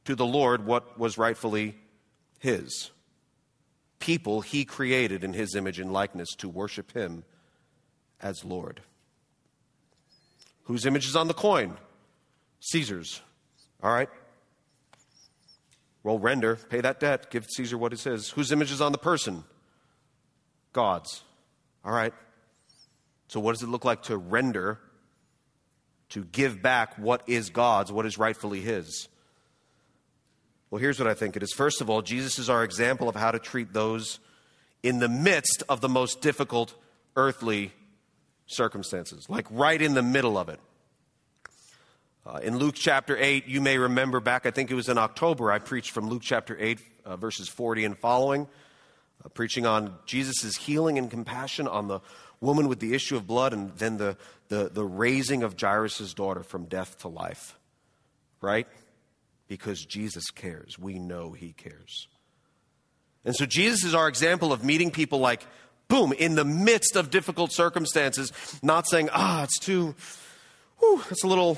to 0.06 0.15
the 0.15 0.25
Lord 0.25 0.65
what 0.65 0.97
was 0.97 1.17
rightfully 1.17 1.75
His. 2.39 2.89
People 4.00 4.42
He 4.42 4.66
created 4.66 5.24
in 5.24 5.34
His 5.34 5.56
image 5.56 5.80
and 5.80 5.92
likeness 5.92 6.30
to 6.38 6.50
worship 6.50 6.94
Him 6.94 7.24
as 8.22 8.44
Lord. 8.44 8.82
Whose 10.64 10.86
image 10.86 11.06
is 11.06 11.16
on 11.16 11.28
the 11.28 11.34
coin? 11.34 11.78
Caesar's. 12.60 13.22
All 13.82 13.92
right? 13.92 14.10
Well, 16.04 16.20
render, 16.20 16.56
pay 16.56 16.82
that 16.82 17.00
debt, 17.00 17.30
give 17.32 17.46
Caesar 17.50 17.78
what 17.78 17.94
is 17.94 18.04
his. 18.04 18.30
Whose 18.30 18.52
image 18.52 18.72
is 18.72 18.82
on 18.82 18.92
the 18.92 18.98
person? 18.98 19.44
God's. 20.74 21.24
All 21.84 21.92
right. 21.92 22.14
So, 23.28 23.40
what 23.40 23.54
does 23.54 23.64
it 23.64 23.68
look 23.68 23.84
like 23.84 24.04
to 24.04 24.18
render, 24.18 24.80
to 26.10 26.24
give 26.24 26.62
back 26.62 26.98
what 26.98 27.24
is 27.28 27.50
God's, 27.50 27.92
what 27.92 28.06
is 28.06 28.18
rightfully 28.18 28.62
his? 28.62 29.10
Well, 30.69 30.82
here's 30.82 30.99
what 30.99 31.08
I 31.08 31.13
think 31.13 31.38
it 31.38 31.43
is. 31.43 31.53
First 31.53 31.80
of 31.80 31.89
all, 31.89 32.01
Jesus 32.01 32.39
is 32.39 32.49
our 32.49 32.63
example 32.63 33.08
of 33.08 33.15
how 33.15 33.32
to 33.32 33.39
treat 33.39 33.71
those 33.71 34.19
in 34.84 34.99
the 34.99 35.08
midst 35.08 35.63
of 35.69 35.82
the 35.82 35.89
most 35.89 36.21
difficult 36.21 36.73
earthly 37.15 37.71
circumstances, 38.47 39.30
like 39.30 39.45
right 39.49 39.82
in 39.82 39.93
the 39.93 40.01
middle 40.01 40.38
of 40.38 40.49
it. 40.49 40.60
Uh, 42.25 42.39
in 42.39 42.58
Luke 42.58 42.75
chapter 42.75 43.17
8, 43.17 43.47
you 43.47 43.62
may 43.62 43.77
remember 43.77 44.19
back, 44.19 44.45
I 44.45 44.51
think 44.51 44.69
it 44.69 44.73
was 44.73 44.89
in 44.89 44.97
October, 44.97 45.51
I 45.51 45.60
preached 45.60 45.91
from 45.91 46.10
Luke 46.10 46.21
chapter 46.21 46.58
8, 46.60 46.80
uh, 47.06 47.15
verses 47.15 47.47
40 47.47 47.86
and 47.86 47.97
following, 47.97 48.47
uh, 49.23 49.30
preaching 49.30 49.65
on 49.65 49.93
Jesus' 50.06 50.58
healing 50.58 50.97
and 50.97 51.10
compassion 51.10 51.69
on 51.69 51.88
the 51.88 52.01
woman 52.41 52.67
with 52.67 52.80
the 52.80 52.93
issue 52.93 53.15
of 53.15 53.25
blood 53.25 53.53
and 53.53 53.71
then 53.77 53.95
the, 53.95 54.17
the, 54.49 54.69
the 54.73 54.84
raising 54.84 55.43
of 55.43 55.56
Jairus' 55.60 56.13
daughter 56.13 56.43
from 56.43 56.65
death 56.65 56.99
to 56.99 57.08
life. 57.08 57.58
Right? 58.41 58.67
Because 59.48 59.86
Jesus 59.86 60.30
cares. 60.30 60.78
We 60.78 61.00
know 61.00 61.32
he 61.32 61.54
cares. 61.54 62.08
And 63.24 63.36
so 63.36 63.46
Jesus 63.46 63.84
is 63.84 63.96
our 63.96 64.08
example 64.08 64.54
of 64.54 64.64
meeting 64.64 64.92
people 64.92 65.20
like, 65.20 65.46
boom, 65.88 66.14
in 66.14 66.36
the 66.36 66.46
midst 66.46 66.96
of 66.96 67.10
difficult 67.10 67.52
circumstances, 67.52 68.32
not 68.62 68.88
saying, 68.88 69.10
ah, 69.14 69.44
it's 69.44 69.60
too, 69.60 69.96
whew, 70.80 71.02
it's 71.10 71.24
a 71.24 71.28
little 71.28 71.58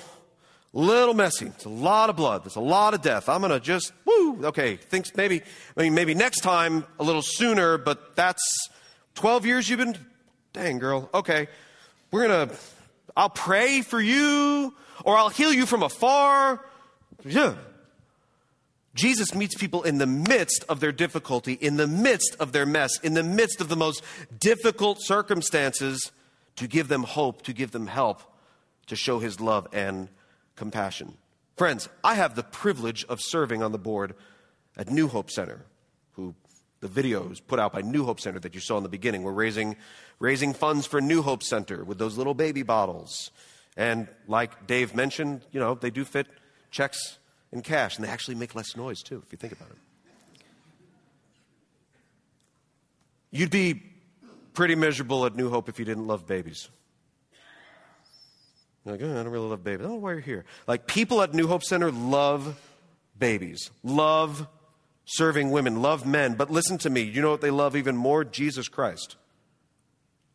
little 0.74 1.14
messy. 1.14 1.48
It's 1.48 1.66
a 1.66 1.70
lot 1.70 2.10
of 2.10 2.16
blood. 2.16 2.44
There's 2.44 2.56
a 2.56 2.62
lot 2.62 2.94
of 2.94 3.02
death. 3.02 3.28
I'm 3.28 3.42
going 3.42 3.52
to 3.52 3.60
just, 3.60 3.92
woo, 4.06 4.46
okay, 4.46 4.76
thinks 4.76 5.16
maybe, 5.16 5.42
I 5.76 5.82
mean, 5.82 5.94
maybe 5.94 6.14
next 6.14 6.42
time 6.42 6.86
a 7.00 7.04
little 7.04 7.22
sooner, 7.24 7.78
but 7.78 8.16
that's 8.16 8.70
12 9.16 9.46
years 9.46 9.70
you've 9.70 9.80
been, 9.80 9.98
dang 10.54 10.80
girl, 10.80 11.10
okay. 11.14 11.48
We're 12.12 12.28
going 12.28 12.50
to, 12.50 12.56
I'll 13.16 13.30
pray 13.30 13.82
for 13.82 14.00
you 14.00 14.74
or 15.04 15.18
I'll 15.18 15.30
heal 15.30 15.54
you 15.54 15.66
from 15.66 15.84
afar. 15.84 16.64
Yeah. 17.26 17.56
Jesus 18.96 19.36
meets 19.36 19.56
people 19.56 19.84
in 19.84 20.00
the 20.00 20.08
midst 20.08 20.66
of 20.68 20.80
their 20.80 20.92
difficulty, 20.92 21.54
in 21.54 21.78
the 21.78 21.88
midst 21.88 22.36
of 22.40 22.52
their 22.52 22.66
mess, 22.66 23.00
in 23.02 23.14
the 23.14 23.24
midst 23.24 23.62
of 23.62 23.70
the 23.70 23.76
most 23.76 24.04
difficult 24.40 24.98
circumstances 25.02 26.12
to 26.56 26.68
give 26.68 26.88
them 26.88 27.04
hope, 27.04 27.44
to 27.44 27.54
give 27.54 27.72
them 27.72 27.88
help, 27.88 28.22
to 28.88 28.96
show 28.96 29.20
his 29.20 29.40
love 29.40 29.68
and 29.72 30.10
compassion. 30.56 31.18
Friends, 31.56 31.88
I 32.04 32.16
have 32.16 32.36
the 32.36 32.44
privilege 32.44 33.06
of 33.06 33.22
serving 33.22 33.62
on 33.62 33.72
the 33.72 33.78
board 33.78 34.16
at 34.76 34.90
New 34.90 35.08
Hope 35.08 35.30
Center, 35.30 35.66
who 36.14 36.34
the 36.80 36.88
videos 36.88 37.40
put 37.46 37.60
out 37.60 37.74
by 37.74 37.82
New 37.82 38.06
Hope 38.06 38.20
Center 38.20 38.40
that 38.40 38.56
you 38.56 38.60
saw 38.60 38.78
in 38.78 38.84
the 38.84 38.90
beginning. 38.90 39.24
We're 39.24 39.34
raising, 39.34 39.76
raising 40.20 40.54
funds 40.54 40.88
for 40.88 41.00
New 41.00 41.22
Hope 41.22 41.44
Center 41.44 41.84
with 41.84 42.00
those 42.00 42.18
little 42.18 42.34
baby 42.34 42.64
bottles. 42.64 43.30
And 43.78 44.08
like 44.28 44.68
Dave 44.68 44.96
mentioned, 44.96 45.46
you 45.52 45.60
know, 45.60 45.76
they 45.76 45.92
do 45.92 46.04
fit 46.04 46.28
checks 46.72 47.19
in 47.52 47.62
cash, 47.62 47.98
and 47.98 48.06
they 48.06 48.10
actually 48.10 48.36
make 48.36 48.56
less 48.56 48.76
noise 48.76 49.02
too, 49.02 49.22
if 49.26 49.32
you 49.32 49.38
think 49.38 49.54
about 49.54 49.70
it. 49.70 49.78
You'd 53.32 53.52
be 53.52 53.84
pretty 54.54 54.76
miserable 54.76 55.26
at 55.26 55.36
New 55.36 55.50
Hope 55.50 55.70
if 55.70 55.80
you 55.80 55.86
didn't 55.86 56.08
love 56.08 56.26
babies. 56.26 56.70
You're 58.84 58.96
like, 58.96 59.04
oh, 59.04 59.12
I 59.12 59.24
don't 59.24 59.30
really 59.30 59.50
love 59.50 59.64
babies. 59.64 59.82
I 59.82 59.84
don't 59.84 59.98
know 59.98 60.00
why 60.00 60.12
you're 60.14 60.22
here? 60.22 60.46
Like, 60.68 60.88
people 60.88 61.22
at 61.22 61.34
New 61.34 61.48
Hope 61.48 61.64
Center 61.64 61.92
love 61.92 62.60
babies, 63.18 63.70
love 63.84 64.48
serving 65.06 65.52
women, 65.52 65.82
love 65.82 66.06
men. 66.06 66.36
But 66.36 66.50
listen 66.50 66.78
to 66.80 66.90
me, 66.90 67.02
you 67.02 67.22
know 67.22 67.32
what 67.32 67.42
they 67.42 67.52
love 67.52 67.76
even 67.76 67.96
more? 67.96 68.24
Jesus 68.24 68.68
Christ. 68.68 69.16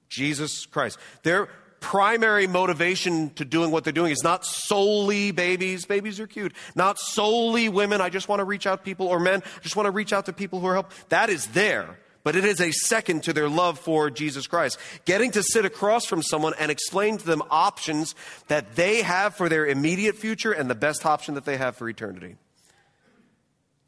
Jesus 0.09 0.67
Christ. 0.67 0.99
Their 1.23 1.49
primary 1.85 2.47
motivation 2.47 3.29
to 3.35 3.45
doing 3.45 3.71
what 3.71 3.85
they're 3.85 3.93
doing 3.93 4.11
is 4.11 4.25
not 4.25 4.45
solely 4.47 5.33
babies. 5.33 5.85
Babies 5.85 6.19
are 6.19 6.27
cute. 6.27 6.55
Not 6.75 6.99
solely 6.99 7.69
women. 7.69 8.01
I 8.01 8.09
just 8.09 8.27
want 8.27 8.41
to 8.41 8.45
reach 8.45 8.67
out 8.67 8.79
to 8.79 8.85
people, 8.85 9.07
or 9.07 9.21
men. 9.21 9.43
I 9.45 9.61
just 9.61 9.77
want 9.77 9.87
to 9.87 9.91
reach 9.91 10.13
out 10.13 10.25
to 10.27 10.33
people 10.33 10.61
who 10.61 10.67
are 10.67 10.73
help. 10.73 10.93
That 11.11 11.29
is 11.29 11.47
there 11.49 11.99
but 12.25 12.35
it 12.35 12.45
is 12.47 12.59
a 12.59 12.73
second 12.73 13.23
to 13.25 13.35
their 13.35 13.51
love 13.51 13.79
for 13.79 14.09
Jesus 14.09 14.47
Christ. 14.47 14.79
Getting 15.05 15.31
to 15.33 15.43
sit 15.43 15.67
across 15.67 16.07
from 16.07 16.23
someone 16.23 16.55
and 16.59 16.71
explain 16.71 17.19
to 17.19 17.27
them 17.27 17.43
options 17.51 18.15
that 18.49 18.77
they 18.77 19.03
have 19.03 19.37
for 19.37 19.51
their 19.51 19.67
immediate 19.67 20.17
future 20.17 20.51
and 20.51 20.71
the 20.71 20.75
best 20.75 21.05
option 21.05 21.35
that 21.35 21.45
they 21.45 21.59
have 21.59 21.77
for 21.77 21.87
eternity. 21.87 22.37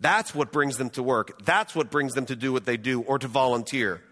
That's 0.00 0.34
what 0.34 0.52
brings 0.52 0.76
them 0.76 0.90
to 0.90 1.02
work. 1.02 1.46
That's 1.46 1.74
what 1.74 1.90
brings 1.90 2.12
them 2.12 2.26
to 2.26 2.36
do 2.36 2.52
what 2.52 2.66
they 2.66 2.76
do 2.76 3.00
or 3.00 3.18
to 3.18 3.26
volunteer. 3.26 4.02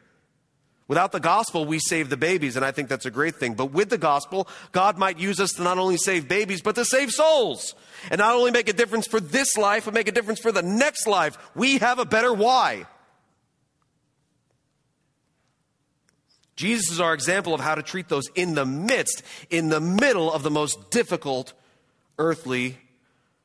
Without 0.87 1.13
the 1.13 1.21
gospel, 1.21 1.65
we 1.65 1.79
save 1.79 2.11
the 2.11 2.17
babies, 2.17 2.57
and 2.57 2.65
I 2.65 2.71
think 2.71 2.91
that's 2.91 3.07
a 3.07 3.11
great 3.11 3.37
thing. 3.37 3.55
But 3.55 3.73
with 3.73 3.89
the 3.89 3.97
gospel, 3.97 4.47
God 4.73 4.99
might 4.99 5.19
use 5.19 5.41
us 5.41 5.53
to 5.53 5.63
not 5.63 5.79
only 5.79 5.97
save 5.97 6.29
babies, 6.29 6.61
but 6.61 6.75
to 6.75 6.85
save 6.85 7.11
souls. 7.11 7.75
And 8.11 8.19
not 8.19 8.35
only 8.35 8.51
make 8.51 8.69
a 8.69 8.75
difference 8.75 9.07
for 9.07 9.19
this 9.19 9.57
life, 9.57 9.87
but 9.87 9.95
make 9.95 10.09
a 10.09 10.13
difference 10.13 10.41
for 10.41 10.53
the 10.53 10.63
next 10.63 11.07
life. 11.07 11.39
We 11.55 11.79
have 11.79 11.99
a 11.99 12.05
better 12.05 12.35
why. 12.35 12.87
Jesus 16.57 16.93
is 16.93 17.01
our 17.01 17.15
example 17.15 17.55
of 17.55 17.61
how 17.61 17.75
to 17.75 17.83
treat 17.83 18.09
those 18.09 18.29
in 18.35 18.55
the 18.55 18.67
midst, 18.67 19.23
in 19.49 19.71
the 19.71 19.81
middle 19.81 20.31
of 20.31 20.43
the 20.43 20.51
most 20.51 20.91
difficult 20.91 21.55
earthly 22.19 22.77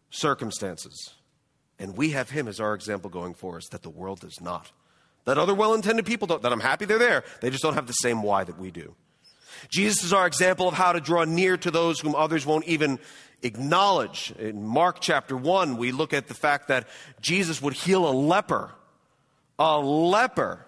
circumstances. 0.09 1.13
And 1.79 1.95
we 1.95 2.11
have 2.11 2.29
him 2.29 2.49
as 2.49 2.59
our 2.59 2.73
example 2.73 3.09
going 3.09 3.33
for 3.33 3.55
us 3.55 3.67
that 3.69 3.81
the 3.81 3.89
world 3.89 4.19
does 4.19 4.41
not. 4.41 4.71
That 5.25 5.37
other 5.37 5.53
well 5.53 5.73
intended 5.73 6.05
people 6.05 6.27
don't, 6.27 6.41
that 6.41 6.51
I'm 6.51 6.59
happy 6.59 6.85
they're 6.85 6.97
there. 6.97 7.23
They 7.41 7.49
just 7.49 7.63
don't 7.63 7.75
have 7.75 7.87
the 7.87 7.93
same 7.93 8.23
why 8.23 8.43
that 8.43 8.57
we 8.57 8.71
do. 8.71 8.95
Jesus 9.69 10.03
is 10.03 10.13
our 10.13 10.25
example 10.25 10.67
of 10.67 10.73
how 10.73 10.93
to 10.93 11.01
draw 11.01 11.25
near 11.25 11.57
to 11.57 11.71
those 11.71 11.99
whom 11.99 12.15
others 12.15 12.45
won't 12.45 12.65
even 12.65 12.99
acknowledge. 13.41 14.31
In 14.39 14.65
Mark 14.65 14.99
chapter 15.01 15.35
1, 15.35 15.77
we 15.77 15.91
look 15.91 16.13
at 16.13 16.27
the 16.27 16.33
fact 16.33 16.69
that 16.69 16.87
Jesus 17.21 17.61
would 17.61 17.73
heal 17.73 18.07
a 18.07 18.11
leper. 18.11 18.71
A 19.57 19.77
leper. 19.77 20.65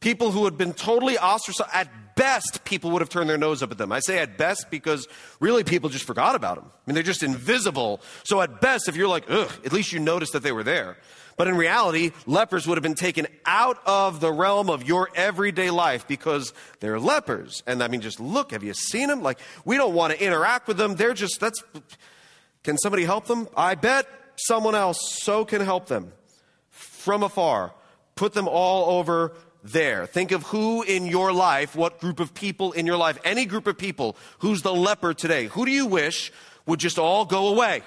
People 0.00 0.30
who 0.30 0.44
had 0.44 0.58
been 0.58 0.74
totally 0.74 1.18
ostracized. 1.18 1.70
At 1.72 1.88
best, 2.16 2.64
people 2.64 2.90
would 2.90 3.02
have 3.02 3.08
turned 3.08 3.30
their 3.30 3.38
nose 3.38 3.62
up 3.62 3.70
at 3.70 3.78
them. 3.78 3.92
I 3.92 4.00
say 4.00 4.18
at 4.18 4.36
best 4.36 4.66
because 4.70 5.08
really 5.40 5.64
people 5.64 5.88
just 5.88 6.04
forgot 6.04 6.34
about 6.34 6.56
them. 6.56 6.66
I 6.66 6.78
mean, 6.86 6.94
they're 6.94 7.02
just 7.02 7.22
invisible. 7.22 8.00
So 8.24 8.40
at 8.40 8.60
best, 8.60 8.88
if 8.88 8.96
you're 8.96 9.08
like, 9.08 9.24
ugh, 9.28 9.50
at 9.64 9.72
least 9.72 9.92
you 9.92 10.00
noticed 10.00 10.32
that 10.32 10.42
they 10.42 10.52
were 10.52 10.64
there. 10.64 10.98
But 11.36 11.48
in 11.48 11.56
reality, 11.56 12.12
lepers 12.26 12.66
would 12.66 12.78
have 12.78 12.82
been 12.82 12.94
taken 12.94 13.26
out 13.44 13.78
of 13.84 14.20
the 14.20 14.32
realm 14.32 14.70
of 14.70 14.88
your 14.88 15.10
everyday 15.14 15.70
life 15.70 16.08
because 16.08 16.54
they're 16.80 16.98
lepers. 16.98 17.62
And 17.66 17.82
I 17.82 17.88
mean, 17.88 18.00
just 18.00 18.20
look, 18.20 18.52
have 18.52 18.62
you 18.64 18.72
seen 18.72 19.08
them? 19.08 19.22
Like, 19.22 19.38
we 19.64 19.76
don't 19.76 19.94
want 19.94 20.14
to 20.14 20.24
interact 20.24 20.66
with 20.66 20.78
them. 20.78 20.96
They're 20.96 21.14
just, 21.14 21.38
that's, 21.38 21.62
can 22.64 22.78
somebody 22.78 23.04
help 23.04 23.26
them? 23.26 23.48
I 23.56 23.74
bet 23.74 24.08
someone 24.36 24.74
else 24.74 24.98
so 25.22 25.44
can 25.44 25.60
help 25.60 25.86
them 25.86 26.12
from 26.70 27.22
afar. 27.22 27.74
Put 28.14 28.32
them 28.32 28.48
all 28.48 28.98
over 28.98 29.32
there. 29.62 30.06
Think 30.06 30.32
of 30.32 30.42
who 30.44 30.82
in 30.82 31.06
your 31.06 31.32
life, 31.32 31.76
what 31.76 32.00
group 32.00 32.18
of 32.18 32.32
people 32.32 32.72
in 32.72 32.86
your 32.86 32.96
life, 32.96 33.18
any 33.24 33.44
group 33.44 33.66
of 33.66 33.76
people, 33.76 34.16
who's 34.38 34.62
the 34.62 34.72
leper 34.74 35.12
today. 35.12 35.46
Who 35.46 35.66
do 35.66 35.70
you 35.70 35.86
wish 35.86 36.32
would 36.64 36.80
just 36.80 36.98
all 36.98 37.26
go 37.26 37.48
away? 37.48 37.82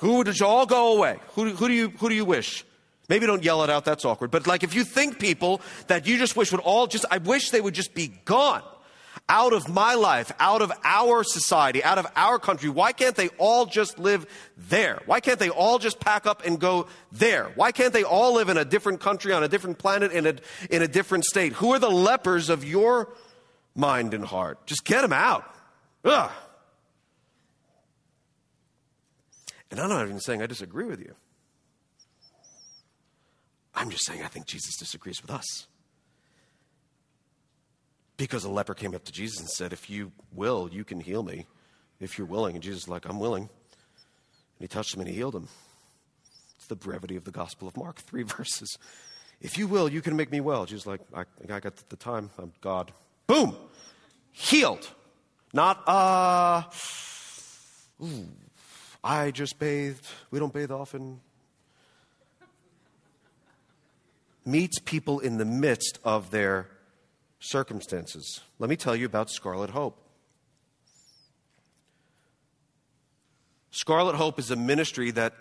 Who 0.00 0.16
would 0.16 0.26
just 0.26 0.42
all 0.42 0.66
go 0.66 0.96
away? 0.96 1.18
Who, 1.34 1.50
who, 1.50 1.68
do 1.68 1.74
you, 1.74 1.90
who 1.90 2.08
do 2.08 2.14
you 2.14 2.24
wish? 2.24 2.64
Maybe 3.10 3.26
don't 3.26 3.44
yell 3.44 3.62
it 3.64 3.70
out, 3.70 3.84
that's 3.84 4.04
awkward. 4.04 4.30
But 4.30 4.46
like 4.46 4.62
if 4.62 4.74
you 4.74 4.84
think 4.84 5.18
people 5.18 5.60
that 5.88 6.06
you 6.06 6.16
just 6.16 6.36
wish 6.36 6.52
would 6.52 6.60
all 6.60 6.86
just, 6.86 7.04
I 7.10 7.18
wish 7.18 7.50
they 7.50 7.60
would 7.60 7.74
just 7.74 7.92
be 7.92 8.08
gone 8.24 8.62
out 9.28 9.52
of 9.52 9.68
my 9.68 9.94
life, 9.94 10.32
out 10.40 10.62
of 10.62 10.72
our 10.84 11.22
society, 11.22 11.84
out 11.84 11.98
of 11.98 12.06
our 12.16 12.38
country. 12.38 12.70
Why 12.70 12.92
can't 12.92 13.14
they 13.14 13.28
all 13.36 13.66
just 13.66 13.98
live 13.98 14.26
there? 14.56 15.02
Why 15.06 15.20
can't 15.20 15.38
they 15.38 15.50
all 15.50 15.78
just 15.78 16.00
pack 16.00 16.26
up 16.26 16.46
and 16.46 16.58
go 16.58 16.86
there? 17.12 17.52
Why 17.54 17.70
can't 17.70 17.92
they 17.92 18.02
all 18.02 18.34
live 18.34 18.48
in 18.48 18.56
a 18.56 18.64
different 18.64 19.00
country, 19.00 19.32
on 19.32 19.42
a 19.42 19.48
different 19.48 19.78
planet, 19.78 20.12
in 20.12 20.26
a, 20.26 20.34
in 20.70 20.82
a 20.82 20.88
different 20.88 21.24
state? 21.24 21.52
Who 21.54 21.72
are 21.74 21.78
the 21.78 21.90
lepers 21.90 22.48
of 22.48 22.64
your 22.64 23.12
mind 23.74 24.14
and 24.14 24.24
heart? 24.24 24.66
Just 24.66 24.84
get 24.84 25.02
them 25.02 25.12
out. 25.12 25.44
Ugh. 26.04 26.30
And 29.70 29.78
I'm 29.78 29.88
not 29.88 30.04
even 30.04 30.20
saying 30.20 30.42
I 30.42 30.46
disagree 30.46 30.84
with 30.84 31.00
you. 31.00 31.14
I'm 33.74 33.90
just 33.90 34.04
saying 34.04 34.22
I 34.22 34.26
think 34.26 34.46
Jesus 34.46 34.76
disagrees 34.76 35.22
with 35.22 35.30
us. 35.30 35.66
Because 38.16 38.44
a 38.44 38.50
leper 38.50 38.74
came 38.74 38.94
up 38.94 39.04
to 39.04 39.12
Jesus 39.12 39.40
and 39.40 39.48
said, 39.48 39.72
If 39.72 39.88
you 39.88 40.12
will, 40.32 40.68
you 40.70 40.84
can 40.84 41.00
heal 41.00 41.22
me. 41.22 41.46
If 42.00 42.18
you're 42.18 42.26
willing. 42.26 42.56
And 42.56 42.62
Jesus 42.62 42.82
is 42.82 42.88
like, 42.88 43.08
I'm 43.08 43.20
willing. 43.20 43.44
And 43.44 43.48
he 44.58 44.68
touched 44.68 44.94
him 44.94 45.00
and 45.00 45.08
he 45.08 45.14
healed 45.14 45.34
him. 45.34 45.48
It's 46.56 46.66
the 46.66 46.76
brevity 46.76 47.16
of 47.16 47.24
the 47.24 47.30
Gospel 47.30 47.68
of 47.68 47.76
Mark, 47.76 47.96
three 48.00 48.22
verses. 48.22 48.76
If 49.40 49.56
you 49.56 49.66
will, 49.66 49.88
you 49.88 50.02
can 50.02 50.16
make 50.16 50.30
me 50.30 50.40
well. 50.40 50.66
Jesus 50.66 50.82
is 50.82 50.86
like, 50.86 51.00
I, 51.14 51.24
I 51.50 51.60
got 51.60 51.76
the 51.88 51.96
time. 51.96 52.28
I'm 52.38 52.52
God. 52.60 52.92
Boom! 53.26 53.56
Healed. 54.32 54.86
Not, 55.52 55.82
uh, 55.88 56.62
ooh, 58.02 58.28
I 59.02 59.30
just 59.30 59.58
bathed. 59.58 60.06
We 60.30 60.38
don't 60.38 60.52
bathe 60.52 60.70
often. 60.70 61.20
Meets 64.44 64.78
people 64.80 65.20
in 65.20 65.38
the 65.38 65.44
midst 65.44 65.98
of 66.04 66.30
their 66.30 66.68
circumstances. 67.40 68.40
Let 68.58 68.68
me 68.68 68.76
tell 68.76 68.94
you 68.94 69.06
about 69.06 69.30
Scarlet 69.30 69.70
Hope. 69.70 69.98
Scarlet 73.70 74.16
Hope 74.16 74.38
is 74.38 74.50
a 74.50 74.56
ministry 74.56 75.10
that 75.12 75.34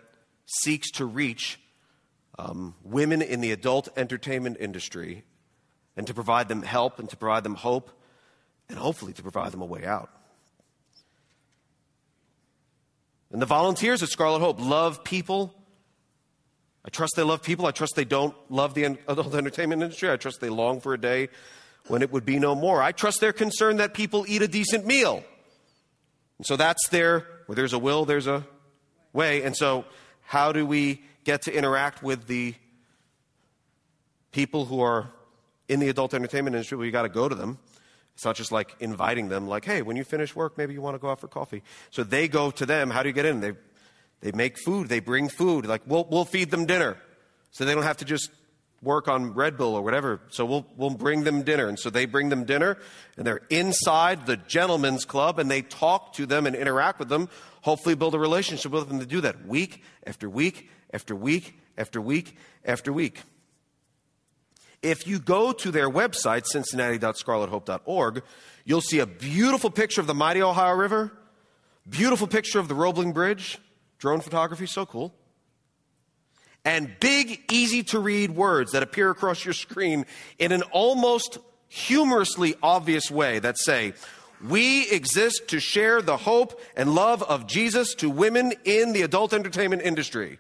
seeks 0.46 0.92
to 0.92 1.06
reach 1.06 1.60
um, 2.38 2.76
women 2.84 3.22
in 3.22 3.42
the 3.42 3.52
adult 3.52 3.90
entertainment 3.98 4.58
industry 4.60 5.24
and 5.98 6.08
to 6.08 6.14
provide 6.14 6.48
them 6.48 6.62
help 6.62 7.00
and 7.00 7.10
to 7.10 7.18
provide 7.18 7.44
them 7.44 7.56
hope 7.56 7.92
and 8.70 8.78
hopefully 8.78 9.12
to 9.14 9.22
provide 9.22 9.52
them 9.52 9.62
a 9.62 9.66
way 9.66 9.86
out. 9.86 10.10
And 13.32 13.42
the 13.42 13.46
volunteers 13.46 14.02
at 14.02 14.10
Scarlet 14.10 14.40
Hope 14.40 14.60
love 14.60 15.04
people. 15.04 15.54
I 16.84 16.90
trust 16.90 17.14
they 17.16 17.24
love 17.24 17.44
people. 17.44 17.66
I 17.66 17.72
trust 17.72 17.94
they 17.96 18.06
don't 18.06 18.36
love 18.50 18.74
the 18.74 18.86
adult 19.08 19.36
entertainment 19.36 19.84
industry. 19.84 20.10
I 20.10 20.18
trust 20.18 20.42
they 20.42 20.50
long 20.50 20.82
for 20.82 20.94
a 20.94 21.00
day 21.00 21.30
when 21.88 22.02
it 22.02 22.12
would 22.12 22.26
be 22.26 22.40
no 22.40 22.56
more. 22.56 22.82
I 22.82 22.92
trust 22.92 23.20
they're 23.20 23.34
concerned 23.34 23.80
that 23.80 23.94
people 23.94 24.26
eat 24.28 24.42
a 24.42 24.48
decent 24.48 24.86
meal. 24.86 25.24
And 26.38 26.46
so 26.46 26.56
that's 26.56 26.88
their, 26.90 27.26
where 27.46 27.56
there's 27.56 27.74
a 27.74 27.80
will, 27.80 28.06
there's 28.06 28.28
a 28.28 28.46
way. 29.14 29.44
And 29.44 29.56
so, 29.56 29.86
how 30.24 30.52
do 30.52 30.66
we 30.66 31.02
get 31.24 31.44
to 31.44 31.54
interact 31.54 32.02
with 32.02 32.28
the 32.28 32.54
people 34.32 34.66
who 34.66 34.82
are 34.82 35.12
in 35.68 35.80
the 35.80 35.90
adult 35.90 36.14
entertainment 36.14 36.56
industry? 36.56 36.78
Well, 36.78 36.86
you 36.86 36.92
got 36.92 37.04
to 37.04 37.10
go 37.10 37.28
to 37.28 37.36
them. 37.36 37.58
It's 38.20 38.26
not 38.26 38.36
just 38.36 38.52
like 38.52 38.76
inviting 38.82 39.30
them, 39.30 39.48
like, 39.48 39.64
hey, 39.64 39.82
when 39.82 39.96
you 39.96 40.04
finish 40.04 40.36
work, 40.36 40.58
maybe 40.58 40.74
you 40.74 40.82
want 40.82 40.94
to 40.94 41.00
go 41.00 41.10
out 41.10 41.22
for 41.22 41.30
coffee. 41.30 41.64
So 41.90 42.04
they 42.04 42.28
go 42.28 42.52
to 42.52 42.66
them. 42.66 42.90
How 42.90 43.02
do 43.02 43.08
you 43.08 43.14
get 43.14 43.26
in? 43.26 43.40
They, 43.40 43.54
they 44.20 44.34
make 44.34 44.58
food. 44.58 44.90
They 44.90 45.00
bring 45.00 45.30
food. 45.30 45.66
Like, 45.66 45.84
we'll, 45.88 46.06
we'll 46.12 46.26
feed 46.26 46.52
them 46.52 46.66
dinner. 46.66 46.98
So 47.52 47.64
they 47.64 47.74
don't 47.74 47.84
have 47.84 47.96
to 47.96 48.04
just 48.04 48.30
work 48.82 49.08
on 49.08 49.36
Red 49.36 49.56
Bull 49.56 49.74
or 49.74 49.82
whatever. 49.82 50.20
So 50.32 50.44
we'll, 50.44 50.66
we'll 50.76 50.90
bring 50.90 51.24
them 51.24 51.44
dinner. 51.44 51.70
And 51.70 51.80
so 51.80 51.90
they 51.90 52.04
bring 52.04 52.28
them 52.28 52.44
dinner, 52.44 52.78
and 53.16 53.26
they're 53.26 53.44
inside 53.50 54.26
the 54.26 54.36
gentlemen's 54.36 55.06
club, 55.06 55.40
and 55.40 55.50
they 55.50 55.62
talk 55.62 56.12
to 56.16 56.26
them 56.26 56.46
and 56.46 56.58
interact 56.58 57.00
with 57.00 57.08
them, 57.08 57.30
hopefully 57.62 57.96
build 57.96 58.16
a 58.16 58.20
relationship 58.20 58.74
with 58.74 58.90
them 58.90 59.00
to 59.00 59.06
do 59.06 59.22
that 59.22 59.46
week 59.46 59.82
after 60.06 60.30
week 60.30 60.70
after 60.92 61.16
week 61.16 61.58
after 61.78 62.02
week 62.02 62.36
after 62.66 62.92
week. 62.92 63.22
If 64.82 65.06
you 65.08 65.20
go 65.20 65.52
to 65.52 65.72
their 65.72 65.90
website, 65.90 66.46
cincinnati.scarlethope.org, 66.46 68.24
you'll 68.66 68.82
see 68.82 69.00
a 69.00 69.06
beautiful 69.06 69.70
picture 69.70 70.02
of 70.02 70.08
the 70.08 70.14
mighty 70.14 70.42
Ohio 70.42 70.76
River, 70.76 71.12
beautiful 71.90 72.28
picture 72.28 72.60
of 72.60 72.68
the 72.68 72.76
Roebling 72.76 73.12
Bridge, 73.12 73.58
drone 73.98 74.22
photography, 74.22 74.66
so 74.66 74.86
cool 74.86 75.14
and 76.66 76.94
big, 77.00 77.42
easy 77.52 77.84
to 77.84 78.00
read 78.00 78.32
words 78.32 78.74
that 78.74 78.84
appear 78.84 79.10
across 79.10 79.46
your 79.46 79.54
screen 79.54 80.06
in 80.38 80.52
an 80.52 80.62
almost 80.72 81.38
humorously 81.68 82.56
obvious 82.62 83.10
way 83.10 83.40
that 83.40 83.58
say, 83.58 83.94
We 84.46 84.90
exist 84.90 85.48
to 85.50 85.60
share 85.60 86.02
the 86.02 86.18
hope 86.18 86.60
and 86.76 86.94
love 86.94 87.24
of 87.24 87.48
Jesus 87.48 87.96
to 87.96 88.10
women 88.10 88.54
in 88.66 88.94
the 88.94 89.04
adult 89.04 89.34
entertainment 89.34 89.82
industry. 89.82 90.40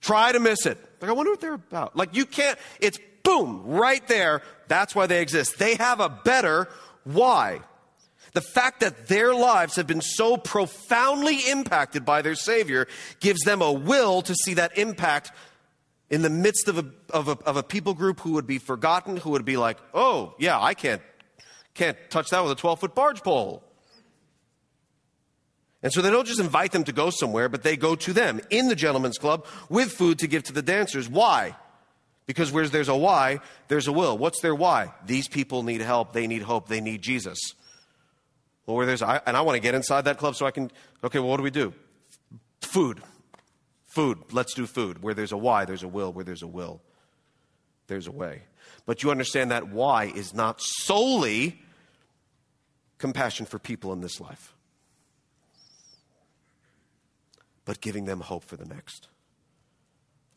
Try 0.00 0.32
to 0.32 0.40
miss 0.40 0.66
it. 0.66 0.78
Like, 1.00 1.10
I 1.10 1.14
wonder 1.14 1.32
what 1.32 1.40
they're 1.40 1.54
about. 1.54 1.96
Like, 1.96 2.14
you 2.14 2.26
can't, 2.26 2.58
it's 2.80 2.98
boom, 3.26 3.62
right 3.66 4.06
there. 4.06 4.40
That's 4.68 4.94
why 4.94 5.06
they 5.06 5.20
exist. 5.20 5.58
They 5.58 5.74
have 5.74 6.00
a 6.00 6.08
better 6.08 6.68
why. 7.04 7.60
The 8.32 8.40
fact 8.40 8.80
that 8.80 9.08
their 9.08 9.34
lives 9.34 9.76
have 9.76 9.86
been 9.86 10.00
so 10.00 10.36
profoundly 10.36 11.38
impacted 11.50 12.04
by 12.04 12.22
their 12.22 12.34
Savior 12.34 12.86
gives 13.18 13.40
them 13.42 13.62
a 13.62 13.72
will 13.72 14.22
to 14.22 14.34
see 14.34 14.54
that 14.54 14.78
impact 14.78 15.32
in 16.08 16.22
the 16.22 16.30
midst 16.30 16.68
of 16.68 16.78
a, 16.78 16.86
of 17.10 17.28
a, 17.28 17.38
of 17.44 17.56
a 17.56 17.62
people 17.62 17.94
group 17.94 18.20
who 18.20 18.32
would 18.32 18.46
be 18.46 18.58
forgotten, 18.58 19.16
who 19.16 19.30
would 19.30 19.44
be 19.44 19.56
like, 19.56 19.78
oh, 19.92 20.34
yeah, 20.38 20.60
I 20.60 20.74
can't, 20.74 21.02
can't 21.74 21.96
touch 22.10 22.30
that 22.30 22.42
with 22.42 22.52
a 22.52 22.56
12 22.56 22.80
foot 22.80 22.94
barge 22.94 23.22
pole. 23.22 23.64
And 25.82 25.92
so 25.92 26.02
they 26.02 26.10
don't 26.10 26.26
just 26.26 26.40
invite 26.40 26.72
them 26.72 26.84
to 26.84 26.92
go 26.92 27.10
somewhere, 27.10 27.48
but 27.48 27.62
they 27.62 27.76
go 27.76 27.96
to 27.96 28.12
them 28.12 28.40
in 28.50 28.68
the 28.68 28.76
gentleman's 28.76 29.18
club 29.18 29.46
with 29.68 29.92
food 29.92 30.18
to 30.20 30.26
give 30.26 30.42
to 30.44 30.52
the 30.52 30.62
dancers. 30.62 31.08
Why? 31.08 31.56
Because 32.26 32.50
where 32.50 32.66
there's 32.66 32.88
a 32.88 32.96
why, 32.96 33.40
there's 33.68 33.86
a 33.86 33.92
will. 33.92 34.18
What's 34.18 34.40
their 34.40 34.54
why? 34.54 34.92
These 35.04 35.28
people 35.28 35.62
need 35.62 35.80
help. 35.80 36.12
They 36.12 36.26
need 36.26 36.42
hope. 36.42 36.68
They 36.68 36.80
need 36.80 37.02
Jesus. 37.02 37.38
Well, 38.66 38.76
where 38.76 38.86
there's, 38.86 39.02
I, 39.02 39.20
and 39.26 39.36
I 39.36 39.42
want 39.42 39.56
to 39.56 39.60
get 39.60 39.74
inside 39.74 40.06
that 40.06 40.18
club 40.18 40.34
so 40.34 40.44
I 40.44 40.50
can, 40.50 40.70
okay, 41.04 41.20
well, 41.20 41.28
what 41.28 41.36
do 41.36 41.44
we 41.44 41.50
do? 41.50 41.72
Food. 42.60 43.00
Food. 43.84 44.18
Let's 44.32 44.54
do 44.54 44.66
food. 44.66 45.02
Where 45.02 45.14
there's 45.14 45.32
a 45.32 45.36
why, 45.36 45.64
there's 45.64 45.84
a 45.84 45.88
will. 45.88 46.12
Where 46.12 46.24
there's 46.24 46.42
a 46.42 46.48
will, 46.48 46.80
there's 47.86 48.08
a 48.08 48.12
way. 48.12 48.42
But 48.86 49.02
you 49.02 49.10
understand 49.12 49.52
that 49.52 49.68
why 49.68 50.06
is 50.06 50.34
not 50.34 50.60
solely 50.60 51.60
compassion 52.98 53.46
for 53.46 53.58
people 53.60 53.92
in 53.92 54.00
this 54.00 54.20
life 54.20 54.56
but 57.66 57.80
giving 57.80 58.06
them 58.06 58.20
hope 58.20 58.44
for 58.44 58.56
the 58.56 58.64
next. 58.64 59.08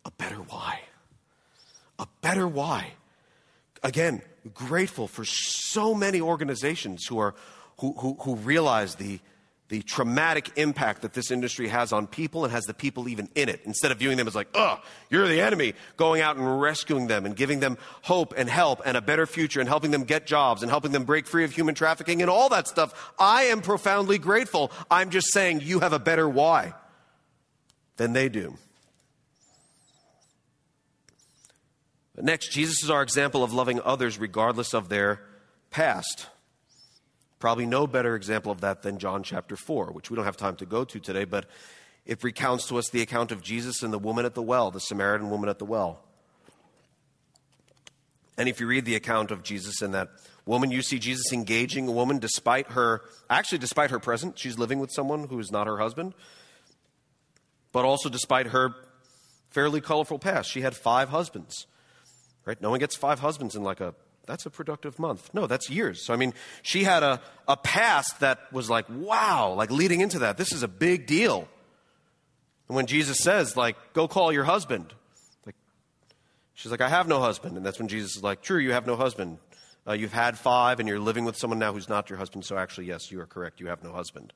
A 0.04 0.12
better 0.12 0.36
why. 0.36 0.82
A 2.00 2.08
better 2.22 2.48
why. 2.48 2.94
Again, 3.84 4.22
grateful 4.54 5.08
for 5.08 5.26
so 5.26 5.94
many 5.94 6.22
organizations 6.22 7.06
who, 7.06 7.20
are, 7.20 7.36
who, 7.80 7.94
who, 7.94 8.18
who 8.22 8.36
realize 8.36 8.96
the, 8.96 9.20
the 9.68 9.82
traumatic 9.82 10.50
impact 10.56 11.02
that 11.04 11.14
this 11.14 11.30
industry 11.30 11.68
has 11.68 11.94
on 11.94 12.08
people 12.08 12.44
and 12.44 12.52
has 12.52 12.64
the 12.66 12.74
people 12.74 13.08
even 13.08 13.30
in 13.36 13.50
it. 13.50 13.62
Instead 13.66 13.92
of 13.92 14.00
viewing 14.00 14.18
them 14.18 14.28
as 14.28 14.36
like, 14.36 14.48
oh, 14.54 14.82
you're 15.10 15.28
the 15.28 15.42
enemy, 15.42 15.74
going 15.98 16.22
out 16.22 16.38
and 16.38 16.62
rescuing 16.62 17.08
them 17.08 17.26
and 17.26 17.36
giving 17.36 17.60
them 17.60 17.78
hope 18.02 18.34
and 18.36 18.50
help 18.50 18.82
and 18.86 18.98
a 18.98 19.02
better 19.02 19.26
future 19.26 19.60
and 19.60 19.70
helping 19.70 19.92
them 19.92 20.04
get 20.04 20.26
jobs 20.26 20.64
and 20.64 20.72
helping 20.72 20.92
them 20.92 21.04
break 21.04 21.28
free 21.28 21.44
of 21.44 21.52
human 21.52 21.76
trafficking 21.76 22.22
and 22.22 22.32
all 22.32 22.50
that 22.50 22.68
stuff. 22.68 23.14
I 23.20 23.44
am 23.44 23.62
profoundly 23.62 24.18
grateful. 24.18 24.72
I'm 24.90 25.10
just 25.10 25.32
saying 25.32 25.62
you 25.62 25.82
have 25.82 25.94
a 25.94 26.00
better 26.00 26.28
why 26.28 26.74
than 27.98 28.14
they 28.14 28.30
do. 28.30 28.58
Next, 32.20 32.52
Jesus 32.52 32.84
is 32.84 32.90
our 32.90 33.02
example 33.02 33.44
of 33.44 33.54
loving 33.54 33.80
others 33.84 34.18
regardless 34.18 34.74
of 34.74 34.90
their 34.90 35.22
past. 35.72 36.28
Probably 37.40 37.66
no 37.66 37.88
better 37.88 38.16
example 38.16 38.52
of 38.52 38.62
that 38.62 38.82
than 38.82 38.98
John 38.98 39.24
chapter 39.24 39.56
4, 39.56 39.92
which 39.92 40.10
we 40.10 40.16
don't 40.16 40.26
have 40.26 40.38
time 40.38 40.58
to 40.58 40.66
go 40.66 40.84
to 40.84 41.00
today, 41.00 41.24
but 41.24 41.46
it 42.06 42.24
recounts 42.24 42.68
to 42.68 42.78
us 42.78 42.90
the 42.90 43.02
account 43.02 43.32
of 43.32 43.42
Jesus 43.42 43.82
and 43.82 43.94
the 43.94 44.00
woman 44.00 44.26
at 44.26 44.34
the 44.34 44.42
well, 44.42 44.72
the 44.72 44.80
Samaritan 44.80 45.30
woman 45.30 45.50
at 45.50 45.60
the 45.60 45.66
well. 45.66 46.02
And 48.38 48.50
if 48.50 48.60
you 48.60 48.68
read 48.68 48.86
the 48.86 48.96
account 48.96 49.32
of 49.32 49.44
Jesus 49.44 49.82
and 49.82 49.94
that 49.94 50.10
woman, 50.46 50.72
you 50.72 50.82
see 50.82 51.00
Jesus 51.00 51.32
engaging 51.32 51.88
a 51.88 51.92
woman 51.92 52.20
despite 52.20 52.72
her, 52.72 53.02
actually, 53.30 53.60
despite 53.60 53.92
her 53.92 54.00
presence. 54.00 54.40
She's 54.40 54.58
living 54.58 54.80
with 54.80 54.92
someone 54.92 55.28
who 55.28 55.40
is 55.40 55.52
not 55.52 55.68
her 55.68 55.78
husband 55.78 56.14
but 57.72 57.86
also 57.86 58.10
despite 58.10 58.48
her 58.48 58.74
fairly 59.50 59.82
colorful 59.82 60.20
past. 60.20 60.50
She 60.50 60.62
had 60.62 60.76
five 60.76 61.10
husbands, 61.10 61.68
right? 62.46 62.60
No 62.62 62.70
one 62.70 62.80
gets 62.80 62.96
five 62.96 63.20
husbands 63.20 63.56
in 63.56 63.64
like 63.64 63.82
a, 63.82 63.94
that's 64.26 64.46
a 64.46 64.50
productive 64.50 65.00
month. 65.00 65.34
No, 65.34 65.48
that's 65.48 65.70
years. 65.70 66.06
So, 66.06 66.14
I 66.14 66.18
mean, 66.18 66.34
she 66.62 66.84
had 66.84 67.04
a, 67.04 67.22
a 67.48 67.58
past 67.58 68.20
that 68.20 68.52
was 68.52 68.70
like, 68.70 68.86
wow, 68.90 69.54
like 69.54 69.72
leading 69.72 70.02
into 70.02 70.20
that, 70.20 70.38
this 70.38 70.52
is 70.52 70.64
a 70.64 70.68
big 70.68 71.08
deal. 71.08 71.48
And 72.68 72.76
when 72.76 72.86
Jesus 72.86 73.18
says, 73.20 73.58
like, 73.58 73.76
go 73.94 74.08
call 74.08 74.32
your 74.32 74.44
husband, 74.44 74.94
like, 75.46 75.56
she's 76.54 76.72
like, 76.72 76.82
I 76.82 76.90
have 76.90 77.08
no 77.08 77.20
husband. 77.20 77.58
And 77.58 77.66
that's 77.66 77.80
when 77.80 77.88
Jesus 77.88 78.18
is 78.18 78.24
like, 78.24 78.42
true, 78.42 78.60
you 78.60 78.74
have 78.74 78.86
no 78.86 78.96
husband. 78.96 79.40
Uh, 79.88 79.94
you've 79.94 80.14
had 80.14 80.38
five 80.38 80.80
and 80.80 80.88
you're 80.88 81.00
living 81.00 81.26
with 81.26 81.36
someone 81.36 81.58
now 81.58 81.74
who's 81.74 81.90
not 81.90 82.10
your 82.12 82.20
husband. 82.20 82.46
So 82.46 82.58
actually, 82.58 82.86
yes, 82.86 83.12
you 83.12 83.20
are 83.22 83.26
correct. 83.26 83.60
You 83.60 83.68
have 83.68 83.84
no 83.84 83.92
husband. 83.92 84.32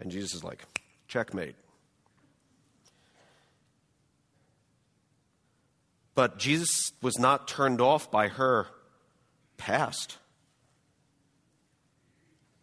And 0.00 0.10
Jesus 0.10 0.34
is 0.34 0.42
like, 0.42 0.64
checkmate. 1.08 1.56
But 6.16 6.38
Jesus 6.38 6.92
was 7.02 7.18
not 7.18 7.46
turned 7.46 7.80
off 7.80 8.10
by 8.10 8.28
her 8.28 8.66
past 9.58 10.16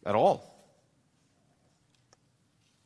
at 0.04 0.16
all. 0.16 0.50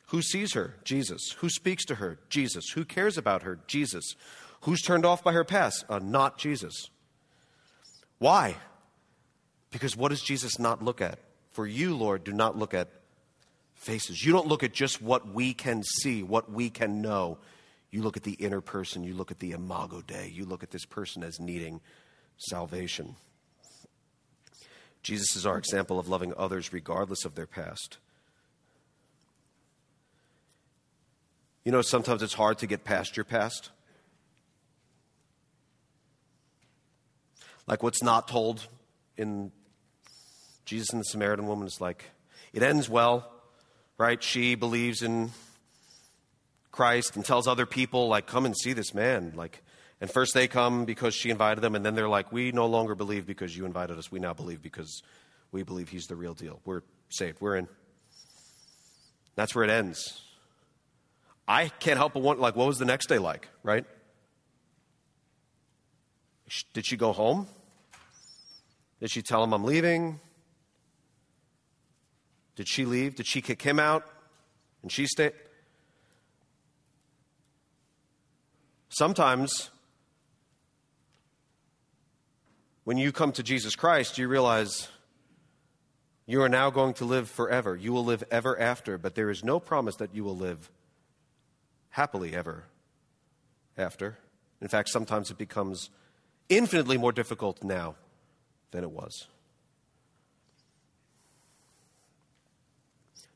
Who 0.08 0.22
sees 0.22 0.54
her? 0.54 0.76
Jesus. 0.84 1.36
Who 1.40 1.50
speaks 1.50 1.86
to 1.86 1.96
her? 1.96 2.20
Jesus. 2.30 2.66
Who 2.76 2.84
cares 2.84 3.18
about 3.18 3.44
her? 3.44 3.60
Jesus. 3.68 4.16
Who's 4.62 4.82
turned 4.82 5.06
off 5.06 5.24
by 5.24 5.32
her 5.32 5.46
past? 5.46 5.86
Uh, 5.90 6.00
not 6.00 6.38
Jesus. 6.38 6.90
Why? 8.20 8.58
Because 9.72 9.96
what 9.96 10.10
does 10.10 10.22
Jesus 10.22 10.60
not 10.60 10.84
look 10.84 11.02
at? 11.02 11.20
For 11.54 11.66
you, 11.66 11.96
Lord, 11.96 12.26
do 12.26 12.34
not 12.34 12.58
look 12.58 12.74
at 12.74 12.90
faces. 13.76 14.26
You 14.26 14.34
don't 14.34 14.48
look 14.48 14.64
at 14.64 14.74
just 14.74 15.02
what 15.02 15.34
we 15.34 15.54
can 15.54 15.84
see, 15.84 16.24
what 16.24 16.52
we 16.52 16.70
can 16.70 17.02
know. 17.02 17.38
You 17.98 18.04
look 18.04 18.16
at 18.16 18.22
the 18.22 18.34
inner 18.34 18.62
person, 18.62 19.04
you 19.04 19.16
look 19.16 19.32
at 19.32 19.40
the 19.40 19.54
imago 19.54 20.04
Dei, 20.06 20.32
you 20.32 20.46
look 20.46 20.62
at 20.62 20.70
this 20.70 20.86
person 20.86 21.24
as 21.24 21.40
needing 21.40 21.82
salvation. 22.38 23.16
Jesus 25.02 25.36
is 25.36 25.48
our 25.48 25.58
example 25.58 25.98
of 25.98 26.08
loving 26.08 26.32
others 26.38 26.72
regardless 26.72 27.26
of 27.26 27.34
their 27.34 27.48
past. 27.48 27.98
You 31.66 31.72
know, 31.72 31.82
sometimes 31.82 32.22
it's 32.22 32.36
hard 32.36 32.60
to 32.60 32.68
get 32.68 32.84
past 32.84 33.18
your 33.18 33.24
past. 33.24 33.72
Like 37.66 37.82
what's 37.82 38.04
not 38.04 38.28
told 38.28 38.68
in 39.18 39.52
Jesus 40.66 40.92
and 40.92 41.00
the 41.00 41.06
Samaritan 41.06 41.48
woman 41.48 41.66
is 41.66 41.82
like, 41.82 42.12
it 42.54 42.62
ends 42.62 42.88
well, 42.88 43.28
right? 43.98 44.22
She 44.22 44.54
believes 44.54 45.02
in 45.02 45.32
Christ 46.78 47.16
and 47.16 47.26
tells 47.26 47.48
other 47.48 47.66
people, 47.66 48.08
like, 48.08 48.28
come 48.28 48.46
and 48.46 48.56
see 48.56 48.72
this 48.74 48.94
man. 48.94 49.34
Like, 49.36 49.64
and 50.00 50.12
first 50.12 50.36
they 50.36 50.48
come 50.48 50.86
because 50.86 51.16
she 51.16 51.32
invited 51.32 51.62
them, 51.62 51.74
and 51.74 51.84
then 51.84 51.96
they're 51.96 52.08
like, 52.08 52.32
we 52.32 52.52
no 52.52 52.68
longer 52.68 52.94
believe 52.94 53.26
because 53.26 53.58
you 53.58 53.66
invited 53.66 53.98
us. 53.98 54.12
We 54.12 54.20
now 54.20 54.34
believe 54.34 54.62
because 54.62 55.02
we 55.52 55.64
believe 55.64 55.90
he's 55.90 56.06
the 56.06 56.16
real 56.16 56.36
deal. 56.36 56.62
We're 56.66 56.84
saved. 57.10 57.42
We're 57.42 57.56
in. 57.56 57.68
That's 59.36 59.56
where 59.56 59.64
it 59.64 59.72
ends. 59.72 60.22
I 61.48 61.70
can't 61.70 61.98
help 61.98 62.14
but 62.14 62.22
wonder, 62.22 62.44
like, 62.44 62.56
what 62.56 62.68
was 62.68 62.78
the 62.78 62.86
next 62.86 63.08
day 63.08 63.18
like, 63.18 63.48
right? 63.64 63.86
Did 66.74 66.86
she 66.86 66.96
go 66.96 67.12
home? 67.12 67.48
Did 69.00 69.10
she 69.10 69.24
tell 69.24 69.44
him 69.44 69.52
I'm 69.52 69.64
leaving? 69.64 70.20
Did 72.56 72.70
she 72.70 72.86
leave? 72.86 73.16
Did 73.16 73.26
she 73.26 73.42
kick 73.42 73.64
him 73.64 73.80
out? 73.80 74.04
And 74.84 74.92
she 74.92 75.08
stayed? 75.08 75.34
Sometimes, 78.90 79.70
when 82.84 82.98
you 82.98 83.12
come 83.12 83.32
to 83.34 83.44
Jesus 83.44 83.76
Christ, 83.76 84.18
you 84.18 84.28
realize 84.28 84.88
you 86.26 86.42
are 86.42 86.50
now 86.50 86.70
going 86.70 86.94
to 86.96 87.06
live 87.06 87.30
forever. 87.30 87.76
You 87.76 87.94
will 87.94 88.06
live 88.06 88.24
ever 88.32 88.60
after, 88.60 88.98
but 88.98 89.16
there 89.16 89.30
is 89.30 89.44
no 89.44 89.60
promise 89.60 89.96
that 89.98 90.14
you 90.14 90.24
will 90.24 90.38
live 90.38 90.70
happily 91.90 92.36
ever 92.36 92.66
after. 93.78 94.18
In 94.62 94.68
fact, 94.68 94.90
sometimes 94.90 95.32
it 95.32 95.38
becomes 95.38 95.90
infinitely 96.50 96.98
more 96.98 97.12
difficult 97.12 97.64
now 97.64 97.96
than 98.72 98.84
it 98.84 98.92
was. 98.92 99.28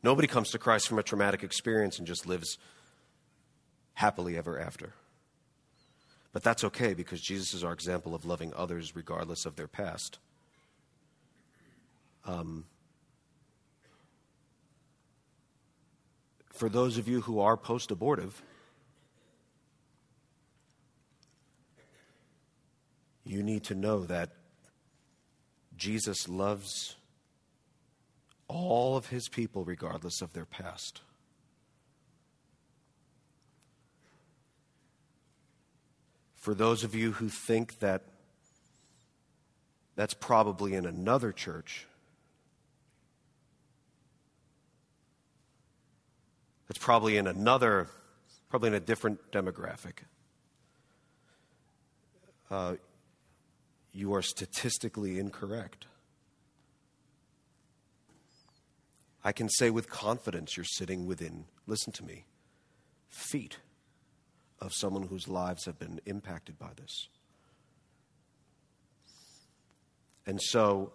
Nobody 0.03 0.27
comes 0.27 0.49
to 0.51 0.59
Christ 0.59 0.87
from 0.87 0.97
a 0.97 1.03
traumatic 1.03 1.43
experience 1.43 1.97
and 1.97 2.07
just 2.07 2.25
lives 2.25 2.57
happily 3.93 4.37
ever 4.37 4.59
after. 4.59 4.93
But 6.33 6.43
that's 6.43 6.63
okay 6.63 6.93
because 6.93 7.21
Jesus 7.21 7.53
is 7.53 7.63
our 7.63 7.73
example 7.73 8.15
of 8.15 8.25
loving 8.25 8.53
others 8.55 8.95
regardless 8.95 9.45
of 9.45 9.55
their 9.55 9.67
past. 9.67 10.19
Um, 12.25 12.65
for 16.53 16.69
those 16.69 16.97
of 16.97 17.07
you 17.07 17.21
who 17.21 17.39
are 17.39 17.57
post 17.57 17.91
abortive, 17.91 18.41
you 23.25 23.43
need 23.43 23.63
to 23.65 23.75
know 23.75 24.01
that 24.05 24.29
Jesus 25.75 26.29
loves 26.29 26.95
all 28.47 28.97
of 28.97 29.07
his 29.07 29.27
people, 29.29 29.63
regardless 29.63 30.21
of 30.21 30.33
their 30.33 30.45
past. 30.45 31.01
For 36.41 36.55
those 36.55 36.83
of 36.83 36.95
you 36.95 37.11
who 37.11 37.29
think 37.29 37.79
that 37.79 38.01
that's 39.95 40.15
probably 40.15 40.73
in 40.73 40.87
another 40.87 41.31
church, 41.31 41.85
that's 46.67 46.79
probably 46.79 47.17
in 47.17 47.27
another, 47.27 47.89
probably 48.49 48.69
in 48.69 48.73
a 48.73 48.79
different 48.79 49.31
demographic. 49.31 49.99
Uh, 52.49 52.77
you 53.93 54.15
are 54.15 54.23
statistically 54.23 55.19
incorrect. 55.19 55.85
I 59.23 59.31
can 59.31 59.47
say 59.47 59.69
with 59.69 59.91
confidence 59.91 60.57
you're 60.57 60.63
sitting 60.63 61.05
within, 61.05 61.45
listen 61.67 61.93
to 61.93 62.03
me, 62.03 62.25
feet 63.09 63.57
of 64.61 64.73
someone 64.73 65.03
whose 65.03 65.27
lives 65.27 65.65
have 65.65 65.79
been 65.79 65.99
impacted 66.05 66.57
by 66.59 66.69
this. 66.75 67.07
And 70.25 70.39
so, 70.41 70.93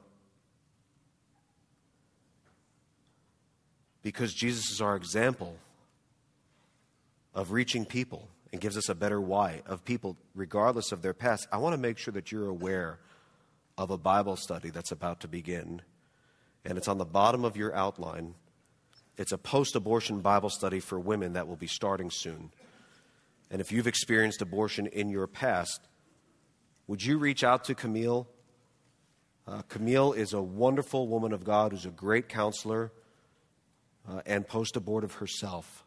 because 4.03 4.33
Jesus 4.33 4.71
is 4.71 4.81
our 4.81 4.97
example 4.97 5.57
of 7.35 7.51
reaching 7.51 7.85
people 7.85 8.29
and 8.53 8.61
gives 8.61 8.77
us 8.77 8.89
a 8.89 8.95
better 8.95 9.21
why 9.21 9.62
of 9.67 9.85
people, 9.85 10.17
regardless 10.35 10.93
of 10.93 11.03
their 11.03 11.12
past, 11.12 11.49
I 11.51 11.59
want 11.59 11.75
to 11.75 11.81
make 11.81 11.99
sure 11.99 12.12
that 12.14 12.31
you're 12.31 12.49
aware 12.49 13.01
of 13.77 13.91
a 13.91 13.99
Bible 13.99 14.37
study 14.37 14.71
that's 14.71 14.93
about 14.93 15.21
to 15.21 15.29
begin 15.29 15.83
and 16.67 16.77
it's 16.77 16.89
on 16.89 16.99
the 16.99 17.05
bottom 17.05 17.45
of 17.45 17.57
your 17.57 17.75
outline. 17.75 18.35
It's 19.17 19.33
a 19.33 19.39
post 19.39 19.77
abortion 19.77 20.21
Bible 20.21 20.51
study 20.51 20.81
for 20.81 20.99
women 20.99 21.35
that 21.35 21.47
will 21.47 21.57
be 21.57 21.69
starting 21.69 22.11
soon. 22.11 22.51
And 23.51 23.61
if 23.61 23.70
you've 23.70 23.86
experienced 23.86 24.42
abortion 24.42 24.86
in 24.86 25.09
your 25.09 25.26
past, 25.26 25.80
would 26.86 27.05
you 27.05 27.18
reach 27.18 27.44
out 27.44 27.64
to 27.64 27.74
Camille? 27.74 28.28
Uh, 29.47 29.62
Camille 29.68 30.12
is 30.12 30.32
a 30.32 30.42
wonderful 30.42 31.07
woman 31.07 31.32
of 31.32 31.44
God 31.44 31.72
who's 31.72 31.86
a 31.86 31.90
great 31.90 32.28
counselor 32.28 32.92
uh, 34.09 34.20
and 34.26 34.47
post 34.47 34.76
abortive 34.76 35.14
herself. 35.14 35.84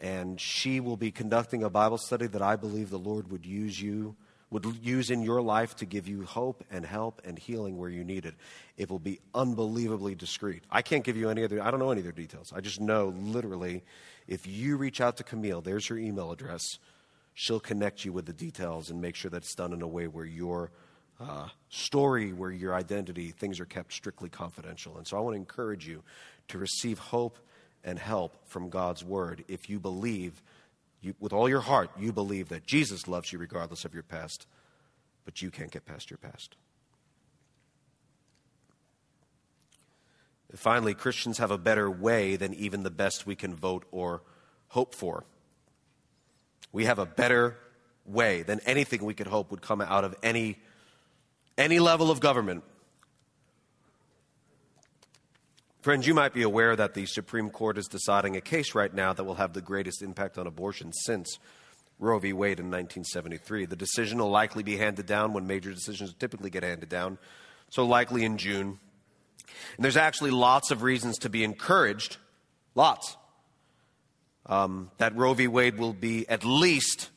And 0.00 0.40
she 0.40 0.80
will 0.80 0.96
be 0.96 1.10
conducting 1.10 1.62
a 1.62 1.70
Bible 1.70 1.98
study 1.98 2.26
that 2.28 2.42
I 2.42 2.56
believe 2.56 2.90
the 2.90 2.98
Lord 2.98 3.30
would 3.30 3.44
use 3.44 3.80
you 3.80 4.16
would 4.50 4.66
use 4.82 5.10
in 5.10 5.22
your 5.22 5.40
life 5.40 5.76
to 5.76 5.86
give 5.86 6.08
you 6.08 6.24
hope 6.24 6.64
and 6.70 6.84
help 6.84 7.22
and 7.24 7.38
healing 7.38 7.78
where 7.78 7.88
you 7.88 8.02
need 8.02 8.26
it. 8.26 8.34
It 8.76 8.90
will 8.90 8.98
be 8.98 9.20
unbelievably 9.34 10.16
discreet. 10.16 10.64
I 10.70 10.82
can't 10.82 11.04
give 11.04 11.16
you 11.16 11.30
any 11.30 11.44
other, 11.44 11.62
I 11.62 11.70
don't 11.70 11.78
know 11.78 11.92
any 11.92 12.00
other 12.00 12.12
details. 12.12 12.52
I 12.54 12.60
just 12.60 12.80
know 12.80 13.14
literally 13.16 13.84
if 14.26 14.46
you 14.46 14.76
reach 14.76 15.00
out 15.00 15.16
to 15.18 15.24
Camille, 15.24 15.60
there's 15.60 15.86
her 15.86 15.96
email 15.96 16.32
address. 16.32 16.62
She'll 17.34 17.60
connect 17.60 18.04
you 18.04 18.12
with 18.12 18.26
the 18.26 18.32
details 18.32 18.90
and 18.90 19.00
make 19.00 19.14
sure 19.14 19.30
that 19.30 19.38
it's 19.38 19.54
done 19.54 19.72
in 19.72 19.82
a 19.82 19.88
way 19.88 20.08
where 20.08 20.24
your 20.24 20.72
uh, 21.20 21.48
story, 21.68 22.32
where 22.32 22.50
your 22.50 22.74
identity, 22.74 23.30
things 23.30 23.60
are 23.60 23.66
kept 23.66 23.92
strictly 23.92 24.28
confidential. 24.28 24.96
And 24.96 25.06
so 25.06 25.16
I 25.16 25.20
want 25.20 25.34
to 25.34 25.38
encourage 25.38 25.86
you 25.86 26.02
to 26.48 26.58
receive 26.58 26.98
hope 26.98 27.38
and 27.84 27.98
help 27.98 28.36
from 28.46 28.68
God's 28.68 29.04
word 29.04 29.44
if 29.46 29.70
you 29.70 29.78
believe 29.78 30.42
you, 31.00 31.14
with 31.18 31.32
all 31.32 31.48
your 31.48 31.60
heart, 31.60 31.90
you 31.98 32.12
believe 32.12 32.48
that 32.48 32.66
Jesus 32.66 33.08
loves 33.08 33.32
you 33.32 33.38
regardless 33.38 33.84
of 33.84 33.94
your 33.94 34.02
past, 34.02 34.46
but 35.24 35.40
you 35.40 35.50
can't 35.50 35.70
get 35.70 35.86
past 35.86 36.10
your 36.10 36.18
past. 36.18 36.56
And 40.50 40.58
finally, 40.58 40.94
Christians 40.94 41.38
have 41.38 41.50
a 41.50 41.58
better 41.58 41.90
way 41.90 42.36
than 42.36 42.52
even 42.54 42.82
the 42.82 42.90
best 42.90 43.26
we 43.26 43.36
can 43.36 43.54
vote 43.54 43.84
or 43.92 44.22
hope 44.68 44.94
for. 44.94 45.24
We 46.72 46.84
have 46.84 46.98
a 46.98 47.06
better 47.06 47.56
way 48.04 48.42
than 48.42 48.60
anything 48.66 49.04
we 49.04 49.14
could 49.14 49.28
hope 49.28 49.50
would 49.50 49.62
come 49.62 49.80
out 49.80 50.04
of 50.04 50.14
any, 50.22 50.58
any 51.56 51.78
level 51.78 52.10
of 52.10 52.20
government. 52.20 52.64
Friends, 55.80 56.06
you 56.06 56.12
might 56.12 56.34
be 56.34 56.42
aware 56.42 56.76
that 56.76 56.92
the 56.92 57.06
Supreme 57.06 57.48
Court 57.48 57.78
is 57.78 57.88
deciding 57.88 58.36
a 58.36 58.42
case 58.42 58.74
right 58.74 58.92
now 58.92 59.14
that 59.14 59.24
will 59.24 59.36
have 59.36 59.54
the 59.54 59.62
greatest 59.62 60.02
impact 60.02 60.36
on 60.36 60.46
abortion 60.46 60.92
since 60.92 61.38
Roe 61.98 62.18
v. 62.18 62.34
Wade 62.34 62.60
in 62.60 62.66
1973. 62.66 63.64
The 63.64 63.76
decision 63.76 64.18
will 64.18 64.28
likely 64.28 64.62
be 64.62 64.76
handed 64.76 65.06
down 65.06 65.32
when 65.32 65.46
major 65.46 65.72
decisions 65.72 66.12
typically 66.12 66.50
get 66.50 66.64
handed 66.64 66.90
down, 66.90 67.16
so 67.70 67.86
likely 67.86 68.26
in 68.26 68.36
June. 68.36 68.78
And 69.76 69.84
there's 69.84 69.96
actually 69.96 70.32
lots 70.32 70.70
of 70.70 70.82
reasons 70.82 71.16
to 71.20 71.30
be 71.30 71.44
encouraged, 71.44 72.18
lots, 72.74 73.16
um, 74.44 74.90
that 74.98 75.16
Roe 75.16 75.32
v. 75.32 75.48
Wade 75.48 75.78
will 75.78 75.94
be 75.94 76.28
at 76.28 76.44
least 76.44 77.08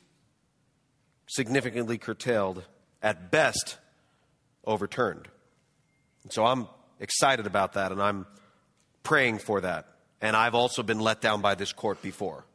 significantly 1.27 1.97
curtailed, 1.97 2.63
at 3.01 3.29
best 3.29 3.77
overturned. 4.63 5.27
And 6.23 6.31
so 6.31 6.45
I'm 6.45 6.69
excited 7.01 7.45
about 7.45 7.73
that, 7.73 7.91
and 7.91 8.01
I'm 8.01 8.25
praying 9.03 9.39
for 9.39 9.61
that. 9.61 9.87
And 10.21 10.35
I've 10.35 10.55
also 10.55 10.83
been 10.83 10.99
let 10.99 11.21
down 11.21 11.41
by 11.41 11.55
this 11.55 11.73
court 11.73 12.01
before. 12.01 12.45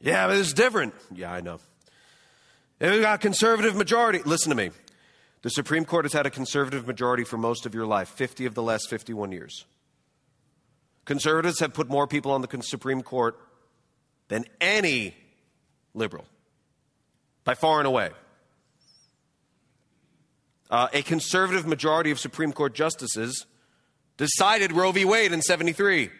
Yeah, 0.00 0.26
but 0.26 0.36
it's 0.36 0.52
different. 0.52 0.94
Yeah, 1.14 1.32
I 1.32 1.40
know. 1.40 1.60
And 2.80 2.92
we've 2.92 3.02
got 3.02 3.20
conservative 3.20 3.76
majority. 3.76 4.20
Listen 4.24 4.50
to 4.50 4.56
me. 4.56 4.70
The 5.42 5.50
Supreme 5.50 5.84
Court 5.84 6.04
has 6.04 6.12
had 6.12 6.26
a 6.26 6.30
conservative 6.30 6.86
majority 6.86 7.24
for 7.24 7.36
most 7.36 7.66
of 7.66 7.74
your 7.74 7.86
life, 7.86 8.08
50 8.08 8.46
of 8.46 8.54
the 8.54 8.62
last 8.62 8.88
51 8.90 9.32
years. 9.32 9.64
Conservatives 11.04 11.60
have 11.60 11.72
put 11.72 11.88
more 11.88 12.06
people 12.06 12.32
on 12.32 12.42
the 12.42 12.62
Supreme 12.62 13.02
Court 13.02 13.38
than 14.28 14.44
any 14.60 15.14
liberal, 15.94 16.24
by 17.44 17.54
far 17.54 17.78
and 17.78 17.86
away. 17.86 18.10
Uh, 20.70 20.88
a 20.92 21.02
conservative 21.02 21.66
majority 21.66 22.10
of 22.10 22.20
Supreme 22.20 22.52
Court 22.52 22.74
justices 22.74 23.44
decided 24.16 24.72
Roe 24.72 24.92
v. 24.92 25.04
Wade 25.04 25.32
in 25.32 25.42
73. 25.42 26.10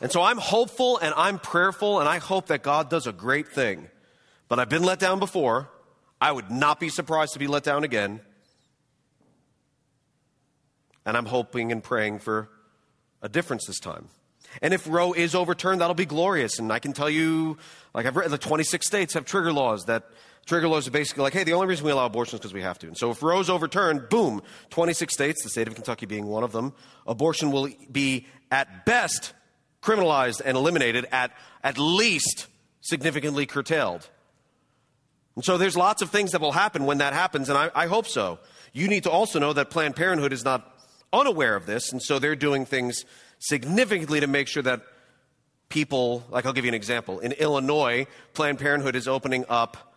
And 0.00 0.10
so 0.10 0.22
I'm 0.22 0.38
hopeful 0.38 0.98
and 0.98 1.12
I'm 1.16 1.38
prayerful, 1.38 2.00
and 2.00 2.08
I 2.08 2.18
hope 2.18 2.46
that 2.46 2.62
God 2.62 2.88
does 2.88 3.06
a 3.06 3.12
great 3.12 3.48
thing. 3.48 3.88
But 4.48 4.58
I've 4.58 4.70
been 4.70 4.82
let 4.82 4.98
down 4.98 5.18
before. 5.18 5.68
I 6.20 6.32
would 6.32 6.50
not 6.50 6.80
be 6.80 6.88
surprised 6.88 7.34
to 7.34 7.38
be 7.38 7.46
let 7.46 7.62
down 7.62 7.84
again. 7.84 8.20
And 11.04 11.16
I'm 11.16 11.26
hoping 11.26 11.72
and 11.72 11.82
praying 11.82 12.20
for 12.20 12.48
a 13.20 13.28
difference 13.28 13.66
this 13.66 13.78
time. 13.78 14.08
And 14.62 14.74
if 14.74 14.88
Roe 14.88 15.12
is 15.12 15.34
overturned, 15.34 15.80
that'll 15.80 15.94
be 15.94 16.06
glorious. 16.06 16.58
And 16.58 16.72
I 16.72 16.78
can 16.78 16.92
tell 16.92 17.10
you, 17.10 17.58
like 17.94 18.06
I've 18.06 18.16
read, 18.16 18.30
the 18.30 18.38
26 18.38 18.86
states 18.86 19.14
have 19.14 19.24
trigger 19.24 19.52
laws 19.52 19.84
that 19.84 20.04
trigger 20.46 20.68
laws 20.68 20.88
are 20.88 20.90
basically 20.90 21.22
like, 21.22 21.32
hey, 21.32 21.44
the 21.44 21.52
only 21.52 21.66
reason 21.66 21.86
we 21.86 21.92
allow 21.92 22.06
abortion 22.06 22.36
is 22.36 22.40
because 22.40 22.54
we 22.54 22.62
have 22.62 22.78
to. 22.80 22.86
And 22.86 22.96
so 22.96 23.10
if 23.10 23.22
Roe's 23.22 23.48
overturned, 23.48 24.08
boom, 24.08 24.42
26 24.70 25.12
states, 25.12 25.42
the 25.42 25.50
state 25.50 25.68
of 25.68 25.74
Kentucky 25.74 26.06
being 26.06 26.26
one 26.26 26.42
of 26.42 26.52
them, 26.52 26.72
abortion 27.06 27.50
will 27.50 27.68
be 27.90 28.26
at 28.50 28.84
best 28.84 29.32
criminalized 29.82 30.42
and 30.44 30.56
eliminated, 30.56 31.06
at 31.12 31.32
at 31.62 31.78
least 31.78 32.46
significantly 32.80 33.46
curtailed. 33.46 34.08
And 35.36 35.44
so 35.44 35.56
there's 35.56 35.76
lots 35.76 36.02
of 36.02 36.10
things 36.10 36.32
that 36.32 36.40
will 36.40 36.52
happen 36.52 36.84
when 36.84 36.98
that 36.98 37.12
happens, 37.12 37.48
and 37.48 37.56
I, 37.56 37.70
I 37.74 37.86
hope 37.86 38.06
so. 38.06 38.38
You 38.72 38.88
need 38.88 39.04
to 39.04 39.10
also 39.10 39.38
know 39.38 39.52
that 39.52 39.70
Planned 39.70 39.96
Parenthood 39.96 40.32
is 40.32 40.44
not 40.44 40.66
unaware 41.12 41.56
of 41.56 41.66
this, 41.66 41.92
and 41.92 42.02
so 42.02 42.18
they're 42.18 42.36
doing 42.36 42.66
things 42.66 43.04
significantly 43.38 44.20
to 44.20 44.26
make 44.26 44.48
sure 44.48 44.62
that 44.62 44.82
people, 45.68 46.24
like 46.30 46.46
I'll 46.46 46.52
give 46.52 46.64
you 46.64 46.70
an 46.70 46.74
example. 46.74 47.20
In 47.20 47.32
Illinois, 47.32 48.06
Planned 48.34 48.58
Parenthood 48.58 48.96
is 48.96 49.08
opening 49.08 49.44
up 49.48 49.89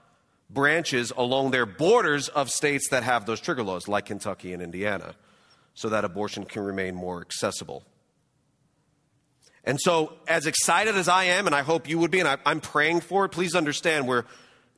branches 0.53 1.11
along 1.15 1.51
their 1.51 1.65
borders 1.65 2.29
of 2.29 2.49
states 2.49 2.89
that 2.89 3.03
have 3.03 3.25
those 3.25 3.39
trigger 3.39 3.63
laws, 3.63 3.87
like 3.87 4.05
Kentucky 4.05 4.53
and 4.53 4.61
Indiana, 4.61 5.15
so 5.73 5.89
that 5.89 6.05
abortion 6.05 6.45
can 6.45 6.63
remain 6.63 6.95
more 6.95 7.21
accessible. 7.21 7.83
And 9.63 9.79
so, 9.79 10.13
as 10.27 10.45
excited 10.45 10.95
as 10.95 11.07
I 11.07 11.25
am, 11.25 11.47
and 11.47 11.55
I 11.55 11.61
hope 11.61 11.87
you 11.87 11.97
would 11.99 12.11
be, 12.11 12.19
and 12.19 12.27
I, 12.27 12.37
am 12.45 12.59
praying 12.59 13.01
for 13.01 13.25
it, 13.25 13.29
please 13.29 13.55
understand 13.55 14.07
where 14.07 14.25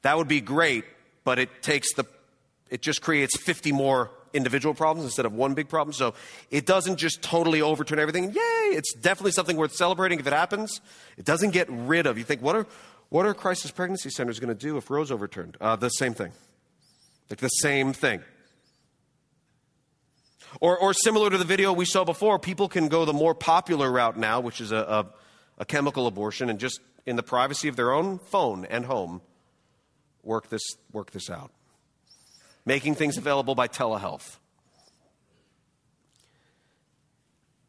that 0.03 0.15
would 0.17 0.28
be 0.28 0.41
great, 0.41 0.86
but 1.23 1.39
it 1.39 1.63
takes 1.63 1.93
the, 1.95 2.05
it 2.69 2.82
just 2.82 3.01
creates 3.01 3.36
50 3.36 3.71
more 3.71 4.11
individual 4.36 4.76
problems 4.76 5.05
instead 5.05 5.26
of 5.26 5.34
one 5.34 5.55
big 5.55 5.69
problem. 5.69 5.93
So 5.93 6.13
it 6.51 6.65
doesn't 6.67 6.97
just 6.97 7.23
totally 7.23 7.61
overturn 7.61 7.97
everything. 7.97 8.26
Yay! 8.26 8.76
It's 8.76 8.93
definitely 8.93 9.32
something 9.32 9.57
worth 9.57 9.73
celebrating 9.73 10.19
if 10.19 10.28
it 10.28 10.34
happens. 10.34 10.82
It 11.17 11.26
doesn't 11.26 11.51
get 11.51 11.67
rid 11.69 12.05
of. 12.05 12.17
You 12.17 12.23
think, 12.23 12.41
what 12.41 12.55
are, 12.55 12.67
what 13.16 13.26
are 13.26 13.34
crisis 13.34 13.72
pregnancy 13.72 14.09
centers 14.09 14.41
going 14.41 14.49
to 14.49 14.53
do 14.53 14.76
if 14.76 14.89
Roe's 14.89 15.09
overturned? 15.09 15.55
Uh, 15.61 15.78
the 15.78 15.88
same 15.88 16.13
thing. 16.13 16.34
Like 17.30 17.39
the 17.39 17.47
same 17.47 17.93
thing. 17.93 18.22
Or, 20.59 20.78
or 20.78 20.93
similar 20.93 21.30
to 21.30 21.38
the 21.38 21.45
video 21.45 21.72
we 21.72 21.86
saw 21.86 22.03
before, 22.03 22.39
people 22.39 22.68
can 22.68 22.89
go 22.89 23.05
the 23.05 23.13
more 23.13 23.34
popular 23.34 23.89
route 23.89 24.18
now, 24.18 24.41
which 24.41 24.59
is 24.59 24.74
a, 24.74 24.76
a, 24.76 25.05
a 25.59 25.63
chemical 25.63 26.07
abortion, 26.07 26.49
and 26.49 26.59
just 26.59 26.82
in 27.05 27.16
the 27.16 27.24
privacy 27.24 27.70
of 27.70 27.78
their 27.78 27.93
own 27.93 28.20
phone 28.20 28.66
and 28.66 28.84
home, 28.84 29.22
work 30.22 30.49
this, 30.49 30.76
work 30.91 31.11
this 31.11 31.30
out. 31.30 31.51
making 32.66 32.95
things 32.95 33.18
available 33.18 33.55
by 33.55 33.70
telehealth. 33.70 34.39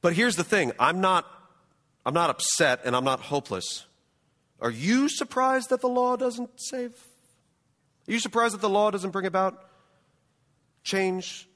But 0.00 0.14
here's 0.14 0.34
the 0.34 0.42
thing 0.42 0.72
I'm 0.80 1.00
not, 1.00 1.24
I'm 2.04 2.14
not 2.14 2.30
upset 2.30 2.80
and 2.84 2.96
I'm 2.96 3.04
not 3.04 3.20
hopeless. 3.20 3.86
Are 4.60 4.70
you 4.70 5.08
surprised 5.08 5.70
that 5.70 5.80
the 5.80 5.88
law 5.88 6.16
doesn't 6.16 6.50
save? 6.56 6.92
Are 8.08 8.12
you 8.12 8.20
surprised 8.20 8.54
that 8.54 8.60
the 8.60 8.70
law 8.70 8.90
doesn't 8.90 9.10
bring 9.10 9.26
about 9.26 9.68
change? 10.82 11.48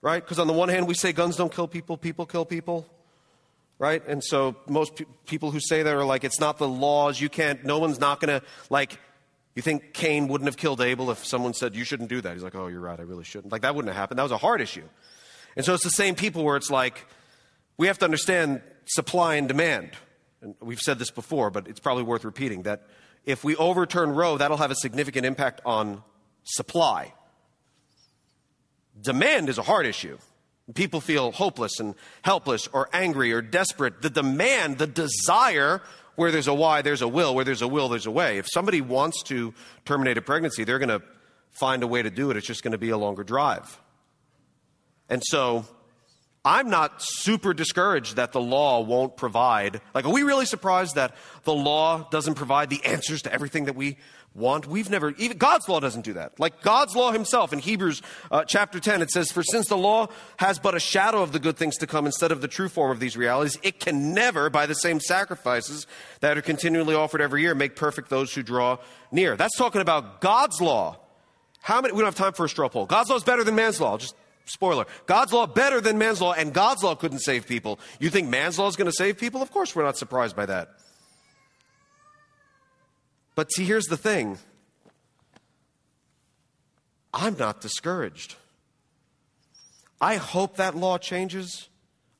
Right? 0.00 0.22
Because 0.22 0.38
on 0.38 0.46
the 0.46 0.52
one 0.52 0.68
hand, 0.68 0.86
we 0.86 0.94
say 0.94 1.12
guns 1.12 1.36
don't 1.36 1.52
kill 1.52 1.68
people, 1.68 1.96
people 1.96 2.26
kill 2.26 2.44
people. 2.44 2.86
Right? 3.78 4.06
And 4.06 4.22
so 4.22 4.54
most 4.68 4.94
pe- 4.94 5.06
people 5.26 5.50
who 5.50 5.58
say 5.58 5.82
that 5.82 5.92
are 5.92 6.04
like, 6.04 6.22
it's 6.22 6.38
not 6.38 6.58
the 6.58 6.68
laws, 6.68 7.20
you 7.20 7.28
can't, 7.28 7.64
no 7.64 7.78
one's 7.80 7.98
not 7.98 8.20
going 8.20 8.40
to, 8.40 8.46
like, 8.70 8.98
you 9.56 9.62
think 9.62 9.92
Cain 9.92 10.28
wouldn't 10.28 10.46
have 10.46 10.56
killed 10.56 10.80
Abel 10.80 11.10
if 11.10 11.26
someone 11.26 11.52
said, 11.52 11.74
you 11.74 11.82
shouldn't 11.82 12.08
do 12.08 12.20
that? 12.20 12.32
He's 12.32 12.44
like, 12.44 12.54
oh, 12.54 12.68
you're 12.68 12.80
right, 12.80 12.98
I 12.98 13.02
really 13.02 13.24
shouldn't. 13.24 13.52
Like, 13.52 13.62
that 13.62 13.74
wouldn't 13.74 13.92
have 13.92 14.00
happened. 14.00 14.18
That 14.18 14.22
was 14.22 14.32
a 14.32 14.38
hard 14.38 14.60
issue. 14.60 14.84
And 15.56 15.66
so 15.66 15.74
it's 15.74 15.84
the 15.84 15.90
same 15.90 16.14
people 16.14 16.44
where 16.44 16.56
it's 16.56 16.70
like, 16.70 17.06
we 17.76 17.88
have 17.88 17.98
to 17.98 18.04
understand 18.04 18.62
supply 18.84 19.34
and 19.34 19.48
demand. 19.48 19.90
And 20.42 20.56
we've 20.60 20.80
said 20.80 20.98
this 20.98 21.10
before, 21.10 21.50
but 21.50 21.68
it's 21.68 21.80
probably 21.80 22.02
worth 22.02 22.24
repeating 22.24 22.62
that 22.62 22.82
if 23.24 23.44
we 23.44 23.54
overturn 23.56 24.10
Roe, 24.10 24.36
that'll 24.36 24.56
have 24.56 24.72
a 24.72 24.76
significant 24.76 25.24
impact 25.24 25.60
on 25.64 26.02
supply. 26.42 27.14
Demand 29.00 29.48
is 29.48 29.58
a 29.58 29.62
hard 29.62 29.86
issue. 29.86 30.18
People 30.74 31.00
feel 31.00 31.32
hopeless 31.32 31.78
and 31.80 31.94
helpless 32.22 32.66
or 32.68 32.88
angry 32.92 33.32
or 33.32 33.40
desperate. 33.40 34.02
The 34.02 34.10
demand, 34.10 34.78
the 34.78 34.86
desire, 34.86 35.82
where 36.16 36.30
there's 36.30 36.48
a 36.48 36.54
why, 36.54 36.82
there's 36.82 37.02
a 37.02 37.08
will. 37.08 37.34
Where 37.34 37.44
there's 37.44 37.62
a 37.62 37.68
will, 37.68 37.88
there's 37.88 38.06
a 38.06 38.10
way. 38.10 38.38
If 38.38 38.46
somebody 38.52 38.80
wants 38.80 39.22
to 39.24 39.54
terminate 39.84 40.18
a 40.18 40.22
pregnancy, 40.22 40.64
they're 40.64 40.78
going 40.78 40.88
to 40.88 41.02
find 41.50 41.82
a 41.82 41.86
way 41.86 42.02
to 42.02 42.10
do 42.10 42.30
it. 42.30 42.36
It's 42.36 42.46
just 42.46 42.62
going 42.62 42.72
to 42.72 42.78
be 42.78 42.90
a 42.90 42.98
longer 42.98 43.24
drive. 43.24 43.80
And 45.08 45.22
so 45.24 45.66
I'm 46.44 46.70
not 46.70 46.94
super 46.98 47.54
discouraged 47.54 48.16
that 48.16 48.32
the 48.32 48.40
law 48.40 48.80
won't 48.80 49.16
provide. 49.16 49.80
Like, 49.94 50.04
are 50.04 50.12
we 50.12 50.24
really 50.24 50.46
surprised 50.46 50.96
that 50.96 51.14
the 51.44 51.54
law 51.54 52.08
doesn't 52.10 52.34
provide 52.34 52.68
the 52.68 52.84
answers 52.84 53.22
to 53.22 53.32
everything 53.32 53.66
that 53.66 53.76
we 53.76 53.96
want? 54.34 54.66
We've 54.66 54.90
never, 54.90 55.10
even 55.18 55.38
God's 55.38 55.68
law 55.68 55.78
doesn't 55.78 56.04
do 56.04 56.14
that. 56.14 56.40
Like, 56.40 56.60
God's 56.60 56.96
law 56.96 57.12
himself 57.12 57.52
in 57.52 57.60
Hebrews 57.60 58.02
uh, 58.28 58.44
chapter 58.44 58.80
10, 58.80 59.02
it 59.02 59.10
says, 59.12 59.30
For 59.30 59.44
since 59.44 59.68
the 59.68 59.76
law 59.76 60.08
has 60.38 60.58
but 60.58 60.74
a 60.74 60.80
shadow 60.80 61.22
of 61.22 61.30
the 61.30 61.38
good 61.38 61.56
things 61.56 61.76
to 61.76 61.86
come 61.86 62.06
instead 62.06 62.32
of 62.32 62.40
the 62.40 62.48
true 62.48 62.68
form 62.68 62.90
of 62.90 62.98
these 62.98 63.16
realities, 63.16 63.56
it 63.62 63.78
can 63.78 64.12
never, 64.12 64.50
by 64.50 64.66
the 64.66 64.74
same 64.74 64.98
sacrifices 64.98 65.86
that 66.20 66.36
are 66.36 66.42
continually 66.42 66.96
offered 66.96 67.20
every 67.20 67.42
year, 67.42 67.54
make 67.54 67.76
perfect 67.76 68.10
those 68.10 68.34
who 68.34 68.42
draw 68.42 68.78
near. 69.12 69.36
That's 69.36 69.56
talking 69.56 69.80
about 69.80 70.20
God's 70.20 70.60
law. 70.60 70.98
How 71.60 71.80
many, 71.80 71.92
we 71.92 71.98
don't 71.98 72.06
have 72.06 72.16
time 72.16 72.32
for 72.32 72.44
a 72.44 72.48
straw 72.48 72.68
poll. 72.68 72.86
God's 72.86 73.10
law 73.10 73.16
is 73.16 73.22
better 73.22 73.44
than 73.44 73.54
man's 73.54 73.80
law. 73.80 73.96
Just 73.96 74.16
Spoiler. 74.44 74.86
God's 75.06 75.32
law 75.32 75.46
better 75.46 75.80
than 75.80 75.98
man's 75.98 76.20
law, 76.20 76.32
and 76.32 76.52
God's 76.52 76.82
law 76.82 76.94
couldn't 76.94 77.20
save 77.20 77.46
people. 77.46 77.78
You 78.00 78.10
think 78.10 78.28
man's 78.28 78.58
law 78.58 78.68
is 78.68 78.76
going 78.76 78.90
to 78.90 78.96
save 78.96 79.18
people? 79.18 79.42
Of 79.42 79.50
course, 79.50 79.74
we're 79.74 79.84
not 79.84 79.96
surprised 79.96 80.34
by 80.34 80.46
that. 80.46 80.70
But 83.34 83.52
see, 83.52 83.64
here's 83.64 83.86
the 83.86 83.96
thing 83.96 84.38
I'm 87.14 87.36
not 87.38 87.60
discouraged. 87.60 88.36
I 90.00 90.16
hope 90.16 90.56
that 90.56 90.74
law 90.74 90.98
changes. 90.98 91.68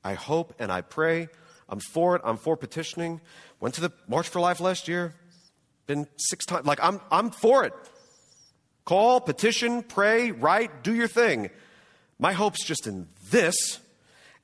I 0.04 0.14
hope 0.14 0.54
and 0.58 0.70
I 0.70 0.82
pray. 0.82 1.28
I'm 1.68 1.80
for 1.80 2.16
it. 2.16 2.22
I'm 2.24 2.36
for 2.36 2.56
petitioning. 2.56 3.20
Went 3.60 3.74
to 3.76 3.80
the 3.80 3.92
March 4.08 4.28
for 4.28 4.40
Life 4.40 4.60
last 4.60 4.88
year. 4.88 5.14
Been 5.86 6.06
six 6.16 6.44
times. 6.44 6.66
Like, 6.66 6.78
I'm, 6.82 7.00
I'm 7.10 7.30
for 7.30 7.64
it. 7.64 7.72
Call, 8.84 9.20
petition, 9.20 9.82
pray, 9.82 10.32
write, 10.32 10.82
do 10.82 10.94
your 10.94 11.08
thing. 11.08 11.50
My 12.22 12.34
hope's 12.34 12.64
just 12.64 12.86
in 12.86 13.08
this 13.32 13.80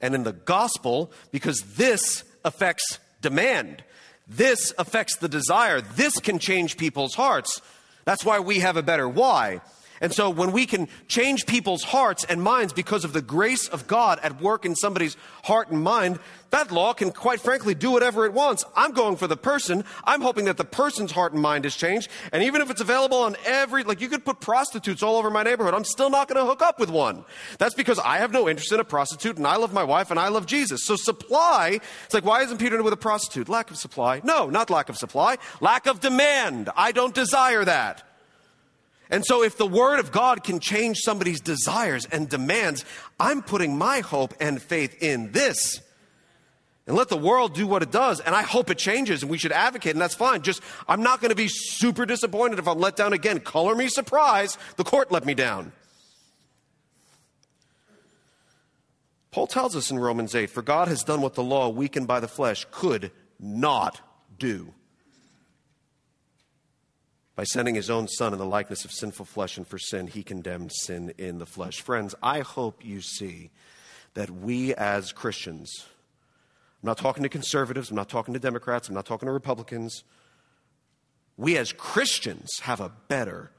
and 0.00 0.12
in 0.12 0.24
the 0.24 0.32
gospel 0.32 1.12
because 1.30 1.60
this 1.76 2.24
affects 2.44 2.98
demand. 3.20 3.84
This 4.26 4.74
affects 4.78 5.18
the 5.18 5.28
desire. 5.28 5.80
This 5.80 6.18
can 6.18 6.40
change 6.40 6.76
people's 6.76 7.14
hearts. 7.14 7.62
That's 8.04 8.24
why 8.24 8.40
we 8.40 8.58
have 8.58 8.76
a 8.76 8.82
better 8.82 9.08
why. 9.08 9.60
And 10.00 10.12
so 10.12 10.30
when 10.30 10.52
we 10.52 10.66
can 10.66 10.88
change 11.08 11.46
people's 11.46 11.82
hearts 11.82 12.24
and 12.24 12.42
minds 12.42 12.72
because 12.72 13.04
of 13.04 13.12
the 13.12 13.22
grace 13.22 13.68
of 13.68 13.86
God 13.86 14.18
at 14.22 14.40
work 14.40 14.64
in 14.64 14.74
somebody's 14.76 15.16
heart 15.44 15.70
and 15.70 15.82
mind, 15.82 16.18
that 16.50 16.70
law 16.70 16.94
can 16.94 17.10
quite 17.10 17.40
frankly 17.40 17.74
do 17.74 17.90
whatever 17.90 18.24
it 18.24 18.32
wants. 18.32 18.64
I'm 18.74 18.92
going 18.92 19.16
for 19.16 19.26
the 19.26 19.36
person. 19.36 19.84
I'm 20.04 20.22
hoping 20.22 20.46
that 20.46 20.56
the 20.56 20.64
person's 20.64 21.12
heart 21.12 21.32
and 21.32 21.42
mind 21.42 21.66
is 21.66 21.76
changed. 21.76 22.08
And 22.32 22.42
even 22.42 22.62
if 22.62 22.70
it's 22.70 22.80
available 22.80 23.18
on 23.18 23.36
every, 23.44 23.84
like 23.84 24.00
you 24.00 24.08
could 24.08 24.24
put 24.24 24.40
prostitutes 24.40 25.02
all 25.02 25.16
over 25.16 25.30
my 25.30 25.42
neighborhood, 25.42 25.74
I'm 25.74 25.84
still 25.84 26.08
not 26.10 26.28
going 26.28 26.40
to 26.40 26.46
hook 26.46 26.62
up 26.62 26.78
with 26.78 26.90
one. 26.90 27.24
That's 27.58 27.74
because 27.74 27.98
I 27.98 28.18
have 28.18 28.32
no 28.32 28.48
interest 28.48 28.72
in 28.72 28.80
a 28.80 28.84
prostitute 28.84 29.36
and 29.36 29.46
I 29.46 29.56
love 29.56 29.72
my 29.72 29.84
wife 29.84 30.10
and 30.10 30.18
I 30.18 30.28
love 30.28 30.46
Jesus. 30.46 30.84
So 30.84 30.96
supply, 30.96 31.80
it's 32.04 32.14
like, 32.14 32.24
why 32.24 32.42
isn't 32.42 32.58
Peter 32.58 32.82
with 32.82 32.92
a 32.92 32.98
prostitute? 32.98 33.48
Lack 33.48 33.70
of 33.70 33.76
supply. 33.76 34.22
No, 34.24 34.48
not 34.48 34.70
lack 34.70 34.88
of 34.88 34.96
supply. 34.96 35.36
Lack 35.60 35.86
of 35.86 36.00
demand. 36.00 36.70
I 36.76 36.92
don't 36.92 37.14
desire 37.14 37.64
that. 37.64 38.07
And 39.10 39.24
so, 39.24 39.42
if 39.42 39.56
the 39.56 39.66
Word 39.66 40.00
of 40.00 40.12
God 40.12 40.44
can 40.44 40.60
change 40.60 40.98
somebody's 40.98 41.40
desires 41.40 42.06
and 42.06 42.28
demands, 42.28 42.84
I'm 43.18 43.42
putting 43.42 43.78
my 43.78 44.00
hope 44.00 44.34
and 44.40 44.60
faith 44.60 45.02
in 45.02 45.32
this. 45.32 45.80
And 46.86 46.96
let 46.96 47.08
the 47.08 47.18
world 47.18 47.54
do 47.54 47.66
what 47.66 47.82
it 47.82 47.90
does. 47.90 48.20
And 48.20 48.34
I 48.34 48.42
hope 48.42 48.70
it 48.70 48.78
changes 48.78 49.22
and 49.22 49.30
we 49.30 49.36
should 49.36 49.52
advocate, 49.52 49.92
and 49.92 50.00
that's 50.00 50.14
fine. 50.14 50.42
Just, 50.42 50.62
I'm 50.88 51.02
not 51.02 51.20
going 51.20 51.30
to 51.30 51.36
be 51.36 51.48
super 51.48 52.06
disappointed 52.06 52.58
if 52.58 52.66
I'm 52.66 52.78
let 52.78 52.96
down 52.96 53.12
again. 53.12 53.40
Color 53.40 53.74
me 53.74 53.88
surprised. 53.88 54.58
The 54.76 54.84
court 54.84 55.12
let 55.12 55.24
me 55.26 55.34
down. 55.34 55.72
Paul 59.30 59.46
tells 59.46 59.76
us 59.76 59.90
in 59.90 59.98
Romans 59.98 60.34
8 60.34 60.48
For 60.50 60.62
God 60.62 60.88
has 60.88 61.02
done 61.02 61.20
what 61.20 61.34
the 61.34 61.42
law, 61.42 61.68
weakened 61.68 62.08
by 62.08 62.20
the 62.20 62.28
flesh, 62.28 62.66
could 62.70 63.10
not 63.38 64.00
do 64.38 64.72
by 67.38 67.44
sending 67.44 67.76
his 67.76 67.88
own 67.88 68.08
son 68.08 68.32
in 68.32 68.38
the 68.40 68.44
likeness 68.44 68.84
of 68.84 68.90
sinful 68.90 69.24
flesh, 69.24 69.56
and 69.56 69.64
for 69.64 69.78
sin, 69.78 70.08
he 70.08 70.24
condemned 70.24 70.72
sin 70.72 71.14
in 71.18 71.38
the 71.38 71.46
flesh. 71.46 71.80
Friends, 71.80 72.12
I 72.20 72.40
hope 72.40 72.84
you 72.84 73.00
see 73.00 73.52
that 74.14 74.28
we 74.28 74.74
as 74.74 75.12
Christians, 75.12 75.86
I'm 76.82 76.88
not 76.88 76.98
talking 76.98 77.22
to 77.22 77.28
conservatives, 77.28 77.90
I'm 77.90 77.96
not 77.96 78.08
talking 78.08 78.34
to 78.34 78.40
Democrats, 78.40 78.88
I'm 78.88 78.96
not 78.96 79.06
talking 79.06 79.28
to 79.28 79.32
Republicans, 79.32 80.02
we 81.36 81.56
as 81.56 81.72
Christians 81.72 82.48
have 82.62 82.80
a 82.80 82.90
better 83.06 83.52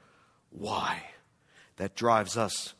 why 0.50 1.02
that 1.78 1.96
drives 1.96 2.36
us 2.36 2.74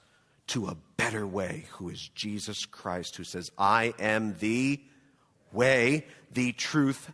to 0.48 0.68
a 0.68 0.76
better 0.98 1.26
way, 1.26 1.64
who 1.72 1.88
is 1.88 2.10
Jesus 2.14 2.66
Christ, 2.66 3.16
who 3.16 3.24
says, 3.24 3.50
I 3.58 3.94
am 4.00 4.36
the 4.40 4.82
way, 5.54 6.08
the 6.34 6.52
truth, 6.52 7.10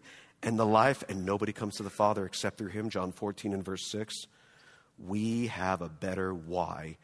and 0.45 0.57
the 0.59 0.65
life, 0.65 1.03
and 1.09 1.25
nobody 1.25 1.51
comes 1.51 1.75
to 1.75 1.83
the 1.83 1.89
Father 1.89 2.25
except 2.25 2.57
through 2.57 2.69
him, 2.69 2.89
John 2.89 3.11
14 3.11 3.51
and 3.51 3.65
verse 3.65 3.91
6, 3.91 4.27
we 4.97 5.47
have 5.47 5.81
a 5.81 5.89
better 5.89 6.33
why 6.33 6.97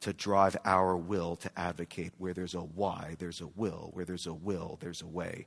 to 0.00 0.12
drive 0.12 0.56
our 0.64 0.96
will 0.96 1.36
to 1.36 1.50
advocate. 1.58 2.12
Where 2.18 2.32
there's 2.32 2.54
a 2.54 2.60
why, 2.60 3.16
there's 3.18 3.40
a 3.40 3.46
will. 3.54 3.90
Where 3.92 4.04
there's 4.04 4.26
a 4.26 4.32
will, 4.32 4.78
there's 4.80 5.02
a 5.02 5.06
way. 5.06 5.46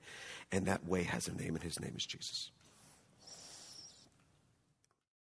And 0.52 0.68
that 0.68 0.88
way 0.88 1.04
has 1.04 1.28
a 1.28 1.34
name, 1.34 1.56
and 1.56 1.64
his 1.64 1.80
name 1.80 1.96
is 1.98 2.06
Jesus. 2.06 2.52